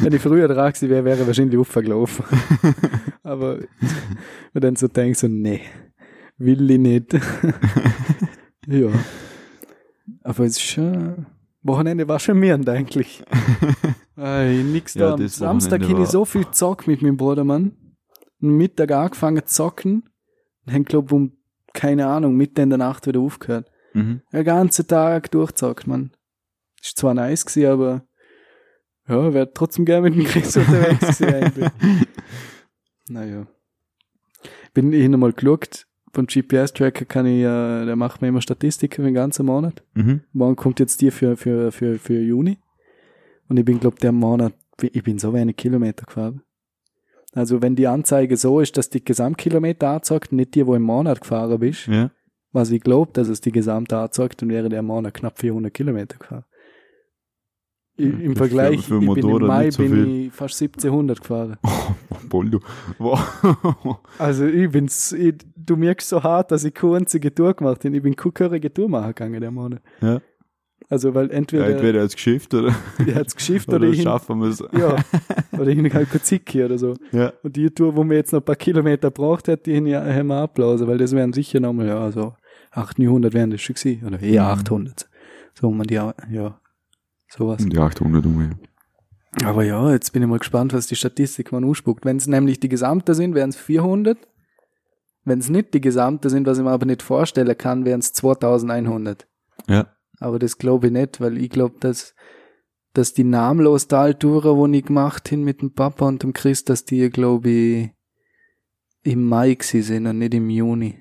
Wenn 0.00 0.12
ich 0.12 0.22
früher 0.22 0.48
dran 0.48 0.72
gewesen 0.72 0.90
wäre, 0.90 1.04
wäre 1.04 1.20
ich 1.20 1.26
wahrscheinlich 1.26 1.58
aufgelaufen. 1.58 2.24
Aber 3.22 3.58
wenn 4.52 4.62
dann 4.62 4.76
so 4.76 4.88
denke, 4.88 5.18
so, 5.18 5.28
nee, 5.28 5.62
will 6.38 6.70
ich 6.70 6.78
nicht. 6.78 7.14
ja. 8.66 8.88
Aber 10.22 10.44
es 10.44 10.56
ist 10.56 10.62
schon, 10.62 11.26
Wochenende 11.62 12.08
war 12.08 12.18
schon 12.18 12.38
mehr 12.38 12.58
eigentlich. 12.66 13.22
Ey, 14.16 14.62
nix 14.62 14.94
Ja, 14.94 15.08
da. 15.08 15.14
Am 15.14 15.20
das 15.20 15.36
Samstag 15.36 15.82
habe 15.82 16.02
ich 16.02 16.08
so 16.08 16.24
viel 16.24 16.48
Zock 16.50 16.86
mit 16.86 17.02
meinem 17.02 17.16
Bruder, 17.16 17.44
Mann. 17.44 17.72
Am 18.40 18.56
Mittag 18.56 18.92
angefangen 18.92 19.44
zu 19.46 19.54
zocken. 19.54 20.08
Und 20.64 20.72
haben, 20.72 20.84
glaub, 20.84 21.12
um, 21.12 21.32
keine 21.72 22.06
Ahnung, 22.06 22.36
mitten 22.36 22.60
in 22.60 22.70
der 22.70 22.78
Nacht 22.78 23.06
wieder 23.06 23.20
aufgehört. 23.20 23.70
Mhm. 23.92 24.22
Den 24.32 24.44
ganzen 24.44 24.86
Tag 24.86 25.30
durchzockt, 25.30 25.86
man. 25.86 26.12
Ist 26.82 26.98
zwar 26.98 27.14
nice 27.14 27.44
gewesen, 27.44 27.70
aber 27.70 28.05
ja, 29.08 29.34
wäre 29.34 29.52
trotzdem 29.52 29.84
gerne 29.84 30.08
mit 30.10 30.18
dem 30.18 30.24
Chris 30.24 30.56
unterwegs 30.56 31.18
gewesen 31.18 31.34
eigentlich. 31.34 31.70
Naja. 33.08 33.46
Bin 34.74 34.92
ich 34.92 35.08
nochmal 35.08 35.32
geschaut, 35.32 35.86
beim 36.12 36.26
GPS-Tracker 36.26 37.04
kann 37.04 37.26
ich, 37.26 37.40
äh, 37.42 37.84
der 37.86 37.94
macht 37.96 38.20
mir 38.20 38.28
immer 38.28 38.40
Statistiken 38.40 38.96
für 38.96 39.02
den 39.02 39.14
ganzen 39.14 39.46
Monat. 39.46 39.82
Mhm. 39.94 40.22
Morgen 40.32 40.56
kommt 40.56 40.80
jetzt 40.80 41.00
die 41.00 41.10
für, 41.10 41.36
für, 41.36 41.70
für, 41.70 41.98
für 41.98 42.20
Juni. 42.20 42.58
Und 43.48 43.58
ich 43.58 43.64
bin, 43.64 43.78
glaub, 43.78 43.98
der 44.00 44.12
Monat, 44.12 44.54
ich 44.82 45.02
bin 45.04 45.18
so 45.18 45.32
wenig 45.32 45.56
Kilometer 45.56 46.04
gefahren. 46.04 46.42
Also 47.32 47.62
wenn 47.62 47.76
die 47.76 47.86
Anzeige 47.86 48.36
so 48.36 48.60
ist, 48.60 48.76
dass 48.76 48.90
die 48.90 49.04
Gesamtkilometer 49.04 49.88
anzeigt, 49.88 50.32
nicht 50.32 50.54
die, 50.54 50.66
wo 50.66 50.74
im 50.74 50.82
Monat 50.82 51.20
gefahren 51.20 51.60
bist, 51.60 51.86
Ja. 51.86 52.10
was 52.50 52.70
ich 52.70 52.80
glaube, 52.82 53.12
dass 53.12 53.28
es 53.28 53.40
die 53.40 53.52
gesamte 53.52 53.96
Art 53.96 54.14
sagt, 54.14 54.42
dann 54.42 54.48
wäre 54.48 54.68
der 54.68 54.82
Mann 54.82 55.12
knapp 55.12 55.38
400 55.38 55.72
Kilometer 55.72 56.18
gefahren. 56.18 56.44
Im 57.98 58.34
das 58.34 58.38
Vergleich, 58.38 58.80
für- 58.86 59.00
für 59.00 59.06
ich 59.06 59.14
bin 59.24 59.36
im 59.36 59.46
Mai 59.46 59.70
so 59.70 59.82
bin 59.82 60.26
ich 60.26 60.32
fast 60.32 60.60
1700 60.60 61.20
gefahren. 61.20 61.56
Boldo. 62.28 62.60
Wow. 62.98 63.98
Also 64.18 64.46
ich 64.46 64.70
bin's, 64.70 65.12
ich, 65.12 65.34
du 65.56 65.76
merkst 65.76 66.08
so 66.10 66.22
hart, 66.22 66.50
dass 66.50 66.64
ich 66.64 66.74
keine 66.74 66.96
einzige 66.96 67.34
Tour 67.34 67.54
gemacht 67.54 67.84
habe. 67.84 67.96
Ich 67.96 68.02
bin 68.02 68.14
keine 68.16 68.72
Tour 68.72 68.88
machen 68.88 69.08
gegangen, 69.08 69.40
der 69.40 69.50
Monat. 69.50 69.80
Ja. 70.02 70.20
Also, 70.88 71.14
weil 71.14 71.26
Ja, 71.28 71.32
entweder, 71.32 71.66
entweder 71.68 72.00
als 72.02 72.14
Geschäft 72.14 72.54
oder, 72.54 72.72
er 73.04 73.14
hat's 73.16 73.34
geschifft 73.34 73.68
oder, 73.68 73.78
oder 73.78 73.88
ich 73.88 73.96
hin, 73.96 74.04
schaffen 74.04 74.40
wir 74.40 74.48
es. 74.48 74.60
ja, 74.78 74.96
oder 75.58 75.66
ich 75.68 75.94
halt 75.94 76.10
kein 76.10 76.22
Zicki 76.22 76.62
oder 76.64 76.78
so. 76.78 76.94
Ja. 77.12 77.32
Und 77.42 77.56
die 77.56 77.70
Tour, 77.70 77.96
wo 77.96 78.04
wir 78.04 78.16
jetzt 78.16 78.32
noch 78.32 78.40
ein 78.40 78.44
paar 78.44 78.54
Kilometer 78.56 79.10
braucht 79.10 79.48
hätte, 79.48 79.64
die 79.70 79.76
haben 79.76 79.86
ja- 79.86 80.04
wir 80.28 80.36
abblasen, 80.36 80.86
weil 80.86 80.98
das 80.98 81.12
wären 81.12 81.32
sicher 81.32 81.58
nochmal, 81.60 81.88
ja, 81.88 82.12
so 82.12 82.34
800, 82.70 82.98
900 82.98 83.34
wären 83.34 83.50
das 83.50 83.62
schon 83.62 83.74
gewesen. 83.74 84.06
Oder 84.06 84.20
eher 84.20 84.42
Mhm. 84.44 84.48
800. 84.60 85.08
So, 85.54 85.70
man, 85.70 85.86
ja, 85.88 86.14
ja, 86.30 86.60
sowas. 87.36 87.62
Um 87.62 87.70
die 87.70 87.78
800 87.78 88.24
um. 88.26 88.50
Aber 89.44 89.64
ja, 89.64 89.92
jetzt 89.92 90.12
bin 90.12 90.22
ich 90.22 90.28
mal 90.28 90.38
gespannt, 90.38 90.72
was 90.72 90.86
die 90.86 90.96
Statistik 90.96 91.52
mal 91.52 91.64
ausspuckt. 91.64 92.04
Wenn 92.04 92.16
es 92.16 92.26
nämlich 92.26 92.58
die 92.60 92.68
Gesamte 92.68 93.14
sind, 93.14 93.34
wären 93.34 93.50
es 93.50 93.56
400. 93.56 94.18
Wenn 95.24 95.40
es 95.40 95.50
nicht 95.50 95.74
die 95.74 95.80
Gesamte 95.80 96.30
sind, 96.30 96.46
was 96.46 96.58
ich 96.58 96.64
mir 96.64 96.70
aber 96.70 96.86
nicht 96.86 97.02
vorstellen 97.02 97.58
kann, 97.58 97.84
wären 97.84 98.00
es 98.00 98.12
2100. 98.12 99.26
Ja. 99.68 99.88
Aber 100.20 100.38
das 100.38 100.56
glaube 100.56 100.86
ich 100.86 100.92
nicht, 100.92 101.20
weil 101.20 101.36
ich 101.36 101.50
glaube, 101.50 101.76
dass, 101.80 102.14
dass 102.94 103.12
die 103.12 103.24
namenlos 103.24 103.88
Taltouren, 103.88 104.56
wo 104.56 104.66
ich 104.66 104.84
gemacht 104.84 105.28
hin 105.28 105.44
mit 105.44 105.60
dem 105.60 105.74
Papa 105.74 106.06
und 106.06 106.22
dem 106.22 106.32
Chris, 106.32 106.64
dass 106.64 106.84
die, 106.84 107.10
glaube 107.10 107.50
ich, 107.50 107.90
im 109.02 109.24
Mai 109.24 109.56
sind 109.60 110.06
und 110.06 110.18
nicht 110.18 110.34
im 110.34 110.48
Juni. 110.48 110.98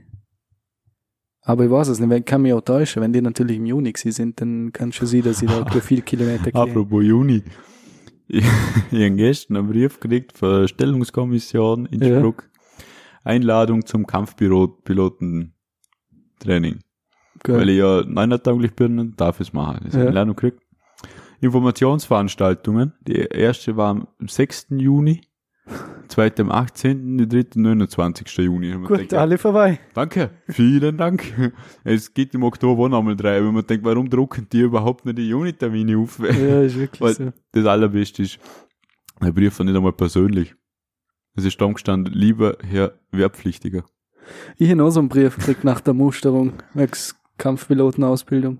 Aber 1.47 1.63
ich 1.63 1.69
weiß 1.71 1.89
es 1.89 1.99
nicht, 1.99 2.12
ich 2.12 2.25
kann 2.25 2.41
mich 2.41 2.53
auch 2.53 2.62
täuschen. 2.62 3.03
Wenn 3.03 3.13
die 3.13 3.21
natürlich 3.21 3.58
im 3.58 3.65
Juni 3.67 3.93
sind, 3.95 4.41
dann 4.41 4.73
kann 4.73 4.91
schon 4.91 5.08
sein, 5.08 5.21
dass 5.21 5.41
ich 5.43 5.49
da 5.49 5.62
gleich 5.71 5.84
viel 5.84 6.01
Kilometer 6.01 6.43
kriege. 6.51 6.60
Apropos 6.60 7.03
Juni. 7.03 7.43
Ich, 8.27 8.43
ich 8.91 9.03
habe 9.03 9.12
gestern 9.12 9.58
einen 9.58 9.67
Brief 9.69 9.99
gekriegt 9.99 10.36
von 10.38 10.62
der 10.62 10.67
Stellungskommission 10.67 11.86
in 11.86 12.01
Ja. 12.01 12.08
Innsbruck. 12.15 12.49
Einladung 13.23 13.86
zum 13.86 14.05
Kampfpilotentraining. 14.08 15.51
Weil 17.47 17.69
ich 17.69 17.77
ja 17.77 18.03
neuntauglich 18.03 18.73
bin 18.75 18.97
und 18.99 19.21
darf 19.21 19.39
es 19.39 19.53
machen. 19.53 19.81
Das 19.86 19.93
Ja. 19.93 20.01
ja. 20.01 20.08
Einladung 20.08 20.36
gekriegt. 20.36 20.60
Informationsveranstaltungen. 21.41 22.93
Die 23.08 23.13
erste 23.17 23.77
war 23.77 23.91
am 23.91 24.08
6. 24.27 24.67
Juni, 24.71 25.21
zweite 26.08 26.41
am 26.43 26.51
18., 26.51 27.17
die 27.17 27.28
dritte 27.28 27.58
am 27.58 27.63
29. 27.63 28.28
Juni. 28.38 28.73
Und 28.73 28.86
Gut, 28.86 28.99
denkt, 28.99 29.13
alle 29.13 29.38
vorbei. 29.38 29.80
Danke, 29.93 30.32
vielen 30.47 30.97
Dank. 30.97 31.54
Es 31.84 32.13
geht 32.13 32.34
im 32.36 32.43
Oktober 32.43 32.88
nochmal 32.89 33.15
drei, 33.15 33.43
wenn 33.43 33.54
man 33.54 33.65
denkt, 33.65 33.84
warum 33.86 34.10
drucken 34.10 34.47
die 34.51 34.62
überhaupt 34.62 35.06
nicht 35.06 35.17
die 35.17 35.30
Juni-Termine 35.30 35.97
auf? 35.97 36.19
Ja, 36.19 36.62
ist 36.62 36.78
wirklich 36.78 37.01
Weil- 37.01 37.13
so. 37.13 37.34
Das 37.51 37.65
Allerbeste 37.65 38.23
ist, 38.23 38.39
der 39.21 39.32
Brief 39.32 39.58
war 39.60 39.65
nicht 39.65 39.75
einmal 39.75 39.93
persönlich. 39.93 40.54
Es 41.36 41.43
ist 41.45 41.60
dann 41.60 41.73
gestanden, 41.73 42.13
lieber 42.13 42.58
Herr 42.63 42.93
Wehrpflichtiger. 43.12 43.84
Ich 44.58 44.69
habe 44.69 44.78
noch 44.78 44.89
so 44.91 44.99
einen 44.99 45.10
Brief 45.10 45.36
gekriegt 45.36 45.63
nach 45.63 45.82
der 45.82 45.93
Musterung, 45.93 46.54
wegs 46.73 47.15
Kampfpilotenausbildung. 47.38 48.60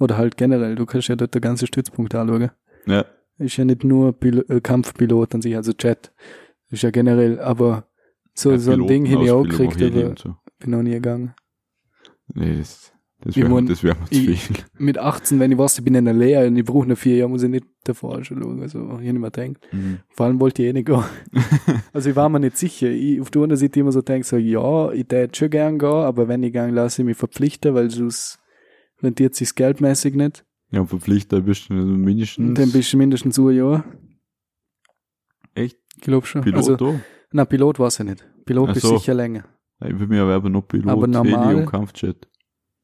Oder 0.00 0.16
halt 0.16 0.36
generell, 0.36 0.74
du 0.76 0.86
kannst 0.86 1.08
ja 1.08 1.16
dort 1.16 1.34
den 1.34 1.40
ganzen 1.42 1.66
Stützpunkt 1.66 2.14
anschauen. 2.14 2.50
Ja, 2.86 3.04
Ist 3.38 3.56
ja 3.56 3.64
nicht 3.64 3.84
nur 3.84 4.12
Pil 4.12 4.44
äh, 4.48 4.60
Kampfpilot 4.60 5.34
an 5.36 5.42
sich, 5.42 5.54
also 5.56 5.72
Chat. 5.72 6.12
Ist 6.70 6.82
ja 6.82 6.90
generell, 6.90 7.40
aber 7.40 7.88
so, 8.34 8.50
ja, 8.52 8.58
so 8.58 8.72
ein 8.72 8.86
Ding 8.86 9.10
habe 9.12 9.24
ich 9.24 9.30
auch 9.30 9.42
gekriegt, 9.42 9.80
aber 9.82 10.14
so. 10.18 10.34
bin 10.58 10.70
noch 10.70 10.82
nie 10.82 10.90
gegangen. 10.92 11.34
Nee, 12.34 12.58
das, 12.58 12.92
das 13.20 13.36
Ich 13.36 13.42
wäre 13.42 13.48
mein, 13.52 13.66
das 13.66 13.82
wär 13.82 13.94
mir 13.94 14.04
zu 14.06 14.14
ich- 14.30 14.42
viel. 14.44 14.56
Mit 14.76 14.98
18, 14.98 15.40
wenn 15.40 15.50
ich 15.52 15.58
weiß, 15.58 15.78
ich 15.78 15.84
bin 15.84 15.94
in 15.94 16.04
der 16.04 16.14
Lehre 16.14 16.46
und 16.46 16.56
ich 16.56 16.64
brauche 16.64 16.86
noch 16.86 16.98
vier 16.98 17.16
Jahre, 17.16 17.30
muss 17.30 17.42
ich 17.42 17.48
nicht 17.48 17.66
davor 17.84 18.22
schon 18.24 18.42
schauen, 18.42 18.60
also 18.60 18.98
ich 18.98 19.10
nicht 19.10 19.18
mehr 19.18 19.30
denken. 19.30 19.60
Mhm. 19.72 19.98
Vor 20.10 20.26
allem 20.26 20.40
wollte 20.40 20.62
ich 20.62 20.68
eh 20.68 20.72
nicht 20.72 20.86
gehen. 20.86 21.02
also 21.92 22.10
ich 22.10 22.16
war 22.16 22.28
mir 22.28 22.40
nicht 22.40 22.58
sicher. 22.58 22.88
Ich, 22.90 23.20
auf 23.20 23.30
der 23.30 23.42
anderen 23.42 23.58
Seite 23.58 23.80
immer 23.80 23.92
so 23.92 24.02
denke, 24.02 24.26
so, 24.26 24.36
ja, 24.36 24.90
ich 24.92 25.06
hätte 25.10 25.36
schon 25.38 25.50
gern 25.50 25.78
gehen, 25.78 25.88
aber 25.88 26.28
wenn 26.28 26.42
ich 26.42 26.52
gehe, 26.52 26.68
lasse 26.70 27.02
ich 27.02 27.06
mich 27.06 27.16
verpflichten, 27.16 27.74
weil 27.74 27.90
sonst 27.90 28.38
rentiert 29.02 29.34
sich 29.36 29.54
geldmäßig 29.54 30.14
nicht. 30.14 30.44
Ja, 30.70 30.84
verpflichtet 30.84 31.44
bist 31.46 31.70
du 31.70 31.74
mindestens 31.74 32.46
Und 32.48 32.54
dann 32.58 32.70
bist 32.72 32.92
du 32.92 32.96
mindestens 32.98 33.38
ein 33.38 33.50
Jahr. 33.50 33.84
echt 35.54 35.78
Ich 35.96 36.02
glaube 36.02 36.26
schon. 36.26 36.42
Pilot 36.42 36.56
also, 36.58 36.76
da. 36.76 37.00
na, 37.32 37.44
Pilot 37.44 37.78
war 37.78 37.88
es 37.88 37.98
ja 37.98 38.04
nicht. 38.04 38.26
Pilot 38.44 38.70
Ach 38.70 38.76
ist 38.76 38.82
so. 38.82 38.96
sicher 38.98 39.14
länger. 39.14 39.44
Ich 39.84 39.98
will 39.98 40.06
mir 40.08 40.22
aber 40.22 40.48
noch 40.50 40.62
Pilot, 40.62 40.88
Aber 40.90 41.06
normal- 41.06 41.48
Heli 41.48 41.60
und 41.60 41.66
Kampfjet. 41.66 42.28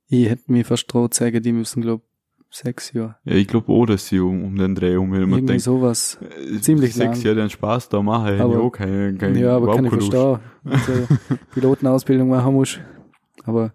Ich 0.08 0.28
hätte 0.28 0.50
mir 0.52 0.64
fast 0.64 0.90
sagen, 1.12 1.42
die 1.42 1.52
müssen, 1.52 1.82
glaub 1.82 2.02
sechs 2.50 2.92
Jahre. 2.92 3.16
Ja, 3.24 3.34
ich 3.34 3.48
glaube 3.48 3.72
auch, 3.72 3.84
dass 3.86 4.06
sie 4.06 4.20
um, 4.20 4.44
um 4.44 4.56
den 4.56 4.74
Dreh 4.76 4.96
um, 4.96 5.10
wenn 5.12 5.22
man 5.22 5.30
Irgendwie 5.40 5.46
denkt, 5.46 5.62
sowas. 5.64 6.18
äh, 6.22 6.60
ziemlich 6.60 6.94
sechs 6.94 7.16
lang. 7.16 7.24
Jahre 7.24 7.36
den 7.36 7.50
Spaß 7.50 7.88
da 7.88 8.00
machen, 8.00 8.26
hätte 8.26 8.36
ich 8.36 8.42
Aber- 8.42 8.60
auch 8.62 8.70
keine, 8.70 9.14
keine 9.16 9.40
ja, 9.40 9.56
aber 9.56 9.74
kann 9.74 9.84
ich 9.86 9.90
verstehen. 9.92 10.38
Also, 10.64 10.92
Pilotenausbildung 11.54 12.28
machen 12.28 12.54
muss. 12.54 12.78
Aber 13.44 13.74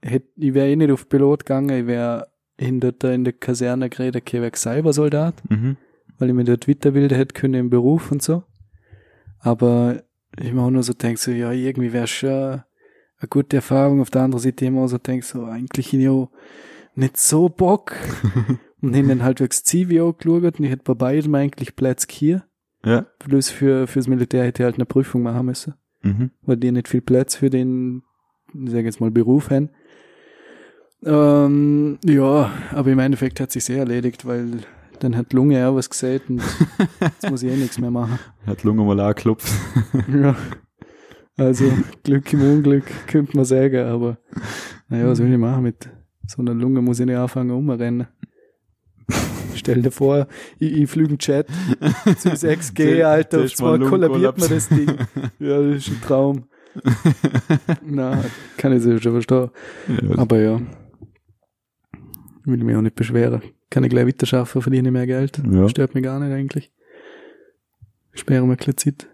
hätt, 0.00 0.28
ich 0.36 0.54
wäre 0.54 0.68
eh 0.70 0.76
nicht 0.76 0.90
auf 0.92 1.08
Pilot 1.08 1.40
gegangen, 1.44 1.70
ich 1.80 1.86
wäre 1.86 2.28
hinter 2.58 2.92
der, 2.92 3.12
in 3.12 3.24
der 3.24 3.32
Kaserne 3.32 3.88
geredet, 3.90 4.22
ich 4.26 4.32
wäre 4.40 4.52
Cybersoldat, 4.54 5.34
Mhm. 5.50 5.76
weil 6.18 6.28
ich 6.30 6.34
mir 6.34 6.44
dort 6.44 6.68
weiterbilden 6.68 7.16
hätte 7.16 7.34
können 7.34 7.54
im 7.54 7.70
Beruf 7.70 8.10
und 8.12 8.22
so. 8.22 8.44
Aber 9.40 10.02
ich 10.38 10.52
mir 10.52 10.62
auch 10.62 10.70
nur 10.70 10.82
so 10.82 10.92
denke, 10.92 11.20
so, 11.20 11.30
ja, 11.30 11.52
irgendwie 11.52 11.92
wäre 11.92 12.06
schon 12.06 12.30
eine 12.30 13.28
gute 13.30 13.56
Erfahrung. 13.56 14.00
Auf 14.00 14.10
der 14.10 14.22
anderen 14.22 14.42
Seite 14.42 14.64
immer 14.66 14.88
so 14.88 14.98
denke, 14.98 15.24
so, 15.24 15.44
eigentlich 15.44 15.92
ich 15.94 16.08
auch 16.08 16.30
nicht 16.94 17.16
so 17.16 17.48
Bock. 17.48 17.94
und 18.82 18.94
hin 18.94 19.08
dann 19.08 19.22
halt 19.22 19.40
wirklich 19.40 19.60
das 19.60 19.64
Zivi 19.64 20.00
auch 20.00 20.12
geschaut 20.16 20.58
und 20.58 20.64
ich 20.64 20.70
hätte 20.70 20.84
bei 20.84 20.94
beidem 20.94 21.34
eigentlich 21.34 21.76
Platz 21.76 22.06
hier. 22.10 22.44
Ja. 22.84 23.06
Bloß 23.26 23.50
für, 23.50 23.86
fürs 23.86 24.06
Militär 24.06 24.44
hätte 24.44 24.62
ich 24.62 24.64
halt 24.64 24.76
eine 24.76 24.86
Prüfung 24.86 25.22
machen 25.22 25.46
müssen, 25.46 25.74
Mhm. 26.02 26.30
weil 26.42 26.56
die 26.56 26.70
nicht 26.72 26.88
viel 26.88 27.00
Platz 27.00 27.36
für 27.36 27.50
den, 27.50 28.02
ich 28.54 28.70
sag 28.70 28.84
jetzt 28.84 29.00
mal, 29.00 29.10
Beruf 29.10 29.50
haben. 29.50 29.70
Ähm, 31.04 31.98
ja, 32.04 32.50
aber 32.72 32.90
im 32.90 32.98
Endeffekt 32.98 33.40
hat 33.40 33.52
sich 33.52 33.64
sehr 33.64 33.78
erledigt, 33.78 34.26
weil 34.26 34.46
dann 35.00 35.16
hat 35.16 35.32
Lunge 35.32 35.66
auch 35.68 35.76
was 35.76 35.90
gesät 35.90 36.22
und 36.28 36.42
jetzt 37.00 37.30
muss 37.30 37.42
ich 37.42 37.52
eh 37.52 37.56
nichts 37.56 37.78
mehr 37.78 37.90
machen. 37.90 38.18
Hat 38.46 38.62
Lunge 38.64 38.82
mal 38.82 38.98
angeklopft. 39.00 39.52
Ja. 40.08 40.34
Also 41.38 41.70
Glück 42.02 42.32
im 42.32 42.40
Unglück 42.40 42.84
könnte 43.06 43.36
man 43.36 43.44
sagen, 43.44 43.84
aber 43.86 44.16
naja, 44.88 45.06
was 45.06 45.18
will 45.18 45.30
ich 45.30 45.38
machen 45.38 45.64
mit 45.64 45.86
so 46.26 46.40
einer 46.40 46.54
Lunge 46.54 46.80
muss 46.80 46.98
ich 46.98 47.04
nicht 47.04 47.16
anfangen 47.16 47.50
umrennen. 47.50 48.06
Stell 49.54 49.82
dir 49.82 49.90
vor, 49.90 50.28
ich, 50.58 50.72
ich 50.72 50.90
flüge 50.90 51.10
einen 51.10 51.18
Chat 51.18 51.46
zu 52.18 52.30
6G, 52.30 53.02
Alter, 53.04 53.44
auf 53.44 53.54
zwar 53.54 53.78
kollabiert 53.78 54.38
mir 54.38 54.48
Lungenkollaps. 54.48 54.48
das 54.48 54.68
Ding. 54.70 54.86
Ja, 55.38 55.60
das 55.60 55.76
ist 55.76 55.88
ein 55.88 56.00
Traum. 56.00 56.44
Na, 57.84 58.24
kann 58.56 58.72
ich 58.72 58.82
sicher 58.82 59.00
schon 59.00 59.12
verstehen. 59.12 59.50
Ja, 59.88 60.18
Aber 60.18 60.40
ja. 60.40 60.60
Will 62.46 62.58
ich 62.58 62.64
mich 62.64 62.76
auch 62.76 62.82
nicht 62.82 62.96
beschweren. 62.96 63.42
Kann 63.70 63.84
ich 63.84 63.90
gleich 63.90 64.06
weiter 64.06 64.24
schaffen, 64.24 64.62
verdiene 64.62 64.90
mehr 64.90 65.06
Geld. 65.06 65.42
Ja. 65.50 65.68
Stört 65.68 65.94
mich 65.94 66.04
gar 66.04 66.18
nicht 66.20 66.32
eigentlich. 66.32 66.72
Sperre 68.12 68.46
mir 68.46 68.52
ein 68.52 68.56
bisschen 68.56 68.76
Zeit. 68.76 69.08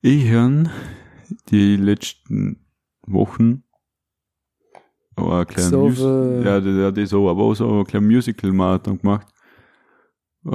Ich 0.00 0.30
habe 0.30 0.70
die 1.50 1.76
letzten 1.76 2.64
Wochen 3.06 3.64
aber 5.16 5.40
ein 5.40 5.46
kleines 5.46 5.70
So, 5.70 5.88
Mus 5.88 5.98
ja, 6.44 6.60
das, 6.60 6.94
das 6.94 7.14
auch, 7.14 7.30
aber 7.30 7.42
auch 7.42 7.54
so 7.54 7.80
ein 7.80 7.84
kleines 7.84 8.08
Musical-Marathon 8.08 8.98
gemacht. 8.98 9.26
Äh, 10.46 10.50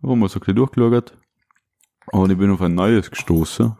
wo 0.00 0.16
man 0.16 0.28
so 0.28 0.38
ein 0.38 0.40
bisschen 0.40 0.56
durchgeschaut. 0.56 1.16
Und 2.12 2.30
ich 2.30 2.38
bin 2.38 2.50
auf 2.50 2.62
ein 2.62 2.74
neues 2.74 3.10
gestoßen. 3.10 3.76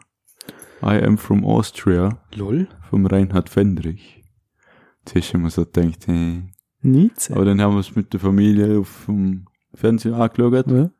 I 0.82 1.02
am 1.02 1.18
from 1.18 1.44
Austria, 1.44 2.20
Lol. 2.34 2.68
vom 2.88 3.06
Reinhard 3.06 3.48
Fendrich. 3.48 4.17
Du 5.12 5.38
mir 5.38 5.50
so 5.50 5.64
gedacht, 5.64 6.06
hey. 6.06 6.42
Nietzsche. 6.82 7.34
Aber 7.34 7.44
dann 7.44 7.60
haben 7.60 7.74
wir 7.74 7.80
es 7.80 7.94
mit 7.96 8.12
der 8.12 8.20
Familie 8.20 8.78
auf 8.78 9.04
dem 9.06 9.46
Fernsehen 9.74 10.14
angeschaut. 10.14 10.70
Ja. 10.70 10.90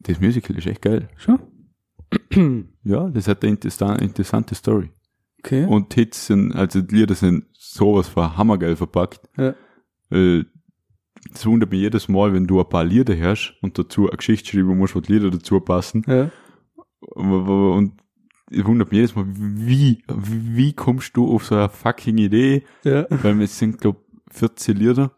Das 0.00 0.20
Musical 0.20 0.56
ist 0.56 0.66
echt 0.66 0.82
geil. 0.82 1.08
Schon? 1.16 1.40
Ja, 2.82 3.08
das 3.10 3.28
hat 3.28 3.44
eine 3.44 3.54
interessa- 3.56 4.00
interessante 4.00 4.54
Story. 4.54 4.90
Okay. 5.40 5.66
Und 5.66 5.92
Hits 5.94 6.26
sind, 6.26 6.52
also 6.54 6.80
die 6.80 6.96
Lieder 6.96 7.14
sind 7.14 7.44
sowas 7.52 8.08
von 8.08 8.36
hammergeil 8.36 8.74
verpackt. 8.76 9.20
Ja. 9.36 9.54
Äh, 10.10 10.44
Das 11.32 11.44
wundert 11.46 11.70
mich 11.70 11.80
jedes 11.82 12.08
Mal, 12.08 12.32
wenn 12.32 12.46
du 12.46 12.58
ein 12.60 12.68
paar 12.68 12.84
Lieder 12.84 13.14
hörst 13.16 13.52
und 13.60 13.78
dazu 13.78 14.08
eine 14.08 14.16
Geschichte 14.16 14.48
schreiben 14.50 14.78
musst, 14.78 14.94
wo 14.96 15.00
die 15.00 15.12
Lieder 15.12 15.30
dazu 15.30 15.60
passen. 15.60 16.02
ja. 16.06 16.30
Und 17.00 17.92
wundert 18.50 18.90
mich 18.90 18.96
jedes 18.98 19.14
Mal, 19.16 19.26
wie, 19.28 20.02
wie 20.08 20.72
kommst 20.72 21.16
du 21.16 21.30
auf 21.32 21.46
so 21.46 21.54
eine 21.56 21.68
fucking 21.68 22.18
Idee? 22.18 22.64
Ja. 22.84 23.06
Weil 23.10 23.40
es 23.42 23.58
sind, 23.58 23.80
glaub 23.80 24.04
14 24.30 24.76
Lieder. 24.76 25.12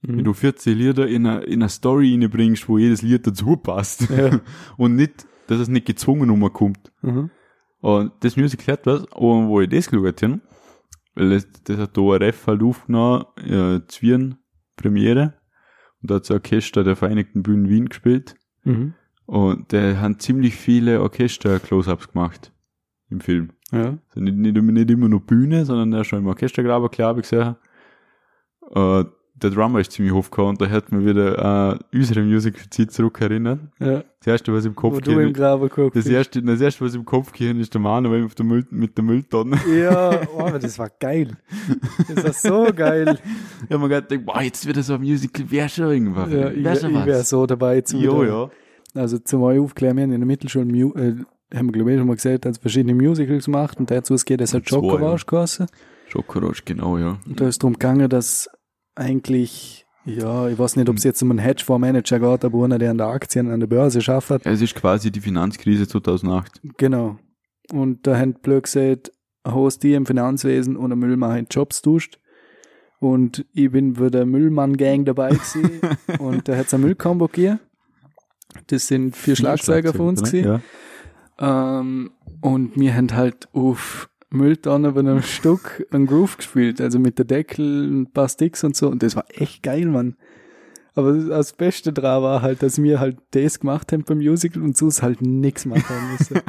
Wenn 0.00 0.16
Mhm. 0.16 0.24
du 0.24 0.32
14 0.32 0.76
Lieder 0.76 1.06
in 1.06 1.26
eine, 1.26 1.42
in 1.44 1.62
eine 1.62 1.68
Story 1.68 2.12
reinbringst, 2.12 2.68
wo 2.68 2.76
jedes 2.78 3.02
Lied 3.02 3.26
dazu 3.26 3.56
passt. 3.56 4.08
Ja. 4.10 4.40
Und 4.76 4.96
nicht, 4.96 5.26
dass 5.46 5.60
es 5.60 5.68
nicht 5.68 5.86
gezwungen 5.86 6.28
umkommt. 6.30 6.92
Mhm. 7.02 7.30
Und 7.80 8.12
das 8.20 8.36
Musical 8.36 8.72
hat 8.74 8.86
was, 8.86 9.04
und 9.14 9.48
wo 9.48 9.60
ich 9.60 9.68
das 9.68 9.90
geschaut 9.90 10.22
habe, 10.22 10.40
weil 11.16 11.30
das, 11.30 11.48
das 11.64 11.78
hat 11.78 11.96
der 11.96 12.02
ORF 12.04 12.46
halt 12.46 12.62
aufgenommen, 12.62 13.24
äh, 13.36 13.80
Zwirn 13.88 14.36
Premiere, 14.76 15.34
und 16.00 16.10
da 16.10 16.14
hat 16.16 16.22
das 16.22 16.30
Orchester 16.30 16.84
der 16.84 16.94
Vereinigten 16.96 17.42
Bühnen 17.42 17.68
Wien 17.68 17.88
gespielt, 17.88 18.36
Mhm. 18.64 18.94
Und 19.32 19.72
der 19.72 19.98
haben 20.00 20.18
ziemlich 20.18 20.54
viele 20.56 21.00
Orchester-Close-Ups 21.00 22.12
gemacht 22.12 22.52
im 23.08 23.20
Film. 23.20 23.50
Ja. 23.72 23.96
Also 24.10 24.20
nicht, 24.20 24.36
nicht, 24.36 24.56
immer- 24.56 24.72
nicht 24.72 24.90
immer 24.90 25.08
nur 25.08 25.20
Bühne, 25.22 25.64
sondern 25.64 25.90
der 25.90 26.04
schon 26.04 26.18
im 26.18 26.26
Orchestergraber, 26.26 26.90
klar, 26.90 27.08
habe 27.08 27.20
ich 27.20 27.30
gesehen. 27.30 27.56
Äh, 28.74 29.04
der 29.34 29.50
Drummer 29.50 29.80
ist 29.80 29.90
ziemlich 29.92 30.12
hochgekommen 30.14 30.50
und 30.50 30.60
da 30.60 30.68
hat 30.68 30.92
mir 30.92 31.04
wieder 31.04 31.72
äh, 31.72 31.96
unsere 31.96 32.22
Musical-Zeit 32.22 32.92
zurückerinnert. 32.92 33.60
ja. 33.80 34.04
Das 34.24 34.34
erste, 34.34 34.52
was 34.52 34.64
im 34.66 34.76
Kopf 34.76 35.00
geht, 35.00 35.36
das 35.94 36.06
erste, 36.06 36.40
das 36.42 36.60
erste, 36.60 36.84
was 36.84 36.94
im 36.94 37.04
Kopf 37.04 37.32
geht, 37.32 37.56
ist 37.56 37.74
der 37.74 37.80
Manuel 37.80 38.24
auf 38.24 38.36
der 38.36 38.46
Müll, 38.46 38.64
mit 38.70 38.96
der 38.96 39.02
Mülltonne. 39.02 39.58
Ja, 39.76 40.20
oh, 40.36 40.48
das 40.60 40.78
war 40.78 40.90
geil. 41.00 41.36
Das 42.14 42.22
war 42.22 42.32
so 42.66 42.72
geil. 42.72 43.18
Ich 43.64 43.70
habe 43.74 43.88
mir 43.88 44.00
gedacht, 44.00 44.24
boah, 44.24 44.40
jetzt 44.42 44.64
wird 44.64 44.76
so 44.84 44.94
ein 44.94 45.00
Musical, 45.00 45.50
wäre 45.50 45.68
schon 45.68 45.90
irgendwas. 45.90 46.30
Ja, 46.30 46.50
ich 46.50 46.62
wär 46.62 46.82
wäre 46.82 47.06
wär 47.06 47.24
so 47.24 47.46
dabei 47.46 47.80
zu 47.80 47.96
Jo, 47.98 48.22
ja. 48.22 48.50
Also 48.94 49.18
zum 49.18 49.42
euch 49.42 49.58
aufklären, 49.58 49.96
wir 49.96 50.04
haben 50.04 50.12
in 50.12 50.20
der 50.20 50.26
Mittelschule, 50.26 50.66
äh, 50.66 51.56
haben 51.56 51.66
wir 51.66 51.72
glaube 51.72 51.92
ich 51.92 51.98
schon 51.98 52.06
mal 52.06 52.16
gesagt, 52.16 52.46
hat 52.46 52.58
verschiedene 52.58 52.94
Musicals 52.94 53.46
gemacht 53.46 53.78
und 53.78 53.90
dazu 53.90 54.14
es 54.14 54.24
geht, 54.24 54.40
es 54.40 54.54
hat 54.54 54.68
Schokowasch 54.68 55.26
geheißen. 55.26 55.66
Schokorosch, 56.08 56.64
genau, 56.64 56.98
ja. 56.98 57.18
Und 57.26 57.40
da 57.40 57.48
ist 57.48 57.62
darum 57.62 57.72
gegangen, 57.74 58.08
dass 58.10 58.50
eigentlich, 58.94 59.86
ja, 60.04 60.48
ich 60.48 60.58
weiß 60.58 60.76
nicht, 60.76 60.90
ob 60.90 60.96
es 60.96 61.04
jetzt 61.04 61.22
um 61.22 61.30
einen 61.30 61.38
Hedgefondsmanager 61.38 62.20
geht, 62.20 62.44
aber 62.44 62.64
einer, 62.64 62.78
der 62.78 62.90
an 62.90 62.98
der 62.98 63.06
Aktien 63.06 63.50
an 63.50 63.60
der 63.60 63.66
Börse 63.66 64.02
schafft. 64.02 64.44
Es 64.44 64.60
ist 64.60 64.74
quasi 64.74 65.10
die 65.10 65.20
Finanzkrise 65.20 65.88
2008. 65.88 66.60
Genau. 66.76 67.16
Und 67.72 68.06
da 68.06 68.18
haben 68.18 68.34
blöd 68.34 68.64
gesagt, 68.64 69.12
ein 69.44 69.54
Host 69.54 69.82
die 69.82 69.94
im 69.94 70.04
Finanzwesen 70.04 70.76
und 70.76 70.92
ein 70.92 70.98
Müllmann 70.98 71.32
haben 71.32 71.46
Jobs 71.50 71.80
tauscht. 71.80 72.18
Und 73.00 73.46
ich 73.52 73.70
bin 73.70 73.96
für 73.96 74.10
der 74.10 74.26
Müllmann-Gang 74.26 75.06
dabei 75.06 75.30
gewesen. 75.30 75.80
und 76.18 76.46
da 76.46 76.56
hat 76.56 76.66
es 76.66 76.74
ein 76.74 76.82
Müllkombo 76.82 77.26
gegeben. 77.26 77.58
Das 78.68 78.86
sind 78.88 79.16
vier 79.16 79.36
Schlagzeuger 79.36 79.92
von 79.92 80.08
uns 80.08 80.22
gewesen. 80.22 80.60
Ja. 81.40 81.78
Ähm, 81.80 82.10
und 82.40 82.76
wir 82.78 82.94
haben 82.94 83.12
halt 83.14 83.48
auf 83.52 84.08
Mülltonne 84.30 84.92
bei 84.92 85.00
einem 85.00 85.22
Stück 85.22 85.86
einen 85.90 86.06
Groove 86.06 86.36
gespielt, 86.38 86.80
also 86.80 86.98
mit 86.98 87.18
der 87.18 87.24
Deckel, 87.26 87.84
ein 88.02 88.10
paar 88.12 88.28
Sticks 88.28 88.64
und 88.64 88.76
so. 88.76 88.88
Und 88.88 89.02
das 89.02 89.16
war 89.16 89.24
echt 89.34 89.62
geil, 89.62 89.86
Mann. 89.86 90.16
Aber 90.94 91.12
das, 91.14 91.54
Beste 91.54 91.90
dran 91.92 92.22
war 92.22 92.42
halt, 92.42 92.62
dass 92.62 92.82
wir 92.82 93.00
halt 93.00 93.16
das 93.30 93.60
gemacht 93.60 93.92
haben 93.92 94.04
beim 94.04 94.18
Musical 94.18 94.62
und 94.62 94.76
sonst 94.76 95.02
halt 95.02 95.22
nichts 95.22 95.64
machen 95.64 95.82
müssen. 96.18 96.40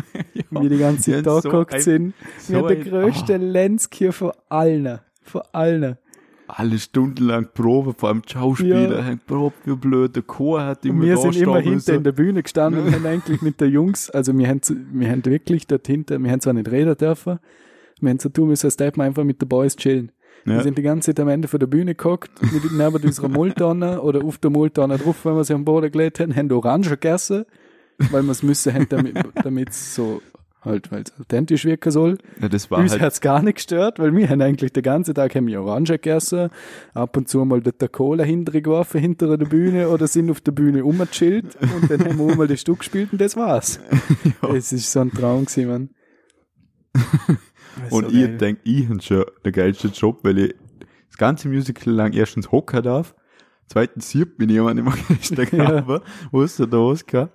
wir 0.49 0.69
die 0.69 0.77
ganze 0.77 1.11
Ja, 1.11 1.17
Zeit 1.17 1.27
da 1.27 1.41
so 1.41 1.49
geguckt 1.49 1.81
sind. 1.81 2.13
so 2.39 2.53
wir 2.53 2.59
haben 2.59 2.67
ein- 2.67 2.83
der 2.83 2.83
größte 2.91 3.37
Lenz 3.37 3.89
hier 3.93 4.11
vor 4.11 4.35
allen. 4.49 4.99
Vor 5.21 5.55
allen. 5.55 5.97
Alle 6.47 6.77
Stunden 6.79 7.23
lang 7.25 7.47
Probe, 7.53 7.93
vor 7.93 8.09
allem 8.09 8.21
die 8.21 8.33
Schauspieler 8.33 8.99
Ja. 8.99 9.05
haben 9.05 9.21
probt, 9.25 9.65
wie 9.65 9.75
blöd, 9.75 10.15
der 10.15 10.23
Chor 10.23 10.63
hat 10.65 10.85
immer 10.85 11.03
wir 11.03 11.17
sind 11.17 11.35
immer 11.37 11.59
hinter 11.59 11.73
müssen. 11.75 11.95
in 11.95 12.03
der 12.03 12.11
Bühne 12.11 12.43
gestanden 12.43 12.83
und 12.85 12.93
haben 12.93 13.05
eigentlich 13.05 13.41
mit 13.41 13.59
der 13.61 13.69
Jungs, 13.69 14.09
also 14.09 14.37
wir 14.37 14.47
haben, 14.47 14.61
wir 14.91 15.09
haben 15.09 15.25
wirklich 15.25 15.67
dort 15.67 15.87
hinter, 15.87 16.19
wir 16.19 16.31
haben 16.31 16.41
zwar 16.41 16.53
nicht 16.53 16.69
reden 16.69 16.95
dürfen, 16.97 17.39
wir 18.01 18.09
haben 18.09 18.19
so 18.19 18.29
tun 18.29 18.49
müssen, 18.49 18.65
als 18.67 18.77
hätten 18.77 18.97
wir 18.97 19.03
einfach 19.05 19.23
mit 19.23 19.41
den 19.41 19.47
Boys 19.47 19.75
chillen. 19.75 20.11
Wir 20.45 20.55
Ja. 20.55 20.61
sind 20.63 20.77
die 20.77 20.81
ganze 20.81 21.11
Zeit 21.13 21.21
am 21.21 21.29
Ende 21.29 21.47
von 21.47 21.59
der 21.59 21.67
Bühne 21.67 21.95
gehockt, 21.95 22.29
mit 22.51 22.63
neben 22.73 23.03
unserer 23.03 23.29
Mülltonne 23.29 24.01
oder 24.01 24.23
auf 24.25 24.37
der 24.39 24.51
Mülltonne 24.51 24.97
drauf, 24.97 25.23
wenn 25.25 25.35
wir 25.35 25.43
sie 25.45 25.53
am 25.53 25.63
Boden 25.63 25.89
gelegt 25.91 26.19
haben, 26.19 26.35
haben 26.35 26.51
Orange 26.51 26.89
gegessen, 26.89 27.45
weil 28.11 28.23
wir 28.23 28.31
es 28.31 28.43
müssen 28.43 28.73
haben, 28.73 28.87
damit 28.89 29.15
damit 29.43 29.69
es 29.69 29.95
so 29.95 30.21
halt, 30.65 30.91
weil 30.91 31.03
es 31.03 31.19
authentisch 31.19 31.65
wirken 31.65 31.91
soll. 31.91 32.17
ja, 32.41 32.49
das 32.49 32.69
war 32.71 32.79
Uns 32.79 32.93
halt, 32.93 33.01
hat's 33.01 33.21
gar 33.21 33.41
nicht 33.41 33.55
gestört, 33.55 33.99
weil 33.99 34.15
wir 34.15 34.29
haben 34.29 34.41
eigentlich 34.41 34.73
den 34.73 34.83
ganzen 34.83 35.13
Tag 35.13 35.35
haben 35.35 35.47
wir 35.47 35.61
Orange 35.61 35.93
gegessen, 35.93 36.49
ab 36.93 37.17
und 37.17 37.27
zu 37.27 37.43
mal 37.45 37.61
der 37.61 37.89
Cola 37.89 38.23
hintergeworfen 38.23 38.99
hinter 39.01 39.37
der 39.37 39.45
Bühne 39.45 39.89
oder 39.89 40.07
sind 40.07 40.29
auf 40.31 40.41
der 40.41 40.51
Bühne 40.51 40.81
rumgechillt 40.81 41.57
und 41.61 41.89
dann 41.89 42.05
haben 42.05 42.17
wir 42.17 42.33
auch 42.33 42.35
mal 42.35 42.47
das 42.47 42.61
Stück 42.61 42.79
gespielt 42.79 43.09
und 43.11 43.21
das 43.21 43.35
war's. 43.35 43.79
Es 44.55 44.71
ist 44.71 44.91
so 44.91 44.99
ein 44.99 45.11
Traum 45.11 45.45
gewesen, 45.45 45.89
ist 46.93 47.91
und 47.91 48.05
so 48.05 48.11
ich 48.11 48.21
geil. 48.25 48.37
denke, 48.37 48.61
ich 48.65 48.87
habe 48.89 49.01
schon 49.01 49.25
den 49.45 49.51
geilsten 49.51 49.91
Job, 49.91 50.19
weil 50.23 50.37
ich 50.39 50.55
das 51.07 51.17
ganze 51.17 51.47
Musical 51.47 51.93
lang 51.93 52.13
erstens 52.13 52.51
hocken 52.51 52.83
darf, 52.83 53.15
zweitens 53.67 54.09
sieht 54.09 54.37
mich 54.39 54.49
jemand 54.49 54.79
im 54.79 54.87
Orchestergraber, 54.87 56.01
wo 56.31 56.41
ist 56.41 56.59
der 56.59 56.67
da 56.67 56.77
Oscar? 56.77 57.31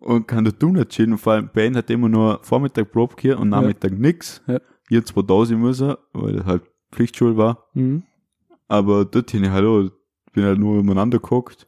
Und 0.00 0.28
kann 0.28 0.44
da 0.44 0.50
tun 0.50 0.74
nicht 0.74 0.90
chillen. 0.90 1.12
Und 1.12 1.18
vor 1.18 1.34
allem, 1.34 1.50
Ben 1.52 1.76
hat 1.76 1.90
immer 1.90 2.08
nur 2.08 2.40
Vormittag 2.42 2.92
Probe 2.92 3.16
hier 3.18 3.38
und 3.38 3.48
Nachmittag 3.48 3.92
nix. 3.92 4.42
Ja. 4.46 4.60
Ihr 4.90 5.04
zwar 5.04 5.22
da 5.22 5.44
sein 5.44 5.60
müssen, 5.60 5.96
weil 6.12 6.34
das 6.34 6.46
halt 6.46 6.62
Pflichtschule 6.92 7.36
war. 7.36 7.66
Mhm. 7.74 8.04
Aber 8.68 9.04
dort 9.04 9.30
hin, 9.30 9.50
hallo, 9.50 9.90
bin 10.32 10.44
halt 10.44 10.58
nur 10.58 10.78
umeinander 10.78 11.18
geguckt. 11.18 11.66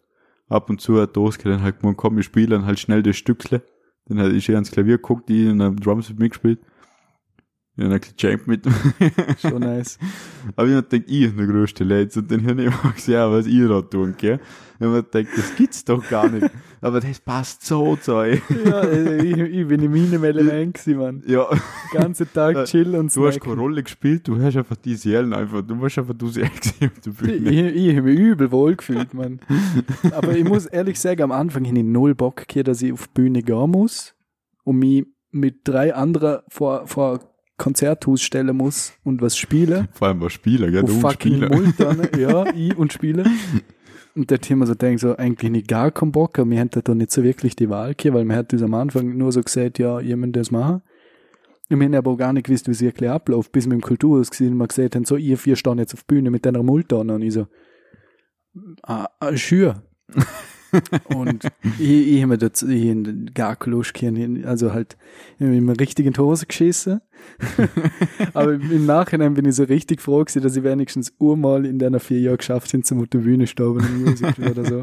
Ab 0.49 0.70
und 0.70 0.81
zu 0.81 1.01
hat 1.01 1.16
Oscar 1.16 1.51
dann 1.51 1.62
halt 1.62 1.81
gemeint, 1.81 1.97
komm, 1.97 2.16
wir 2.16 2.22
spielen 2.22 2.66
halt 2.66 2.78
schnell 2.78 3.03
das 3.03 3.16
Stückle. 3.16 3.62
Dann 4.07 4.18
hat 4.18 4.33
ich 4.33 4.49
eh 4.49 4.55
ans 4.55 4.70
Klavier 4.70 4.97
geguckt, 4.97 5.28
die 5.28 5.47
in 5.47 5.61
einem 5.61 5.78
Drums 5.78 6.09
mitgespielt. 6.11 6.61
Ein 7.81 7.99
bisschen 7.99 8.14
Jamp 8.18 8.47
mit. 8.47 8.64
Schon 9.41 9.61
nice. 9.61 9.99
Aber 10.57 10.68
ich 10.68 10.74
hab 10.74 10.91
gedacht, 10.91 11.11
ich 11.11 11.28
bin 11.28 11.37
der 11.37 11.47
größte 11.47 11.85
Leid. 11.85 12.16
Und 12.16 12.31
dann 12.31 12.47
habe 12.47 12.62
ich 12.62 12.66
immer 12.68 12.93
gesehen, 12.95 13.31
was 13.33 13.47
ihr 13.47 13.68
da 13.68 13.81
tun, 13.83 14.14
gell. 14.18 14.39
Ich 14.78 14.87
hab 14.87 15.11
gedacht, 15.12 15.37
das 15.37 15.57
gibt's 15.57 15.85
doch 15.85 16.09
gar 16.09 16.28
nicht. 16.28 16.51
Aber 16.81 17.01
das 17.01 17.20
passt 17.20 17.64
so 17.66 17.97
zu 17.97 18.14
euch. 18.14 18.41
Ja, 18.64 18.83
ich, 18.91 19.37
ich 19.37 19.68
bin 19.68 19.83
in 19.83 19.91
meinem 19.93 20.24
Element 20.24 20.74
gewesen, 20.74 20.99
Mann. 20.99 21.22
Ja, 21.26 21.47
Den 21.51 21.61
ganzen 22.01 22.33
Tag 22.33 22.64
chillen 22.66 22.95
und 23.01 23.14
du 23.14 23.26
hast 23.26 23.35
snacken. 23.35 23.51
keine 23.51 23.61
Rolle 23.61 23.83
gespielt, 23.83 24.26
du 24.28 24.41
hast 24.41 24.57
einfach 24.57 24.76
die 24.76 24.95
Seelen 24.95 25.35
einfach, 25.35 25.61
du 25.62 25.78
warst 25.81 25.99
einfach 25.99 26.14
du 26.14 26.28
selbst 26.28 26.74
auf 26.83 26.91
der 27.05 27.35
Ich, 27.35 27.45
Bühne. 27.45 27.70
ich, 27.70 27.87
ich 27.89 27.97
habe 27.97 28.03
mich 28.09 28.18
übel 28.18 28.51
wohl 28.51 28.76
gefühlt, 28.76 29.12
Mann. 29.12 29.41
Aber 30.12 30.35
ich 30.35 30.45
muss 30.45 30.64
ehrlich 30.66 30.99
sagen, 30.99 31.22
am 31.22 31.33
Anfang 31.33 31.66
hatte 31.66 31.76
ich 31.78 31.85
null 31.85 32.14
Bock 32.14 32.47
gehabt, 32.49 32.68
dass 32.68 32.81
ich 32.81 32.93
auf 32.93 33.07
die 33.09 33.12
Bühne 33.20 33.43
gehen 33.43 33.70
muss 33.70 34.14
und 34.64 34.78
mich 34.78 35.05
mit 35.33 35.61
drei 35.64 35.95
anderen 35.95 36.41
vor, 36.49 36.87
vor 36.87 37.20
Konzerthus 37.61 38.23
stellen 38.23 38.57
muss 38.57 38.95
und 39.05 39.21
was 39.21 39.37
spielen. 39.37 39.89
Vor 39.93 40.09
allem 40.09 40.21
war 40.21 40.31
Spieler, 40.31 40.71
gell, 40.71 40.83
Auf 40.83 40.91
du 40.91 40.97
und 40.97 41.01
fucking. 41.03 41.41
Multan, 41.41 42.09
ja, 42.19 42.47
ich 42.55 42.77
und 42.77 42.93
spiele. 42.93 43.25
Und 44.17 44.31
der 44.31 44.41
Thema 44.41 44.67
so 44.67 44.75
denkt 44.75 45.01
so, 45.01 45.15
eigentlich 45.17 45.51
nicht 45.51 45.69
gar 45.69 45.91
keinen 45.91 46.11
Bock, 46.11 46.39
aber 46.39 46.51
wir 46.51 46.59
haben 46.59 46.71
da 46.71 46.95
nicht 46.95 47.13
so 47.13 47.23
wirklich 47.23 47.55
die 47.55 47.69
Wahl 47.69 47.95
gehabt, 47.95 48.17
weil 48.17 48.25
wir 48.25 48.35
hat 48.35 48.53
das 48.53 48.63
am 48.63 48.75
Anfang 48.75 49.17
nur 49.17 49.31
so 49.31 49.43
gesagt, 49.43 49.79
ja, 49.79 50.01
jemand 50.01 50.37
das 50.37 50.51
machen. 50.51 50.83
Und 51.69 51.79
wir 51.79 51.85
haben 51.85 51.95
aber 51.95 52.11
auch 52.11 52.17
gar 52.17 52.33
nicht 52.33 52.47
gewusst, 52.47 52.67
wie 52.67 52.73
es 52.73 52.81
wirklich 52.81 53.11
abläuft, 53.11 53.53
bis 53.53 53.67
wir 53.67 53.75
im 53.75 53.81
Kulturhaus 53.83 54.31
gesehen 54.31 54.59
haben, 54.59 54.67
gesagt 54.67 54.97
haben, 54.97 55.05
so, 55.05 55.17
ihr 55.17 55.37
vier 55.37 55.55
stehen 55.55 55.79
jetzt 55.79 55.95
auf 55.95 56.03
der 56.03 56.15
Bühne 56.15 56.31
mit 56.31 56.47
einer 56.47 56.63
Multan 56.63 57.11
und 57.11 57.23
ich 57.23 57.35
so, 57.35 57.47
ah, 58.83 59.07
ah 59.21 59.37
schür. 59.37 59.83
und 61.14 61.45
ich, 61.79 62.09
ich 62.09 62.16
habe 62.18 62.29
mir 62.29 62.39
dazu 62.39 62.68
ich 62.68 62.91
hab 62.91 63.35
gar 63.35 63.57
keine 63.57 63.77
Lust 63.77 63.95
gehabt, 63.95 64.18
also 64.45 64.73
halt, 64.73 64.97
ich 65.39 65.47
habe 65.47 65.61
mir 65.61 65.79
richtig 65.79 66.07
in 66.07 66.12
die 66.12 66.21
Hose 66.21 66.47
geschissen. 66.47 67.01
Aber 68.35 68.55
im 68.55 68.87
Nachhinein 68.87 69.35
bin 69.35 69.45
ich 69.45 69.55
so 69.55 69.64
richtig 69.64 70.01
froh 70.01 70.25
gewesen, 70.25 70.43
dass 70.43 70.57
ich 70.57 70.64
wenigstens 70.64 71.12
einmal 71.21 71.66
in 71.66 71.79
deiner 71.79 72.01
vier 72.01 72.21
Jahren 72.21 72.39
geschafft 72.39 72.73
habe, 72.73 72.83
zum 72.83 73.01
auf 73.01 73.09
der 73.09 73.18
Bühne 73.18 73.47
im 73.57 74.05
Musical 74.05 74.51
oder 74.51 74.64
so. 74.64 74.83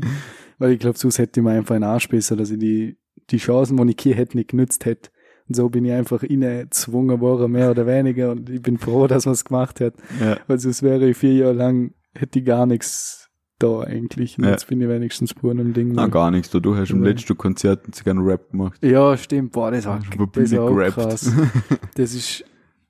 Weil 0.60 0.72
ich 0.72 0.80
glaube, 0.80 0.98
sonst 0.98 1.20
hätte 1.20 1.40
ich 1.40 1.44
mir 1.44 1.52
einfach 1.52 1.76
einen 1.76 1.84
Arsch 1.84 2.10
besser, 2.10 2.36
dass 2.36 2.52
ich 2.52 2.60
die, 2.60 2.98
die 3.30 3.38
Chancen, 3.38 3.78
die 3.78 3.94
ich 3.94 4.02
hier 4.02 4.16
hätte, 4.16 4.38
nicht 4.38 4.52
genützt 4.52 4.86
hätte. 4.86 5.10
Und 5.48 5.56
so 5.56 5.70
bin 5.70 5.86
ich 5.86 5.92
einfach 5.92 6.22
gezwungen 6.22 7.22
worden, 7.22 7.52
mehr 7.52 7.72
oder 7.72 7.88
weniger. 7.88 8.32
Und 8.32 8.50
ich 8.50 8.62
bin 8.62 8.78
froh, 8.78 9.08
dass 9.08 9.26
man 9.26 9.34
es 9.34 9.46
gemacht 9.46 9.80
hat. 9.80 9.94
Ja. 10.20 10.38
Weil 10.48 10.60
sonst 10.60 10.84
wäre 10.84 11.10
ich 11.10 11.18
vier 11.18 11.34
Jahre 11.34 11.54
lang, 11.54 11.94
hätte 12.14 12.40
ich 12.40 12.46
gar 12.46 12.66
nichts 12.66 13.27
da 13.60 13.82
eigentlich. 13.82 14.38
Und 14.38 14.46
Ja. 14.46 14.52
jetzt 14.52 14.68
bin 14.68 14.82
ich 14.82 14.88
wenigstens 14.90 15.34
pur 15.34 15.52
im 15.52 15.74
Ding. 15.74 15.92
Na, 15.94 16.08
gar 16.08 16.32
nichts, 16.32 16.50
du, 16.50 16.60
du 16.60 16.76
hast 16.76 16.92
im 16.92 17.04
letzten 17.04 17.38
Konzert 17.38 17.86
einen 17.86 17.94
Zigarren-Rap 17.94 18.52
gemacht. 18.52 18.84
ja, 18.84 19.16
stimmt. 19.18 19.52
Boah, 19.52 19.72
das 19.72 19.86
der 19.86 20.44
das 20.44 20.52
war 20.54 20.64
auch 20.64 20.76
gerappt. 20.76 20.94
krass. 20.94 21.32
Das 21.96 22.14
ist, 22.14 22.44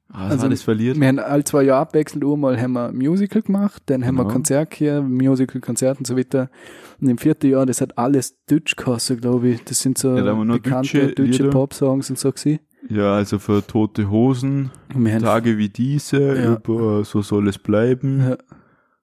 Ah, 0.10 0.30
Also, 0.30 0.48
das 0.48 0.62
verliert? 0.62 0.98
Wir 0.98 1.06
haben 1.10 1.20
alle 1.20 1.44
zwei 1.44 1.64
Jahre 1.64 1.82
abwechselnd 1.82 2.24
einmal 2.24 2.58
haben 2.62 2.72
wir 2.74 2.94
Musical 2.94 3.42
gemacht, 3.42 3.84
dann 3.88 4.06
haben 4.06 4.16
wir 4.16 4.24
Genau. 4.24 4.34
Konzert 4.36 4.74
hier, 4.74 5.02
Musical, 5.02 5.60
Konzert 5.60 5.98
und 6.00 6.08
so 6.08 6.16
weiter. 6.18 6.50
Und 7.02 7.10
im 7.10 7.18
vierten 7.18 7.52
Jahr, 7.52 7.66
das 7.66 7.82
hat 7.82 7.98
alles 7.98 8.38
Deutsch 8.46 8.78
gekostet, 8.78 9.20
glaube 9.22 9.50
ich. 9.50 9.64
Das 9.66 9.82
sind 9.82 9.98
so 9.98 10.16
Ja, 10.16 10.24
da 10.24 10.34
wir 10.34 10.46
bekannte 10.54 11.08
deutsche 11.08 11.14
deutsche. 11.16 11.50
Pop-Songs 11.50 12.10
und 12.10 12.18
so 12.18 12.32
gewesen. 12.32 12.60
Ja, 12.90 13.16
also 13.16 13.38
für 13.38 13.68
tote 13.68 14.10
Hosen, 14.10 14.72
wir 14.96 15.20
Tage 15.20 15.58
wie 15.58 15.68
diese, 15.68 16.36
Ja. 16.38 16.54
über 16.56 17.04
so 17.04 17.22
soll 17.22 17.50
es 17.50 17.58
bleiben. 17.58 18.22
Ja. 18.30 18.38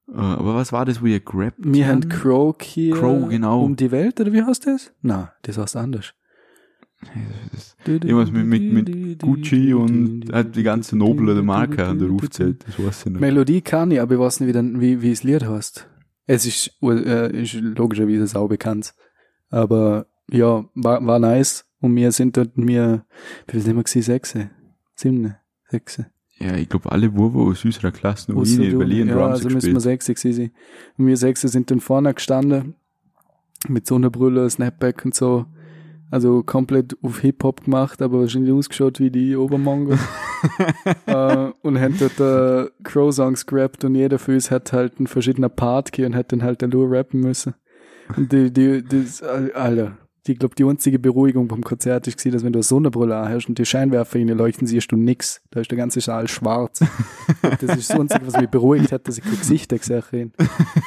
Äh, 0.08 0.16
aber 0.16 0.54
was 0.54 0.72
war 0.72 0.84
das, 0.84 1.00
wo 1.02 1.06
ihr 1.06 1.20
gerappt 1.20 1.58
wir 1.60 1.86
haben? 1.88 2.08
Crow 2.08 2.54
hier. 2.60 2.94
Crow, 2.94 3.28
genau. 3.28 3.62
Um 3.64 3.76
die 3.76 3.90
Welt, 3.90 4.20
oder 4.20 4.32
wie 4.32 4.42
heißt 4.42 4.66
das? 4.66 4.92
Na, 5.02 5.32
das 5.42 5.58
heißt 5.58 5.76
anders. 5.76 6.12
Das- 7.52 7.76
Irgendwas 7.86 8.30
mit, 8.30 8.46
mit, 8.46 8.72
mit 8.88 9.18
Gucci 9.20 9.74
und 9.74 10.32
halt 10.32 10.56
die 10.56 10.62
ganze 10.62 10.96
Nobel 10.96 11.34
der 11.34 11.42
Marke 11.42 11.84
an 11.86 11.98
der 11.98 12.08
Rufzelt. 12.08 12.64
Das 12.66 12.78
weiß 12.78 13.00
ich 13.06 13.12
nicht. 13.12 13.20
Melodie 13.20 13.60
kann 13.60 13.90
ich, 13.90 14.00
aber 14.00 14.14
ich 14.14 14.20
weiß 14.20 14.40
nicht, 14.40 14.48
wie, 14.48 14.52
dann, 14.52 14.80
wie, 14.80 15.02
wie 15.02 15.10
das 15.10 15.22
Lied 15.22 15.44
heißt. 15.44 15.86
Es 16.26 16.46
ist, 16.46 16.70
äh, 16.82 17.42
ist 17.42 17.54
logischerweise 17.54 18.26
sau 18.26 18.48
bekannt. 18.48 18.94
Aber 19.50 20.06
ja, 20.30 20.64
war, 20.74 21.04
war 21.06 21.18
nice. 21.18 21.66
Und 21.80 21.94
wir 21.96 22.10
sind 22.12 22.36
dort, 22.38 22.52
wir, 22.56 23.04
wie 23.46 23.52
viel 23.52 23.60
sind 23.60 23.76
wir 23.76 23.82
gewesen? 23.82 24.02
Sechs? 24.02 24.34
Sieben? 24.94 25.34
Sechs? 25.68 26.02
Ja, 26.38 26.56
ich 26.56 26.68
glaube, 26.68 26.90
alle 26.90 27.14
Wurven 27.14 27.42
aus 27.42 27.64
unserer 27.64 27.92
Klasse 27.92 28.32
noch 28.32 28.42
nie 28.42 28.66
in. 28.66 28.78
Berlin 28.78 29.08
Ja, 29.08 29.14
Drums 29.14 29.44
also 29.44 29.50
müssen 29.50 29.72
wir 29.72 29.80
sechs 29.80 30.06
gewesen. 30.06 30.50
Und 30.98 31.06
wir 31.06 31.16
sechs 31.16 31.42
sind 31.42 31.70
dann 31.70 31.80
vorne 31.80 32.12
gestanden, 32.12 32.74
mit 33.68 33.86
Sonnenbrille, 33.86 34.48
Snapback 34.50 35.04
und 35.04 35.14
so. 35.14 35.46
Also 36.10 36.42
komplett 36.42 36.96
auf 37.02 37.20
Hip-Hop 37.20 37.64
gemacht, 37.64 38.00
aber 38.02 38.20
wahrscheinlich 38.20 38.52
ausgeschaut 38.52 39.00
wie 39.00 39.10
die 39.10 39.36
Obermongo. 39.36 39.94
äh, 41.06 41.50
und 41.62 41.80
haben 41.80 41.96
dort 41.98 42.20
äh, 42.20 42.70
Crow-Songs 42.84 43.46
gerappt 43.46 43.84
und 43.84 43.94
jeder 43.94 44.18
für 44.18 44.34
uns 44.34 44.50
hat 44.50 44.72
halt 44.72 44.98
einen 44.98 45.06
verschiedenen 45.06 45.50
Part 45.50 45.92
gehabt 45.92 46.12
und 46.12 46.16
hat 46.16 46.32
dann 46.32 46.42
halt 46.42 46.62
nur 46.62 46.90
rappen 46.90 47.20
müssen. 47.20 47.54
Und 48.16 48.30
die, 48.32 48.52
die, 48.52 48.84
das, 48.84 49.22
Alter, 49.22 49.96
ich 50.32 50.38
glaube, 50.38 50.54
die 50.54 50.64
einzige 50.64 50.98
Beruhigung 50.98 51.48
beim 51.48 51.62
Konzert 51.62 52.06
ist 52.06 52.16
gewesen, 52.16 52.32
dass 52.32 52.44
wenn 52.44 52.52
du 52.52 52.58
eine 52.58 52.62
Sonnenbrille 52.62 53.28
hast 53.28 53.46
und 53.46 53.58
die 53.58 53.66
Scheinwerfer 53.66 54.18
innen 54.18 54.38
leuchten, 54.38 54.66
siehst 54.66 54.90
du 54.90 54.96
nix. 54.96 55.42
Da 55.50 55.60
ist 55.60 55.70
der 55.70 55.76
ganze 55.76 56.00
Saal 56.00 56.28
schwarz. 56.28 56.80
das 57.42 57.76
ist 57.76 57.90
das 57.90 58.00
Einzige, 58.00 58.26
was 58.26 58.36
mich 58.36 58.48
beruhigt 58.48 58.90
hat, 58.90 59.06
dass 59.06 59.18
ich 59.18 59.24
kein 59.24 59.36
Gesicht 59.36 59.68
gesehen 59.68 60.02
habe. 60.02 60.30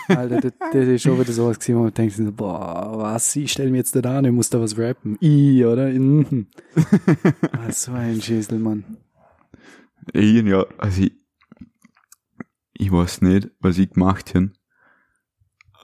Alter, 0.07 0.41
das, 0.41 0.53
das 0.73 0.87
ist 0.87 1.03
schon 1.03 1.19
wieder 1.19 1.31
sowas 1.31 1.59
gewesen, 1.59 1.77
wo 1.77 1.83
man 1.83 1.93
denkt, 1.93 2.15
so, 2.15 2.31
boah, 2.31 2.93
was, 2.97 3.35
ich 3.35 3.51
stell 3.51 3.69
mir 3.69 3.77
jetzt 3.77 3.95
da 3.95 4.17
an, 4.17 4.25
ich 4.25 4.31
muss 4.31 4.49
da 4.49 4.59
was 4.59 4.77
rappen. 4.77 5.17
I, 5.21 5.63
oder? 5.65 5.89
Mhm. 5.89 6.47
Ah, 7.51 7.71
so 7.71 7.91
ein 7.91 8.21
Schäsel, 8.21 8.57
Mann. 8.57 8.83
Ich, 10.13 10.43
ja, 10.43 10.65
also 10.77 11.03
ich, 11.03 11.13
ich 12.73 12.91
weiß 12.91 13.21
nicht, 13.21 13.51
was 13.59 13.77
ich 13.77 13.91
gemacht 13.91 14.33
habe. 14.33 14.51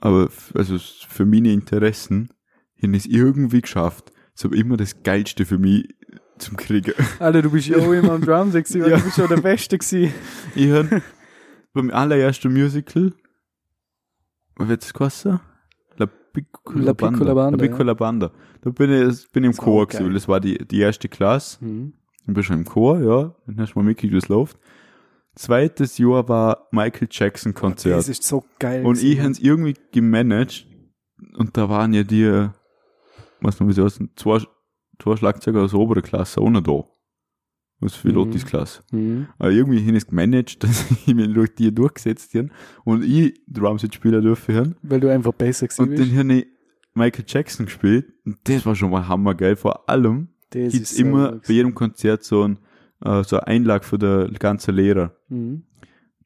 Aber 0.00 0.28
also 0.54 0.76
für 0.78 1.24
meine 1.24 1.52
Interessen 1.52 2.30
habe 2.88 2.96
ich 2.96 3.06
es 3.06 3.10
irgendwie 3.10 3.60
geschafft, 3.62 4.12
so 4.34 4.50
immer 4.50 4.76
das 4.76 5.02
Geilste 5.02 5.44
für 5.46 5.58
mich 5.58 5.88
zum 6.38 6.56
Kriegen. 6.56 6.92
Alter, 7.20 7.42
du 7.42 7.50
bist 7.50 7.68
ja 7.68 7.78
auch 7.78 7.92
immer 7.92 8.12
am 8.12 8.20
Drumset 8.20 8.64
gewesen, 8.66 8.82
weil 8.82 8.90
Ja. 8.90 8.96
du 8.98 9.04
bist 9.04 9.16
schon 9.16 9.28
der 9.28 9.36
Beste 9.40 9.78
gewesen. 9.78 10.12
Ich 10.54 10.70
habe 10.70 11.02
beim 11.72 11.90
allerersten 11.90 12.52
Musical, 12.52 13.12
was 14.56 14.68
wird 14.68 14.82
das 14.82 14.92
kosten? 14.92 15.40
La 15.96 16.06
Piccola 16.06 16.84
La 16.84 16.94
Piccola 16.94 17.34
Banda, 17.34 17.50
La 17.50 17.56
Piccola 17.68 17.94
Banda. 17.94 18.32
Da 18.62 18.70
bin 18.70 18.90
ich, 18.90 19.30
bin 19.30 19.44
ich 19.44 19.46
im 19.48 19.52
Das 19.52 19.58
war 19.58 19.64
Chor 19.64 19.86
gewesen, 19.86 20.06
weil 20.06 20.12
das 20.14 20.28
war 20.28 20.40
die, 20.40 20.58
die 20.58 20.80
erste 20.80 21.08
Klasse. 21.08 21.64
Mhm. 21.64 21.92
Du 22.26 22.32
bist 22.34 22.46
schon 22.48 22.58
im 22.58 22.64
Chor, 22.64 23.00
ja. 23.00 23.34
Dann 23.46 23.60
hast 23.60 23.74
du 23.74 23.78
mal 23.78 23.84
mitgekriegt, 23.84 24.14
wie 24.14 24.18
es 24.18 24.28
läuft. 24.28 24.58
Zweites 25.36 25.98
Jahr 25.98 26.28
war 26.28 26.68
Michael 26.70 27.08
Jackson 27.10 27.54
Konzert. 27.54 27.98
Das 27.98 28.08
ist 28.08 28.22
so 28.22 28.44
geil. 28.60 28.84
Und 28.86 29.02
ich 29.02 29.18
habe 29.20 29.30
es 29.32 29.40
irgendwie 29.40 29.74
gemanagt. 29.92 30.66
Und 31.36 31.56
da 31.56 31.68
waren 31.68 31.92
ja 31.92 32.04
die, 32.04 32.48
was 33.44 33.60
noch 33.60 33.68
wie 33.68 33.72
sie 33.72 33.82
heißen, 33.84 34.10
zwei, 34.16 34.38
zwei 35.00 35.16
Schlagzeuger 35.16 35.62
aus 35.62 35.70
der 35.72 35.80
oberen 35.80 36.02
Klasse 36.02 36.40
auch 36.40 36.50
noch 36.50 36.62
da. 36.62 36.84
Aus 37.84 38.02
Mhm. 38.04 38.32
Klasse. 38.46 38.82
Mhm. 38.92 39.26
Aber 39.38 39.50
irgendwie 39.50 39.80
habe 39.80 39.90
ich 39.90 39.96
es 40.04 40.06
gemanagt, 40.06 40.62
dass 40.64 40.90
ich 41.06 41.14
mich 41.14 41.32
durch 41.34 41.54
die 41.54 41.74
durchgesetzt 41.74 42.34
habe 42.34 42.48
und 42.84 43.04
ich 43.04 43.40
Drumset 43.46 43.94
spielen 43.94 44.22
dürfen 44.22 44.54
haben. 44.54 44.76
Weil 44.82 45.00
du 45.00 45.10
einfach 45.12 45.32
besser 45.32 45.66
gewesen 45.66 45.82
Und 45.82 45.90
bist. 45.90 46.02
dann 46.12 46.18
habe 46.18 46.32
ich 46.34 46.46
Michael 46.94 47.24
Jackson 47.26 47.66
gespielt. 47.66 48.06
Und 48.24 48.38
das 48.44 48.64
war 48.64 48.74
schon 48.74 48.90
mal 48.90 49.06
hammergeil. 49.06 49.56
Vor 49.56 49.88
allem 49.88 50.28
ist 50.54 50.94
so 50.96 51.02
immer 51.02 51.32
bei 51.46 51.52
jedem 51.54 51.74
Konzert 51.74 52.22
so 52.22 52.44
ein, 52.44 52.58
äh, 53.04 53.24
so 53.24 53.36
eine 53.36 53.46
Einlage 53.48 53.84
für 53.84 53.98
der 53.98 54.28
ganzen 54.38 54.76
Lehrer. 54.76 55.12
Mhm. 55.28 55.64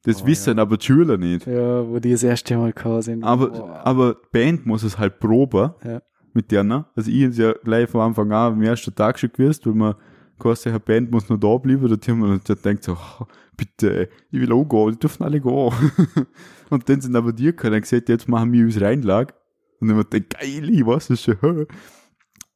Das 0.05 0.23
Oh, 0.23 0.27
wissen 0.27 0.59
aber 0.59 0.77
die 0.77 0.85
Schüler 0.87 1.17
nicht. 1.17 1.47
Ja, 1.47 1.89
wo 1.89 1.99
die 1.99 2.13
das 2.13 2.23
erste 2.23 2.57
Mal 2.57 2.73
gekommen 2.73 3.03
sind. 3.03 3.25
Aber, 3.25 3.49
Boah. 3.51 3.81
aber 3.85 4.15
die 4.15 4.29
Band 4.31 4.65
muss 4.67 4.83
es 4.85 4.99
halt 4.99 5.19
proben 5.19 5.73
Ja. 5.83 6.03
Mit 6.35 6.51
denen. 6.51 6.85
Also 6.95 7.11
ich 7.11 7.25
hab's 7.25 7.39
ja 7.39 7.53
gleich 7.53 7.89
von 7.89 8.01
Anfang 8.03 8.31
an 8.33 8.53
am 8.55 8.63
ersten 8.63 8.95
Tag 8.95 9.19
schon 9.19 9.31
gewusst, 9.33 9.67
weil 9.67 9.75
man 9.75 9.95
quasi 10.39 10.69
eine 10.69 10.81
Band 10.81 11.11
muss 11.11 11.29
noch 11.29 11.39
da 11.39 11.57
bleiben. 11.57 11.89
Da 11.89 12.13
haben 12.13 12.21
wir 12.21 12.39
dann 12.45 12.63
denkt 12.65 12.85
so, 12.85 12.93
"Oh, 13.21 13.25
bitte, 13.57 14.01
ey, 14.01 14.09
ich 14.31 14.41
will 14.41 14.53
auch 14.53 14.65
gehen, 14.65 14.93
die 14.93 14.99
dürfen 14.99 15.25
alle 15.25 15.41
gehen. 15.41 15.73
und 16.71 16.89
dann 16.89 17.01
sind 17.01 17.17
aber 17.17 17.33
die 17.33 17.45
gekommen 17.45 17.75
und 17.75 17.81
gesagt, 17.83 18.09
jetzt 18.09 18.29
machen 18.29 18.53
wir 18.53 18.65
uns 18.65 18.81
Reinlag. 18.81 19.35
Und 19.81 19.89
dann 19.89 19.97
haben 19.97 20.05
wir 20.11 20.19
gedacht, 20.21 20.41
geil, 20.41 20.71
ich 20.71 20.87
weiß 20.87 21.11
es 21.11 21.23
schon. 21.23 21.37
hä?" 21.41 21.67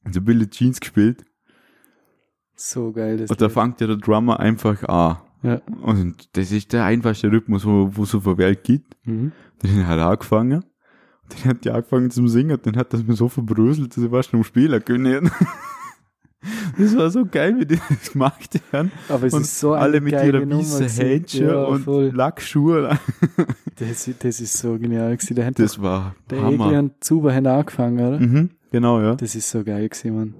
Und 0.05 0.15
so 0.15 0.21
Billie 0.21 0.49
Jeans 0.51 0.81
gespielt. 0.81 1.25
so 2.55 2.93
geil. 2.93 3.17
Das 3.19 3.31
Und 3.31 3.41
da 3.41 3.49
fängt 3.49 3.81
ja 3.81 3.87
der 3.87 3.97
Drummer 3.97 4.39
einfach 4.41 4.83
an. 4.85 5.19
ja. 5.43 5.61
Und 5.83 6.37
das 6.37 6.53
ist 6.53 6.73
der 6.73 6.85
einfachste 6.85 7.31
Rhythmus, 7.31 7.65
wo, 7.65 7.89
wo 7.93 8.03
es 8.05 8.15
auf 8.15 8.25
der 8.25 8.39
Welt 8.39 8.63
gibt. 8.65 8.97
Mhm. 9.07 9.33
Den 9.63 9.87
hat 9.87 9.99
er 9.99 10.09
angefangen. 10.09 10.65
Dann 11.35 11.51
hat 11.51 11.65
die 11.65 11.71
angefangen 11.71 12.11
zum 12.11 12.29
Singen. 12.29 12.59
Dann 12.63 12.77
hat 12.77 12.93
das 12.93 13.05
mir 13.05 13.15
so 13.15 13.29
verbröselt, 13.29 13.97
dass 13.97 14.05
ich 14.05 14.11
fast 14.11 14.33
noch 14.33 14.45
spielen 14.45 14.85
können. 14.85 15.31
Das 16.77 16.97
war 16.97 17.11
so 17.11 17.25
geil, 17.25 17.57
wie 17.59 17.67
die 17.67 17.79
das 17.89 18.13
gemacht 18.13 18.61
haben. 18.73 18.91
Aber 19.09 19.27
es 19.27 19.33
und 19.35 19.43
ist 19.43 19.61
so 19.61 19.75
alle 19.75 20.01
mit 20.01 20.13
ihrer 20.13 20.49
weißen. 20.49 20.89
Händchen 20.89 21.47
ja, 21.47 21.65
und 21.65 21.85
voll. 21.85 22.11
Lackschuhe. 22.13 22.99
Das, 23.77 24.09
das 24.19 24.41
ist 24.41 24.59
so 24.59 24.79
genial 24.79 25.17
gewesen. 25.17 25.45
Hat 25.45 25.59
Das 25.59 25.81
war 25.81 26.15
der 26.31 26.39
Egli 26.39 26.59
Hammer. 26.59 26.79
und 26.79 27.03
Zuber 27.03 27.35
haben 27.35 27.47
angefangen, 27.47 27.99
oder? 28.07 28.21
Mhm, 28.21 28.51
genau, 28.71 29.01
ja. 29.01 29.15
Das 29.15 29.35
ist 29.35 29.51
so 29.51 29.65
geil 29.65 29.89
gewesen, 29.89 30.15
Mann. 30.15 30.35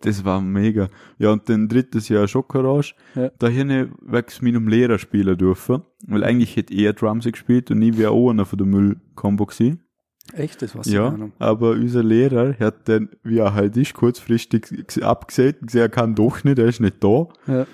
Das 0.00 0.24
war 0.24 0.40
mega. 0.40 0.88
Ja, 1.18 1.30
und 1.30 1.48
dann 1.48 1.68
drittes 1.68 2.08
Jahr 2.08 2.26
Schokorange. 2.26 2.92
Ja. 3.14 3.30
Da 3.38 3.48
hier 3.48 3.88
wächst 4.02 4.42
mit 4.42 4.54
einem 4.54 4.68
Lehrer 4.68 4.98
spielen 4.98 5.38
dürfen. 5.38 5.82
Weil 6.06 6.24
eigentlich 6.24 6.56
hätte 6.56 6.74
er 6.74 6.92
Drums 6.92 7.24
gespielt 7.24 7.70
und 7.70 7.80
ich 7.80 7.96
wäre 7.96 8.10
auch 8.10 8.30
einer 8.30 8.44
von 8.44 8.58
der 8.58 8.66
Müll-Combo 8.66 9.46
gewesen. 9.46 9.84
Echt? 10.32 10.62
Das 10.62 10.74
war's 10.74 10.90
Ja, 10.90 11.16
aber 11.38 11.70
unser 11.70 12.02
Lehrer 12.02 12.54
hat 12.58 12.88
dann, 12.88 13.10
wie 13.22 13.38
er 13.38 13.54
halt 13.54 13.76
ist, 13.76 13.94
kurzfristig 13.94 14.66
abgesehen, 15.02 15.56
gesehen, 15.60 15.82
er 15.82 15.88
kann 15.88 16.14
doch 16.14 16.42
nicht, 16.44 16.58
er 16.58 16.66
ist 16.66 16.80
nicht 16.80 17.02
da. 17.02 17.28
Ja. 17.46 17.66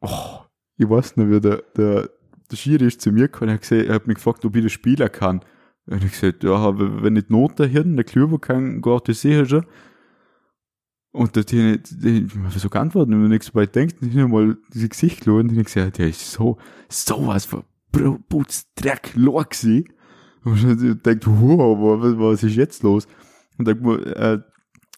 Oh, 0.00 0.40
ich 0.76 0.88
weiß 0.88 1.16
nicht, 1.16 1.30
wie 1.30 1.40
der, 1.40 1.62
der, 1.76 2.10
der 2.50 2.56
Schiri 2.56 2.86
ist 2.86 3.00
zu 3.00 3.12
mir 3.12 3.28
gekommen, 3.28 3.48
er 3.48 3.54
hat, 3.54 3.62
gesagt, 3.62 3.86
er 3.86 3.94
hat 3.94 4.06
mich 4.06 4.16
gefragt, 4.16 4.44
ob 4.44 4.54
ich 4.56 4.62
das 4.62 4.72
spielen 4.72 5.10
kann. 5.10 5.40
Und 5.86 6.04
ich 6.04 6.12
gesagt, 6.12 6.44
ja, 6.44 6.54
aber 6.54 7.02
wenn 7.02 7.16
ich 7.16 7.26
die 7.26 7.32
Noten 7.32 7.68
hier, 7.68 7.84
der 7.84 8.04
Klüber 8.04 8.38
kann, 8.38 8.80
das 9.08 9.20
sicher 9.20 9.46
schon. 9.46 9.66
Und 11.12 11.36
da 11.36 11.40
hat 11.42 11.52
ich, 11.52 11.80
ich 12.02 12.60
so 12.60 12.68
geantwortet, 12.68 13.12
wenn 13.12 13.20
man 13.20 13.30
nichts 13.30 13.46
dabei 13.46 13.66
denkt, 13.66 13.96
ich 14.02 14.14
mal 14.14 14.56
dieses 14.72 14.88
Gesicht 14.88 15.20
geschaut 15.20 15.44
und 15.44 15.56
ich 15.56 15.64
gesagt, 15.64 15.98
der 15.98 16.08
ist 16.08 16.30
so, 16.30 16.58
sowas 16.88 17.44
von 17.44 17.62
Putzdreck 18.28 19.14
gewesen. 19.14 19.93
Und 20.44 20.82
ich 20.84 21.02
denkt, 21.02 21.26
wow, 21.26 21.78
was, 22.18 22.42
ist 22.42 22.56
jetzt 22.56 22.82
los? 22.82 23.06
Und 23.58 23.66
dann 23.68 23.84
äh, 23.84 24.38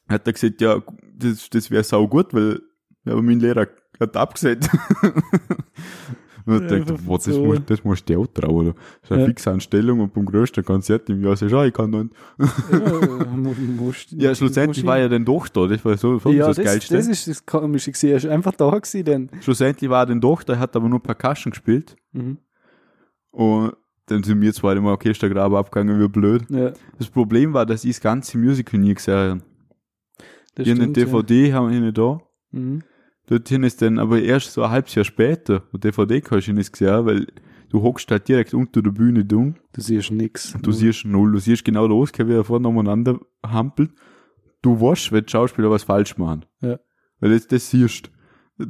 hat 0.09 0.27
er 0.27 0.33
gesagt, 0.33 0.61
ja, 0.61 0.83
das, 1.17 1.49
das 1.51 1.71
wäre 1.71 1.85
sau 1.85 2.07
gut, 2.09 2.33
weil 2.35 2.61
ja, 3.05 3.13
aber 3.13 3.23
mein 3.23 3.39
Lehrer 3.41 3.69
hat 4.01 4.17
abgesagt. 4.17 4.69
und 6.47 6.63
ich 6.63 6.69
dachte, 6.69 6.95
boah, 7.05 7.19
das, 7.19 7.29
musst, 7.39 7.63
das 7.71 7.85
musst 7.85 8.09
du 8.09 8.13
dir 8.15 8.21
auch 8.21 8.27
trauen. 8.27 8.67
Das 9.01 9.11
ist 9.11 9.13
eine 9.13 9.21
Ja. 9.23 9.27
fixe 9.29 9.51
Anstellung 9.51 10.01
und 10.01 10.13
beim 10.15 10.27
größten 10.27 10.65
Konzert 10.65 11.09
im 11.09 11.23
Jahr 11.23 11.37
sagst 11.37 11.53
du, 11.53 11.59
ah, 11.59 11.67
ich 11.67 11.73
kann 11.73 11.93
dann. 11.93 12.11
ja, 12.39 13.27
mu- 13.37 13.55
musst- 13.77 14.13
Ja, 14.19 14.35
schlussendlich 14.35 14.85
war 14.85 14.99
er 14.99 15.09
dann 15.09 15.25
doch 15.25 15.49
da, 15.49 15.67
das 15.67 15.85
war 15.85 15.97
so, 15.97 16.19
so 16.19 16.31
ja, 16.31 16.47
das, 16.49 16.57
das, 16.57 16.65
Geilste. 16.65 16.97
das 16.97 17.07
ist 17.09 17.27
das 17.29 17.47
Komische 17.47 17.91
gewesen. 17.93 18.11
Er 18.11 18.17
ist 18.17 18.27
einfach 18.27 18.53
da 18.55 18.71
gewesen, 18.71 19.05
denn. 19.05 19.31
schlussendlich 19.41 19.89
war 19.91 20.03
er 20.03 20.07
dann 20.07 20.21
doch, 20.21 20.43
da 20.43 20.55
er 20.55 20.59
hat 20.61 20.77
aber 20.77 20.89
nur 20.89 21.03
Percussion 21.03 21.51
gespielt. 21.53 21.97
Mhm. 22.13 22.39
Und 23.31 23.73
dann 24.07 24.23
sind 24.23 24.41
wir 24.41 24.53
zwar 24.53 24.77
im 24.77 24.87
Orchestergraben 24.87 25.57
abgegangen, 25.57 26.01
wie 26.01 26.09
blöd. 26.09 26.45
Ja, 26.49 26.73
Das 26.99 27.09
Problem 27.09 27.53
war, 27.53 27.67
dass 27.67 27.85
ich 27.85 27.93
das 27.97 28.01
ganze 28.01 28.39
Musical 28.39 28.81
nie 28.81 28.95
gesehen 28.95 29.15
habe. 29.15 29.43
das 30.55 30.67
eine 30.67 30.77
stimmt, 30.77 30.97
ja. 30.97 31.05
DVD 31.05 31.53
haben 31.53 31.71
wir 31.71 31.81
nicht 31.81 31.99
da. 31.99 32.21
Mhm. 32.53 32.83
Dorthin 33.27 33.65
ist 33.65 33.83
dann 33.83 33.99
aber 33.99 34.21
erst 34.23 34.53
so 34.53 34.63
ein 34.63 34.71
halbes 34.71 34.95
Jahr 34.95 35.05
später, 35.05 35.65
wo 35.73 35.79
DVD 35.79 36.21
kannst 36.21 36.47
du 36.47 36.53
nicht 36.53 36.73
gesehen, 36.73 37.05
weil 37.07 37.27
du 37.71 37.83
hockst 37.83 38.09
halt 38.11 38.29
direkt 38.29 38.55
unter 38.55 38.81
der 38.83 38.93
Bühne 38.93 39.25
dumm. 39.25 39.57
Du 39.73 39.81
siehst 39.81 40.13
nix. 40.13 40.57
Du 40.63 40.71
siehst 40.71 41.05
null, 41.05 41.33
du 41.33 41.39
siehst 41.41 41.65
genau 41.65 41.87
los, 41.89 42.13
wie 42.17 42.33
er 42.33 42.45
vorne 42.45 42.69
umeinander 42.69 43.19
hampelt. 43.45 43.91
Du 44.63 44.81
weißt, 44.81 45.11
wenn 45.11 45.25
die 45.27 45.31
Schauspieler 45.31 45.71
was 45.71 45.83
falsch 45.83 46.17
machen. 46.17 46.45
Ja. 46.61 46.79
Weil 47.19 47.31
das, 47.33 47.49
das 47.49 47.69
siehst. 47.71 48.11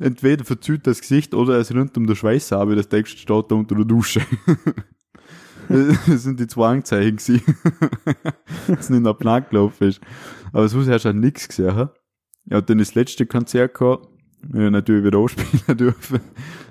Entweder 0.00 0.44
verzieht 0.44 0.86
das 0.86 1.00
Gesicht 1.00 1.34
oder 1.34 1.58
es 1.58 1.74
rinnt 1.74 1.96
um 1.96 2.06
der 2.06 2.14
Schweiß 2.14 2.52
ab, 2.52 2.68
das 2.76 2.88
du, 2.88 3.18
steht 3.18 3.50
da 3.50 3.54
unter 3.56 3.74
der 3.74 3.84
Dusche. 3.84 4.20
das 5.68 6.22
sind 6.22 6.38
die 6.40 6.46
zwei 6.46 6.68
Anzeichen 6.72 7.16
gewesen. 7.16 7.42
dass 8.68 8.90
nicht 8.90 9.02
nach 9.02 9.18
Plan 9.18 9.44
gelaufen 9.50 9.88
ist. 9.88 10.00
Aber 10.52 10.68
sonst 10.68 10.88
hast 10.88 11.04
du 11.04 11.08
halt 11.08 11.16
nichts 11.16 11.48
gesehen. 11.48 11.74
hä? 11.76 11.86
Ja, 12.46 12.58
und 12.58 12.70
dann 12.70 12.78
das 12.78 12.94
letzte 12.94 13.26
Konzert 13.26 13.74
gehabt, 13.74 14.08
ja, 14.54 14.70
natürlich 14.70 15.04
wieder 15.04 15.18
auch 15.18 15.28
spielen 15.28 15.76
dürfen. 15.78 16.20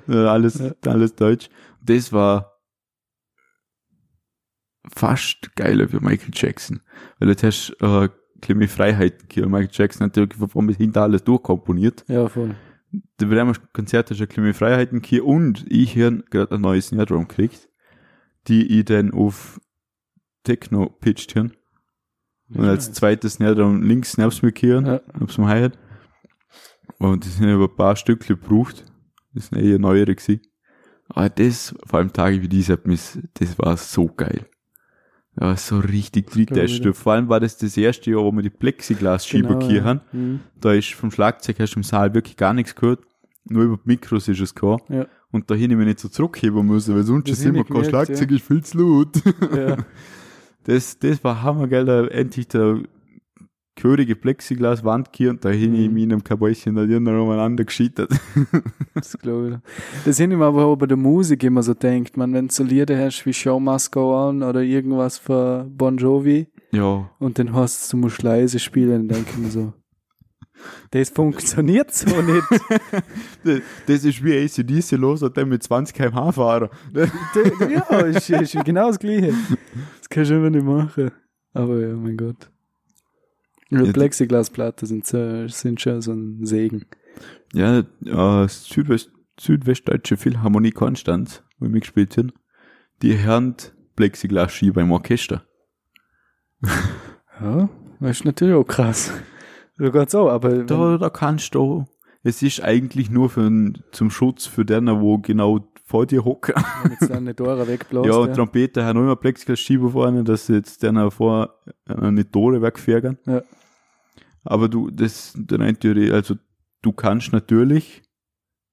Alles, 0.08 0.60
Ja. 0.60 0.72
alles 0.86 1.16
Deutsch. 1.16 1.50
Das 1.84 2.14
war 2.14 2.54
fast 4.90 5.54
geiler 5.56 5.90
für 5.90 6.00
Michael 6.00 6.32
Jackson. 6.34 6.80
Weil 7.20 7.30
jetzt 7.30 7.44
hast 7.44 7.76
du 7.80 8.04
äh, 8.04 8.10
Freiheiten 8.68 9.28
gehabt. 9.28 9.52
Michael 9.52 9.70
Jackson 9.72 10.06
hat 10.08 10.16
ja 10.18 10.26
von 10.48 10.66
bis 10.66 10.78
hinter 10.78 11.04
alles 11.04 11.24
durchkomponiert. 11.26 12.06
Ja, 12.08 12.28
voll. 12.30 12.56
Da 13.18 13.30
wird 13.30 13.40
einmal 13.40 13.56
Konzert 13.74 14.10
hast 14.10 14.20
du 14.20 14.28
kleine 14.28 14.54
Freiheiten 14.54 15.02
gehabt 15.02 15.28
und 15.28 15.66
ich 15.70 15.96
habe 15.98 16.24
gerade 16.30 16.56
ein 16.56 16.62
neues 16.62 16.88
Snare 16.88 17.06
Drum 17.08 17.28
gekriegt, 17.28 17.70
die 18.48 18.80
ich 18.80 18.86
dann 18.86 19.12
auf 19.12 19.60
Techno 20.44 20.88
pitcht 20.90 21.36
habe. 21.36 21.52
Und 22.50 22.66
als 22.66 22.94
zweites 22.94 23.40
näher 23.40 23.56
dann 23.56 23.82
links 23.84 24.18
nebst 24.18 24.42
mir 24.42 24.52
gehören, 24.54 24.86
Ja. 24.86 25.02
hab's 25.20 25.38
mir 25.38 25.48
Hi-Hat. 25.48 25.78
Und 27.00 27.26
die 27.26 27.30
sind 27.30 27.50
über 27.50 27.66
ein 27.66 27.76
paar 27.76 27.96
Stückle 27.96 28.38
gebraucht. 28.38 28.86
Das 29.34 29.48
sind 29.48 29.60
eher 29.60 29.80
neuere 29.80 30.16
gewesen. 30.16 30.42
Aber 31.10 31.30
das, 31.30 31.76
vor 31.86 32.00
allem 32.00 32.14
Tage 32.14 32.42
wie 32.42 32.48
diese, 32.48 32.74
hat 32.74 32.82
das 32.86 33.60
war 33.60 33.78
so 33.78 34.08
geil. 34.08 34.46
Ja, 35.40 35.56
so 35.56 35.80
richtig 35.80 36.32
drittest. 36.32 36.84
Vor 36.96 37.14
allem 37.14 37.30
war 37.30 37.40
das 37.40 37.58
das 37.58 37.78
erste 37.78 38.10
Jahr, 38.12 38.24
wo 38.24 38.32
wir 38.32 38.42
die 38.42 38.50
Plexiglas-Schieber 38.50 39.56
Genau, 39.56 39.68
hier 39.68 39.78
ja. 39.78 39.84
haben. 39.84 40.02
Mhm. 40.12 40.40
Da 40.60 40.74
ist 40.74 40.94
vom 40.94 41.12
Schlagzeug 41.12 41.60
hast 41.60 41.76
du 41.76 41.80
im 41.80 41.84
Saal 41.84 42.14
wirklich 42.14 42.38
gar 42.38 42.54
nichts 42.54 42.76
gehört. 42.76 43.02
Nur 43.46 43.64
über 43.64 43.78
die 43.78 43.84
Mikros 43.86 44.28
ist 44.28 44.42
es 44.42 44.56
gekommen. 44.56 44.82
Ja. 44.90 45.06
Und 45.32 45.50
da 45.52 45.56
ich 45.56 45.68
mich 45.68 45.78
nicht 45.78 46.00
so 46.00 46.10
zurückheben 46.10 46.66
müssen, 46.66 46.96
weil 46.96 47.04
sonst 47.04 47.30
Das 47.30 47.40
ist 47.40 47.46
immer 47.46 47.64
kein 47.64 47.86
Schlagzeug, 47.86 48.32
ist 48.32 48.46
viel 48.46 48.64
zu 48.64 48.78
laut. 48.78 49.10
Ja. 49.56 49.78
Das, 50.64 51.00
das 51.00 51.24
war 51.24 51.44
hammergeil, 51.44 51.86
da 51.86 52.06
endlich 52.08 52.50
der 52.50 52.80
gehörige 53.78 54.16
Plexiglaswand 54.16 55.10
hier 55.16 55.30
und 55.30 55.46
da 55.46 55.50
hin 55.50 55.74
ich 55.74 55.88
Mhm. 55.88 55.94
mich 55.94 56.04
in 56.04 56.12
einem 56.12 56.24
Kabäuschen 56.24 56.76
da 56.76 56.82
irgendwann 56.84 57.20
umeinander 57.20 57.64
gescheitert. 57.64 58.12
Das 58.94 59.18
glaube 59.18 59.62
ich. 59.64 60.04
Das 60.06 60.18
sind 60.18 60.32
immer 60.32 60.48
auch 60.48 60.76
bei 60.76 60.88
der 60.88 60.98
Musik 60.98 61.44
immer 61.44 61.62
so 61.64 61.74
denkt, 61.74 62.18
man, 62.18 62.34
wenn 62.34 62.48
du 62.48 62.54
so 62.54 62.64
Lieder 62.64 62.98
hast 62.98 63.26
wie 63.26 63.34
Show 63.34 63.60
Must 63.60 63.92
Go 63.92 64.14
On 64.28 64.42
oder 64.44 64.62
irgendwas 64.62 65.18
von 65.20 65.76
Bon 65.78 65.96
Jovi 65.98 66.48
Ja, 66.72 67.10
und 67.20 67.38
dann 67.40 67.54
hast 67.54 67.94
du, 67.94 67.98
du 67.98 68.02
musst 68.02 68.24
leise 68.24 68.58
spielen, 68.60 69.08
dann 69.08 69.18
denke 69.20 69.30
ich 69.32 69.38
mir 69.38 69.52
so, 69.52 69.74
das 70.92 71.10
funktioniert 71.12 71.94
so 71.94 72.22
nicht. 72.24 72.44
das, 73.44 73.62
das 73.86 74.04
ist 74.04 74.24
wie 74.24 74.36
ACDC 74.44 74.92
los 74.94 75.22
und 75.22 75.38
dann 75.38 75.50
mit 75.50 75.62
20 75.62 75.96
km/h 75.96 76.32
fahren. 76.32 76.70
Ja, 76.94 78.00
ist, 78.00 78.30
ist 78.32 78.66
genau 78.66 78.88
das 78.88 78.98
Gleiche. 79.00 79.34
Das 80.00 80.10
kannst 80.10 80.32
du 80.32 80.36
immer 80.36 80.50
nicht 80.50 80.66
machen. 80.66 81.12
Aber 81.54 81.80
ja, 81.80 81.94
mein 81.96 82.18
Gott. 82.18 82.50
Ja, 83.70 83.84
Ja, 83.84 83.92
Plexiglasplatten 83.92 84.88
sind, 84.88 85.06
so, 85.06 85.48
sind 85.48 85.82
schon 85.82 86.02
so 86.02 86.14
ein 86.14 86.46
Segen. 86.46 86.86
Ja, 87.54 87.80
äh, 87.80 88.48
Südwest, 88.48 89.12
Südwestdeutsche 89.40 90.18
Philharmonie 90.18 90.72
Konstanz, 90.72 91.44
wo 91.60 91.72
wir 91.72 91.80
gespielt 91.80 92.14
sind, 92.14 92.34
die 93.02 93.18
hören 93.20 93.56
Plexiglas-Schieber 93.96 94.82
im 94.82 94.92
Orchester. 94.92 95.44
Ja, 97.42 97.70
das 98.00 98.12
ist 98.18 98.26
natürlich 98.26 98.56
auch 98.56 98.64
krass. 98.64 99.12
So 99.78 99.92
geht's 99.92 100.16
auch, 100.16 100.30
aber 100.30 100.64
Da, 100.64 100.98
da 100.98 101.10
kannst 101.10 101.54
du, 101.54 101.86
es 102.24 102.42
ist 102.42 102.64
eigentlich 102.64 103.10
nur 103.10 103.30
für, 103.30 103.74
zum 103.92 104.10
Schutz 104.10 104.46
für 104.48 104.66
den, 104.66 104.88
wo 104.88 105.20
genau 105.20 105.60
vor 105.88 106.06
dir 106.06 106.24
hocken. 106.26 106.54
wenn 106.84 106.92
jetzt 106.92 107.10
dann 107.10 107.24
nicht 107.24 107.38
Tore 107.38 107.66
wegbläst. 107.66 108.06
Ja, 108.06 108.16
und 108.18 108.34
Trompeter 108.34 108.86
haben 108.86 109.00
auch 109.00 109.04
immer 109.04 109.16
Plexiglas-Schieber 109.16 109.90
vorne, 109.92 110.24
dass 110.26 110.46
sie 110.48 110.56
jetzt 110.56 110.84
dann 110.84 111.10
vor 111.10 111.56
äh, 111.88 112.12
nicht 112.12 112.32
Tore 112.34 112.62
wegfärgern. 112.62 113.18
Ja. 113.26 113.42
Aber 114.44 114.68
du, 114.68 114.92
das, 114.92 115.34
rein 115.50 115.80
Theorie, 115.80 116.12
also 116.12 116.36
du 116.82 116.92
kannst 116.92 117.32
natürlich, 117.32 118.04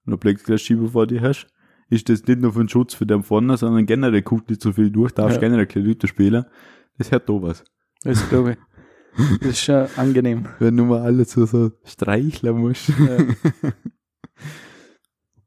wenn 0.04 0.12
du 0.12 0.18
Plexiglas-Schieber 0.18 0.88
vor 0.88 1.06
dir 1.06 1.22
hast, 1.22 1.46
ist 1.88 2.08
das 2.08 2.24
nicht 2.26 2.40
nur 2.40 2.52
für 2.52 2.64
den 2.64 2.68
Schutz 2.68 2.94
für 2.94 3.06
den 3.06 3.22
vorne, 3.22 3.56
sondern 3.56 3.86
generell 3.86 4.22
guckt 4.22 4.50
nicht 4.50 4.60
so 4.60 4.72
viel 4.72 4.90
durch, 4.90 5.12
darfst 5.12 5.36
Ja. 5.36 5.40
generell 5.40 5.66
keine 5.66 5.86
Leute 5.86 6.08
spielen. 6.08 6.44
Das 6.98 7.12
hört 7.12 7.28
da 7.28 7.34
was. 7.40 7.62
Das 8.02 8.28
glaube 8.28 8.52
ich. 8.52 8.58
Das 9.38 9.50
ist 9.50 9.60
schon 9.60 9.86
angenehm. 9.96 10.46
Wenn 10.58 10.76
du 10.76 10.84
mal 10.84 11.02
alles 11.02 11.30
so, 11.30 11.46
so 11.46 11.70
streicheln 11.84 12.56
musst. 12.58 12.88
Ja. 12.88 13.18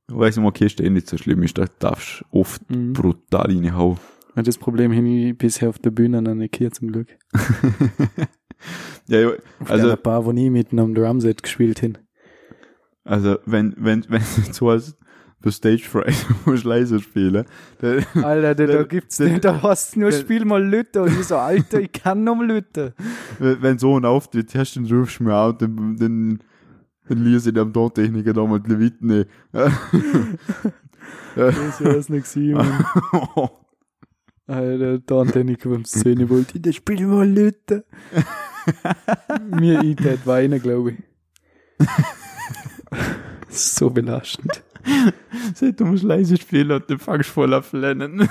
Weil 0.09 0.29
es 0.29 0.37
im 0.37 0.45
Orchester 0.45 0.83
eh 0.83 0.89
nicht 0.89 1.07
so 1.09 1.17
schlimm 1.17 1.43
ist, 1.43 1.57
da 1.57 1.65
darfst 1.79 2.21
du 2.31 2.39
oft 2.39 2.69
Mhm. 2.71 2.93
brutal 2.93 3.47
reinhauen. 3.47 3.97
Ja, 4.35 4.41
Das 4.43 4.57
Problem 4.57 4.93
habe 4.95 5.07
ich 5.07 5.37
bisher 5.37 5.67
auf 5.69 5.79
der 5.79 5.91
Bühne 5.91 6.21
noch 6.21 6.35
nicht 6.35 6.55
hier 6.55 6.71
zum 6.71 6.91
Glück. 6.91 7.07
ja, 9.07 9.19
ja, 9.19 9.29
also, 9.65 9.73
also, 9.89 9.95
paar, 9.97 10.25
wo 10.25 10.31
nie 10.31 10.49
mitten 10.49 10.79
am 10.79 10.93
Drumset 10.93 11.43
gespielt 11.43 11.79
hin. 11.79 11.97
also, 13.03 13.37
wenn, 13.45 13.73
wenn, 13.77 14.05
wenn 14.09 14.21
du 14.21 14.53
so 14.53 14.69
als 14.69 14.97
für 15.41 15.51
Stage 15.51 15.83
Fright 15.83 16.25
musst 16.45 16.63
leise 16.63 16.99
spielen, 16.99 17.45
dann, 17.79 18.05
Alter, 18.23 18.55
da, 18.55 18.65
da 18.65 18.73
Der- 18.73 18.85
gibt's 18.85 19.17
der- 19.17 19.27
nicht, 19.29 19.45
da 19.45 19.61
hast 19.61 19.95
du 19.95 19.99
nur 20.01 20.09
der- 20.11 20.17
Spiel 20.19 20.45
mal 20.45 20.63
Lütte 20.65 21.01
und 21.03 21.09
ich 21.19 21.25
so, 21.25 21.37
Alter, 21.37 21.79
ich 21.81 21.91
kann 21.91 22.23
noch 22.23 22.35
mal 22.35 22.47
Lütte. 22.47 22.93
wenn 23.39 23.61
wenn 23.61 23.77
so 23.77 23.97
ein 23.97 24.05
Auftritt 24.05 24.53
hast, 24.55 24.75
dann 24.77 24.85
rufst 24.85 25.19
du 25.19 25.25
mir 25.25 25.33
an 25.35 25.51
und 25.51 25.61
dann, 26.01 26.43
dann, 27.07 27.23
lese 27.23 27.49
ich 27.49 27.55
dem 27.55 27.73
Tontechniker 27.73 28.33
nochmal 28.33 28.59
die 28.59 28.71
Leviten. 28.71 29.25
Das 31.35 31.81
wär's 31.81 32.09
nicht 32.09 32.33
gewesen. 32.33 32.57
Alter, 34.47 34.99
der 34.99 35.17
Anteniker 35.17 35.69
beim 35.69 35.83
Szene 35.83 36.29
wollte, 36.29 36.59
da 36.59 36.71
spiel 36.71 37.05
mal 37.05 37.29
Lütte. 37.29 37.83
Mir 39.59 39.83
ich 39.83 39.97
tät 39.97 40.25
weinen, 40.25 40.61
glaube 40.61 40.91
ich. 40.91 40.97
So 43.49 43.89
belastend. 43.89 44.61
Seit 45.55 45.79
du 45.79 45.85
musst 45.85 46.03
leise 46.03 46.37
spielen 46.37 46.71
und 46.71 46.89
du 46.89 46.97
voll 46.99 47.53
auf 47.53 47.71
lernen. 47.73 48.29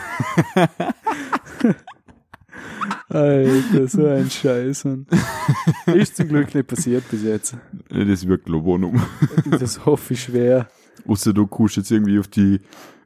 Alter, 3.17 3.89
so 3.89 4.07
ein 4.07 4.31
Scheiß, 4.31 4.85
Mann. 4.85 5.07
Ist 5.95 6.17
zum 6.17 6.29
Glück 6.29 6.55
nicht 6.55 6.67
passiert 6.67 7.09
bis 7.11 7.23
jetzt. 7.23 7.57
Das 7.89 8.27
wirkt 8.27 8.49
Lobonum. 8.49 9.01
Das 9.51 9.85
hoffe 9.87 10.15
ich 10.15 10.23
schwer. 10.25 10.69
Außer 11.07 11.33
du 11.33 11.47
kommst 11.47 11.77
jetzt 11.77 11.91
irgendwie 11.91 12.19
auf 12.19 12.29
die 12.29 12.61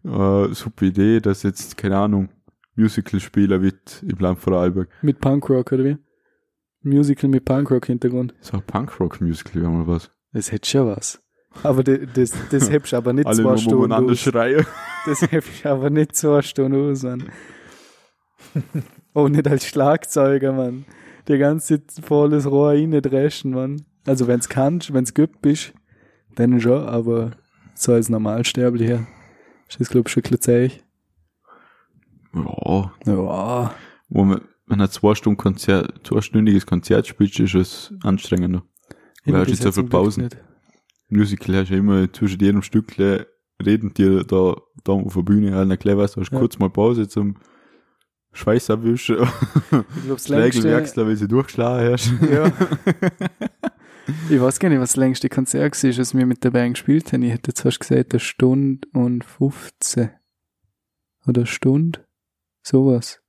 äh, 0.04 0.48
super 0.54 0.86
Idee, 0.86 1.20
dass 1.20 1.42
jetzt, 1.42 1.76
keine 1.76 1.98
Ahnung, 1.98 2.28
Musical-Spieler 2.76 3.60
wird 3.62 4.02
im 4.06 4.18
Land 4.18 4.38
Vorarlberg. 4.38 4.88
Mit 5.02 5.20
Punkrock, 5.20 5.72
oder 5.72 5.84
wie? 5.84 5.96
Musical 6.82 7.28
mit 7.28 7.44
Punkrock-Hintergrund. 7.44 8.34
So 8.40 8.56
ein 8.56 8.62
Punkrock-Musical 8.62 9.60
wäre 9.62 9.70
mal 9.70 9.86
was. 9.86 10.10
Das 10.32 10.50
hätte 10.50 10.68
schon 10.68 10.86
was. 10.86 11.22
Aber 11.62 11.82
de- 11.84 12.06
das, 12.12 12.32
das 12.50 12.70
hebst 12.70 12.94
aber 12.94 13.12
nicht 13.12 13.26
Alle 13.26 13.36
zwei 13.36 13.42
nur 13.50 13.58
Stunden 13.58 13.92
aus. 13.92 14.18
schreien. 14.18 14.64
Das 15.04 15.20
hebst 15.30 15.66
aber 15.66 15.90
nicht 15.90 16.16
zwei 16.16 16.40
Stunden 16.42 16.90
aus, 16.90 17.02
Mann. 17.02 17.24
Auch 19.14 19.28
nicht 19.28 19.48
als 19.48 19.66
Schlagzeuger, 19.66 20.52
Mann. 20.52 20.84
Die 21.28 21.38
ganze 21.38 21.84
Zeit 21.86 22.04
volles 22.04 22.46
Rohr 22.50 22.70
reindreschen, 22.70 23.52
Mann. 23.52 23.82
Also 24.06 24.26
wenn's 24.26 24.48
kannst, 24.48 24.92
wenn's 24.92 25.14
gut 25.14 25.40
bist, 25.42 25.72
dann 26.36 26.60
schon, 26.60 26.84
aber 26.88 27.32
so 27.74 27.92
als 27.92 28.08
Normalsterblicher 28.08 29.06
ist 29.68 29.80
das, 29.80 29.88
glaub 29.90 30.06
ich, 30.08 30.12
schon 30.12 30.22
ein 30.24 30.30
bisschen. 30.30 30.72
Ja, 32.34 32.92
Ja. 33.06 33.74
wo 34.08 34.24
man, 34.24 34.40
wenn 34.66 34.80
ein 34.80 34.90
zwei 34.90 35.14
Stunden 35.14 35.36
Konzert, 35.36 36.06
zweistündiges 36.06 36.66
Konzert 36.66 37.06
spielt, 37.06 37.38
ist 37.38 37.54
es 37.54 37.92
anstrengender. 38.02 38.62
Ich 39.24 39.32
hast 39.34 39.46
bis 39.50 39.58
jetzt 39.60 39.74
so 39.74 39.80
viel 39.82 39.88
Pausen. 39.90 40.24
nicht. 40.24 40.36
Musical 41.08 41.56
hast 41.56 41.68
du 41.70 41.74
ja 41.74 41.80
immer 41.80 42.12
zwischen 42.12 42.40
jedem 42.40 42.62
Stück 42.62 42.96
reden 42.98 43.92
die 43.94 44.22
da, 44.26 44.56
da 44.84 44.92
auf 44.92 45.14
der 45.14 45.22
Bühne 45.22 45.54
halt 45.54 45.70
erklären, 45.70 45.98
was, 45.98 46.12
du 46.12 46.20
hast 46.20 46.32
Ja. 46.32 46.38
kurz 46.38 46.58
mal 46.58 46.70
Pause 46.70 47.08
zum 47.08 47.36
Schweiß 48.32 48.70
abwischen, 48.70 49.16
Ich 49.22 50.04
glaub, 50.04 50.16
das 50.16 50.28
längste, 50.28 50.70
wechseln, 50.70 51.06
weil 51.06 51.16
sie 51.16 51.28
durchgeschlagen 51.28 51.92
hast. 51.92 52.12
ja. 52.30 52.52
ich 54.30 54.40
weiß 54.40 54.58
gar 54.58 54.68
nicht, 54.68 54.80
was 54.80 54.90
das 54.90 54.96
längste 54.96 55.28
Konzert 55.28 55.82
war, 55.82 55.90
das 55.90 56.14
wir 56.14 56.26
mit 56.26 56.44
der 56.44 56.50
Band 56.50 56.74
gespielt 56.74 57.12
haben. 57.12 57.22
Ich 57.22 57.32
hätte 57.32 57.50
jetzt 57.50 57.62
fast 57.62 57.80
gesagt, 57.80 58.12
eine 58.12 58.20
Stunde 58.20 58.86
und 58.92 59.24
15. 59.24 60.10
Oder 61.26 61.40
eine 61.40 61.46
Stunde. 61.46 62.04
Sowas. 62.62 63.20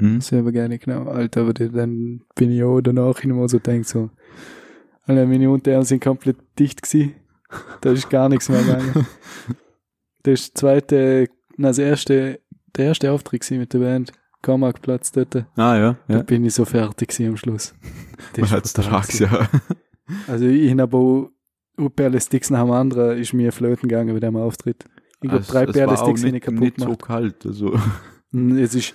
Hm? 0.00 0.20
Selber 0.20 0.52
gar 0.52 0.68
nicht 0.68 0.84
genau. 0.84 1.04
Alter, 1.04 1.42
aber 1.42 1.52
dann 1.54 2.22
bin 2.34 2.50
ich 2.50 2.62
auch 2.64 2.80
danach 2.80 3.20
immer 3.22 3.48
so 3.48 3.58
denkt 3.58 3.86
so, 3.86 4.10
Alter, 5.02 5.26
meine 5.26 5.50
Unterarme 5.50 5.84
sind 5.84 6.02
komplett 6.02 6.38
dicht 6.58 6.82
gewesen. 6.82 7.14
Da 7.82 7.92
ist 7.92 8.10
gar 8.10 8.28
nichts 8.28 8.48
mehr 8.48 8.62
gegangen. 8.62 9.06
Das 10.26 10.40
ist 10.40 10.54
der 10.54 10.58
zweite, 10.58 11.28
na, 11.58 11.68
das 11.68 11.76
erste, 11.76 12.40
der 12.74 12.86
erste 12.86 13.12
Auftritt 13.12 13.48
mit 13.50 13.74
der 13.74 13.78
Band. 13.80 14.10
Karmarktplatz 14.44 15.10
dort. 15.12 15.34
Ah, 15.56 15.76
ja, 15.76 15.96
Da 16.08 16.14
ja. 16.16 16.22
bin 16.22 16.44
ich 16.44 16.54
so 16.54 16.64
fertig 16.64 17.18
am 17.26 17.36
Schluss. 17.36 17.74
Man 18.36 18.48
trags, 18.48 18.72
gewesen. 19.18 19.28
ja. 19.32 19.48
Also 20.28 20.46
ich 20.46 20.70
habe 20.70 20.82
aber 20.82 20.98
auch 20.98 21.88
Perle-Sticks 21.96 22.50
nach 22.50 22.62
dem 22.62 22.70
anderen, 22.70 23.18
ist 23.18 23.32
mir 23.32 23.50
flöten 23.52 23.88
gegangen 23.88 24.14
bei 24.14 24.20
dem 24.20 24.36
Auftritt. 24.36 24.84
Ich 25.22 25.28
glaube, 25.30 25.42
Es- 25.42 25.48
drei 25.48 25.64
es 25.64 25.72
Perle-Sticks 25.72 26.20
sind 26.20 26.32
nicht, 26.32 26.44
kaputt 26.44 26.60
nicht 26.60 26.80
so 26.80 26.94
kalt, 26.96 27.44
also. 27.46 27.76
Mm, 28.30 28.58
Es 28.58 28.74
ist 28.74 28.94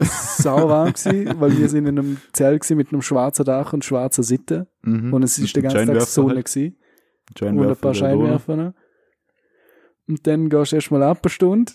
sau 0.00 0.68
warm 0.68 0.92
gewesen, 0.92 1.34
weil 1.40 1.56
wir 1.58 1.68
sind 1.68 1.86
in 1.86 1.98
einem 1.98 2.16
Zelt 2.32 2.60
gewesen 2.62 2.76
mit 2.76 2.92
einem 2.92 3.02
schwarzen 3.02 3.44
Dach 3.46 3.72
und 3.72 3.84
schwarzer 3.84 4.22
Sitte. 4.22 4.68
Mhm. 4.82 5.12
Und 5.14 5.22
es 5.22 5.38
ist 5.38 5.56
den 5.56 5.62
ganzen 5.62 5.86
Tag 5.86 6.02
Sonne 6.02 6.34
halt. 6.34 6.46
gewesen. 6.46 6.76
Und 7.40 7.46
ein 7.48 7.56
paar 7.56 7.74
da, 7.74 7.74
da. 7.88 7.94
Scheinwerfer. 7.94 8.74
Und 10.10 10.26
dann 10.26 10.48
gehst 10.48 10.72
du 10.72 10.76
erstmal 10.76 11.04
ab 11.04 11.20
eine 11.22 11.30
Stunde 11.30 11.70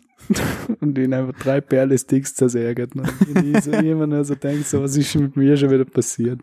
und 0.82 0.98
ihn 0.98 1.14
einfach 1.14 1.40
drei 1.40 1.62
Perle-Sticks 1.62 2.36
zersägt. 2.36 2.94
ne? 2.94 3.04
Und 3.34 3.56
ich 3.56 3.64
so 3.64 3.72
immer 3.72 4.06
nur 4.06 4.26
so 4.26 4.36
denk 4.36 4.66
so, 4.66 4.84
was 4.84 4.98
ist 4.98 5.16
mit 5.16 5.38
mir 5.38 5.56
schon 5.56 5.72
wieder 5.72 5.86
passiert? 5.86 6.42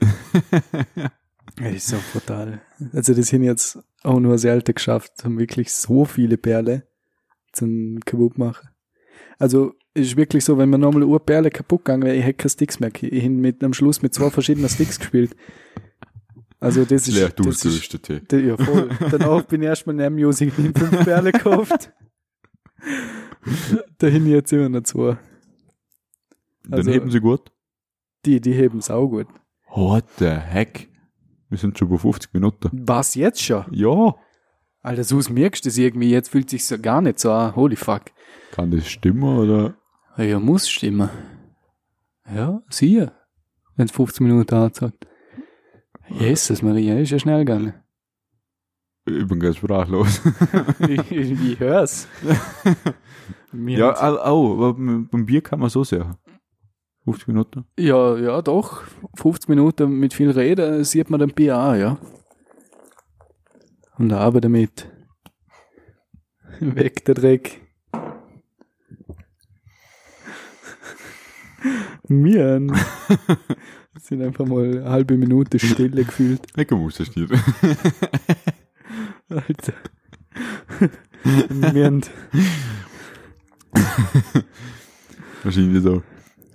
Das 1.56 1.72
ist 1.72 1.86
so 1.86 1.96
brutal. 2.12 2.62
Also 2.92 3.14
das 3.14 3.28
sind 3.28 3.44
jetzt 3.44 3.78
auch 4.02 4.18
nur 4.18 4.38
selten 4.38 4.74
geschafft, 4.74 5.22
haben 5.22 5.38
wirklich 5.38 5.72
so 5.72 6.04
viele 6.04 6.36
Perle 6.36 6.88
zum 7.52 8.00
kaputt 8.00 8.38
machen. 8.38 8.70
Also 9.38 9.74
es 9.92 10.08
ist 10.08 10.16
wirklich 10.16 10.44
so, 10.44 10.58
wenn 10.58 10.70
mir 10.70 10.78
nochmal 10.78 11.04
eine 11.04 11.20
Perle 11.20 11.50
kaputt 11.50 11.84
gegangen 11.84 12.02
wäre, 12.02 12.16
ich 12.16 12.24
hätte 12.24 12.38
keine 12.38 12.50
Sticks 12.50 12.80
mehr. 12.80 12.90
Ich 13.00 13.22
habe 13.22 13.30
mit, 13.30 13.62
am 13.62 13.72
Schluss 13.72 14.02
mit 14.02 14.12
zwei 14.12 14.30
verschiedenen 14.30 14.68
Sticks 14.68 14.98
gespielt. 14.98 15.36
Also 16.60 16.84
das 16.84 17.08
ist, 17.08 17.14
Leer 17.14 17.28
das 17.30 17.64
ist 17.64 18.08
der- 18.32 18.40
ja 18.40 18.56
voll. 18.56 18.88
Danach 19.10 19.42
bin 19.42 19.60
ich 19.62 19.68
erstmal 19.68 20.00
in 20.00 20.14
Music 20.14 20.56
in 20.58 20.74
fünf 20.74 21.04
Perle 21.04 21.32
gekauft. 21.32 21.92
Dahin 23.98 24.26
jetzt 24.26 24.52
immer 24.52 24.68
noch 24.68 24.82
zwei. 24.82 25.18
Dann 26.64 26.72
Also- 26.80 26.90
heben 26.90 27.10
sie 27.10 27.20
gut. 27.20 27.50
Die, 28.24 28.40
die 28.40 28.52
heben 28.54 28.80
sau 28.80 29.08
gut. 29.08 29.26
What 29.68 30.04
the 30.18 30.30
heck? 30.30 30.88
Wir 31.50 31.58
sind 31.58 31.78
schon 31.78 31.90
bei 31.90 31.98
50 31.98 32.32
Minuten. 32.32 32.70
Was 32.86 33.14
jetzt 33.14 33.42
schon? 33.42 33.64
Ja. 33.70 34.14
Alter, 34.80 35.04
so 35.04 35.20
merkst 35.30 35.64
du 35.64 35.68
das 35.68 35.76
irgendwie, 35.76 36.10
jetzt 36.10 36.30
fühlt 36.30 36.48
sich 36.48 36.64
so 36.64 36.78
gar 36.78 37.02
nicht 37.02 37.18
so 37.18 37.30
an. 37.32 37.54
Holy 37.54 37.76
fuck. 37.76 38.04
Kann 38.52 38.70
das 38.70 38.88
stimmen 38.88 39.22
oder? 39.38 39.74
Ja, 40.16 40.38
muss 40.40 40.68
stimmen. 40.70 41.10
Ja, 42.34 42.62
siehe. 42.70 43.12
Wenn 43.76 43.86
es 43.86 43.92
15 43.92 44.26
Minuten 44.26 44.54
anzeigt. 44.54 45.06
Jesus 46.08 46.62
Maria, 46.62 46.98
ist 46.98 47.10
ja 47.10 47.18
schnell 47.18 47.44
gegangen. 47.44 47.74
Ich 49.06 49.26
bin 49.26 49.38
ganz 49.38 49.56
sprachlos. 49.56 50.20
ich, 50.88 51.10
ich, 51.12 51.60
hör's. 51.60 52.08
Mir 53.52 53.78
ja, 53.78 53.88
hat's- 53.88 54.00
au, 54.02 54.16
au, 54.18 54.54
aber 54.54 54.74
beim 54.74 55.26
Bier 55.26 55.42
kann 55.42 55.60
man 55.60 55.68
so 55.68 55.84
sehr. 55.84 56.18
50 57.04 57.28
Minuten. 57.28 57.66
ja, 57.78 58.16
ja, 58.16 58.40
doch. 58.40 58.82
50 59.16 59.48
Minuten 59.50 59.98
mit 59.98 60.14
viel 60.14 60.30
Reden 60.30 60.84
sieht 60.84 61.10
man 61.10 61.20
den 61.20 61.34
Bier 61.34 61.56
an, 61.58 61.78
ja. 61.78 61.98
Und 63.98 64.12
aber 64.12 64.40
damit. 64.40 64.90
Weg 66.60 67.04
der 67.04 67.14
Dreck. 67.14 67.60
Wir 72.08 72.44
haben- 72.54 72.72
sind 74.00 74.22
einfach 74.22 74.44
mal 74.46 74.64
eine 74.64 74.84
halbe 74.90 75.16
Minute 75.16 75.58
Stille 75.58 76.04
gefühlt. 76.04 76.40
Ich 76.56 76.70
muss 76.70 76.96
das 76.98 77.14
nicht. 77.16 77.32
Alter. 79.28 79.72
Wir 81.48 81.84
haben, 81.86 82.02
Wahrscheinlich 85.42 85.82
so. 85.82 86.02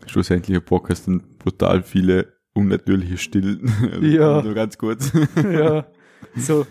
Schlussendlich 0.06 0.58
ein 0.58 0.64
Podcast 0.66 1.08
und 1.08 1.40
brutal 1.40 1.84
viele 1.84 2.34
unnatürliche 2.54 3.18
Stillen. 3.18 3.72
Ja. 4.02 4.42
Nur 4.42 4.54
ganz 4.54 4.78
kurz. 4.78 5.12
ja, 5.36 5.86
so. 6.36 6.66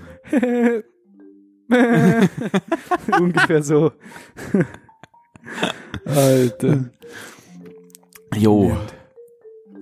Ungefähr 3.20 3.62
so. 3.62 3.92
Alter. 6.04 6.90
Jo. 8.36 8.76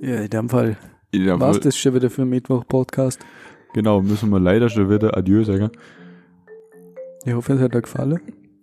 Ja, 0.00 0.16
in 0.16 0.30
dem 0.30 0.48
Fall 0.48 0.76
war's 1.12 1.56
Fall- 1.56 1.60
das 1.60 1.76
schon 1.76 1.94
wieder 1.94 2.10
für 2.10 2.22
einen 2.22 2.30
Mittwoch-Podcast. 2.30 3.20
Genau, 3.74 4.00
müssen 4.00 4.30
wir 4.30 4.40
leider 4.40 4.68
schon 4.68 4.88
wieder 4.90 5.16
Adieu 5.16 5.42
sagen. 5.44 5.70
Ich 7.24 7.32
hoffe, 7.34 7.54
es 7.54 7.60
hat 7.60 7.74
euch 7.74 7.82
gefallen. 7.82 8.20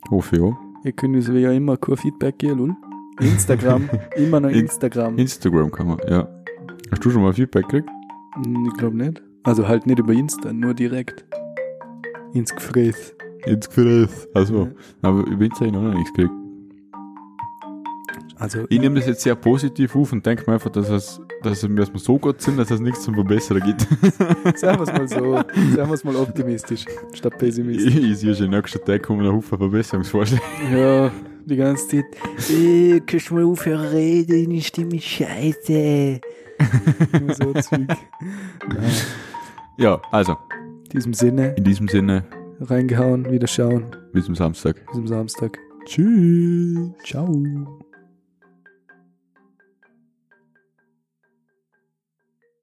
Hoffe 0.10 0.38
ja. 0.38 0.58
Ihr 0.86 0.92
könnt 0.92 1.16
uns 1.16 1.32
wie 1.32 1.40
ja 1.40 1.52
immer 1.52 1.78
kein 1.78 1.98
Feedback 1.98 2.38
geben, 2.40 2.58
lul. 2.60 2.76
Instagram, 3.20 3.90
immer 4.16 4.40
noch 4.40 4.50
In- 4.50 4.62
Instagram. 4.62 5.18
Instagram 5.18 5.72
kann 5.72 5.88
man, 5.88 5.98
ja. 6.08 6.28
Hast 6.92 7.04
du 7.06 7.10
schon 7.10 7.22
mal 7.22 7.34
Feedback 7.34 7.68
gekriegt? 7.68 7.90
Hm, 8.44 8.66
ich 8.72 8.78
glaube 8.78 8.98
nicht. 8.98 9.22
Also 9.44 9.68
halt 9.68 9.86
nicht 9.86 10.00
über 10.00 10.14
Insta, 10.14 10.54
nur 10.54 10.74
direkt. 10.74 11.26
Ins 12.34 12.54
Gefräß. 12.56 13.16
Ins 13.46 13.68
Gefräß. 13.70 14.30
Also, 14.34 14.70
aber 15.02 15.26
über 15.28 15.46
Insta 15.46 15.66
habe 15.66 15.76
ich 15.78 15.82
noch 15.84 15.94
nichts 15.94 16.14
gekriegt. 16.14 16.34
Also, 18.44 18.66
Ich 18.68 18.78
nehme 18.78 18.96
das 18.96 19.08
jetzt 19.08 19.22
sehr 19.22 19.36
positiv 19.36 19.96
auf 19.96 20.12
und 20.12 20.26
denke 20.26 20.44
mir 20.46 20.56
einfach, 20.56 20.70
dass, 20.70 20.90
es, 20.90 21.22
dass 21.44 21.64
wir 21.64 21.86
so 21.96 22.20
gut 22.20 22.42
sind, 22.42 22.58
dass 22.60 22.70
es 22.72 22.82
nichts 22.82 23.02
zum 23.04 23.16
Verbessern 23.16 23.62
gibt. 23.62 23.88
sagen 24.60 24.80
wir 24.80 24.82
es 24.84 24.92
mal 24.92 25.08
so. 25.08 25.36
Sagen 25.36 25.90
wir 25.90 25.94
es 25.94 26.04
mal 26.04 26.16
optimistisch, 26.18 26.84
statt 27.14 27.38
pessimistisch. 27.38 27.96
ich, 27.96 28.04
ich 28.04 28.18
sehe 28.18 28.36
schon 28.36 28.50
nächsten 28.50 28.84
Tag 28.84 29.02
kommen 29.02 29.26
ein 29.26 29.32
Haufen 29.32 29.58
Verbesserungsvorschläge. 29.58 30.42
Ja, 30.74 31.10
die 31.46 31.56
ganze 31.56 31.88
Zeit. 31.88 32.06
Äh, 32.50 33.00
kannst 33.08 33.30
du 33.30 33.36
mal 33.36 33.46
aufhören 33.46 33.86
reden, 33.88 34.46
deine 34.50 34.62
Stimme 34.62 34.96
ist 34.98 35.06
scheiße. 35.06 36.20
So 37.38 37.54
Zeug. 37.54 37.88
Nein. 38.68 38.92
Ja, 39.78 40.02
also, 40.12 40.34
In 40.84 40.90
diesem 40.92 41.14
Sinne, 41.14 41.54
in 41.56 41.64
diesem 41.64 41.88
Sinne, 41.88 42.26
reingehauen, 42.60 43.32
wieder 43.32 43.48
schauen. 43.48 43.86
bis 44.12 44.26
zum 44.26 44.36
Samstag. 44.36 44.86
Bis 44.88 44.98
am 44.98 45.08
Samstag. 45.08 45.58
Tschüss. 45.86 46.92
Ciao. 47.06 47.32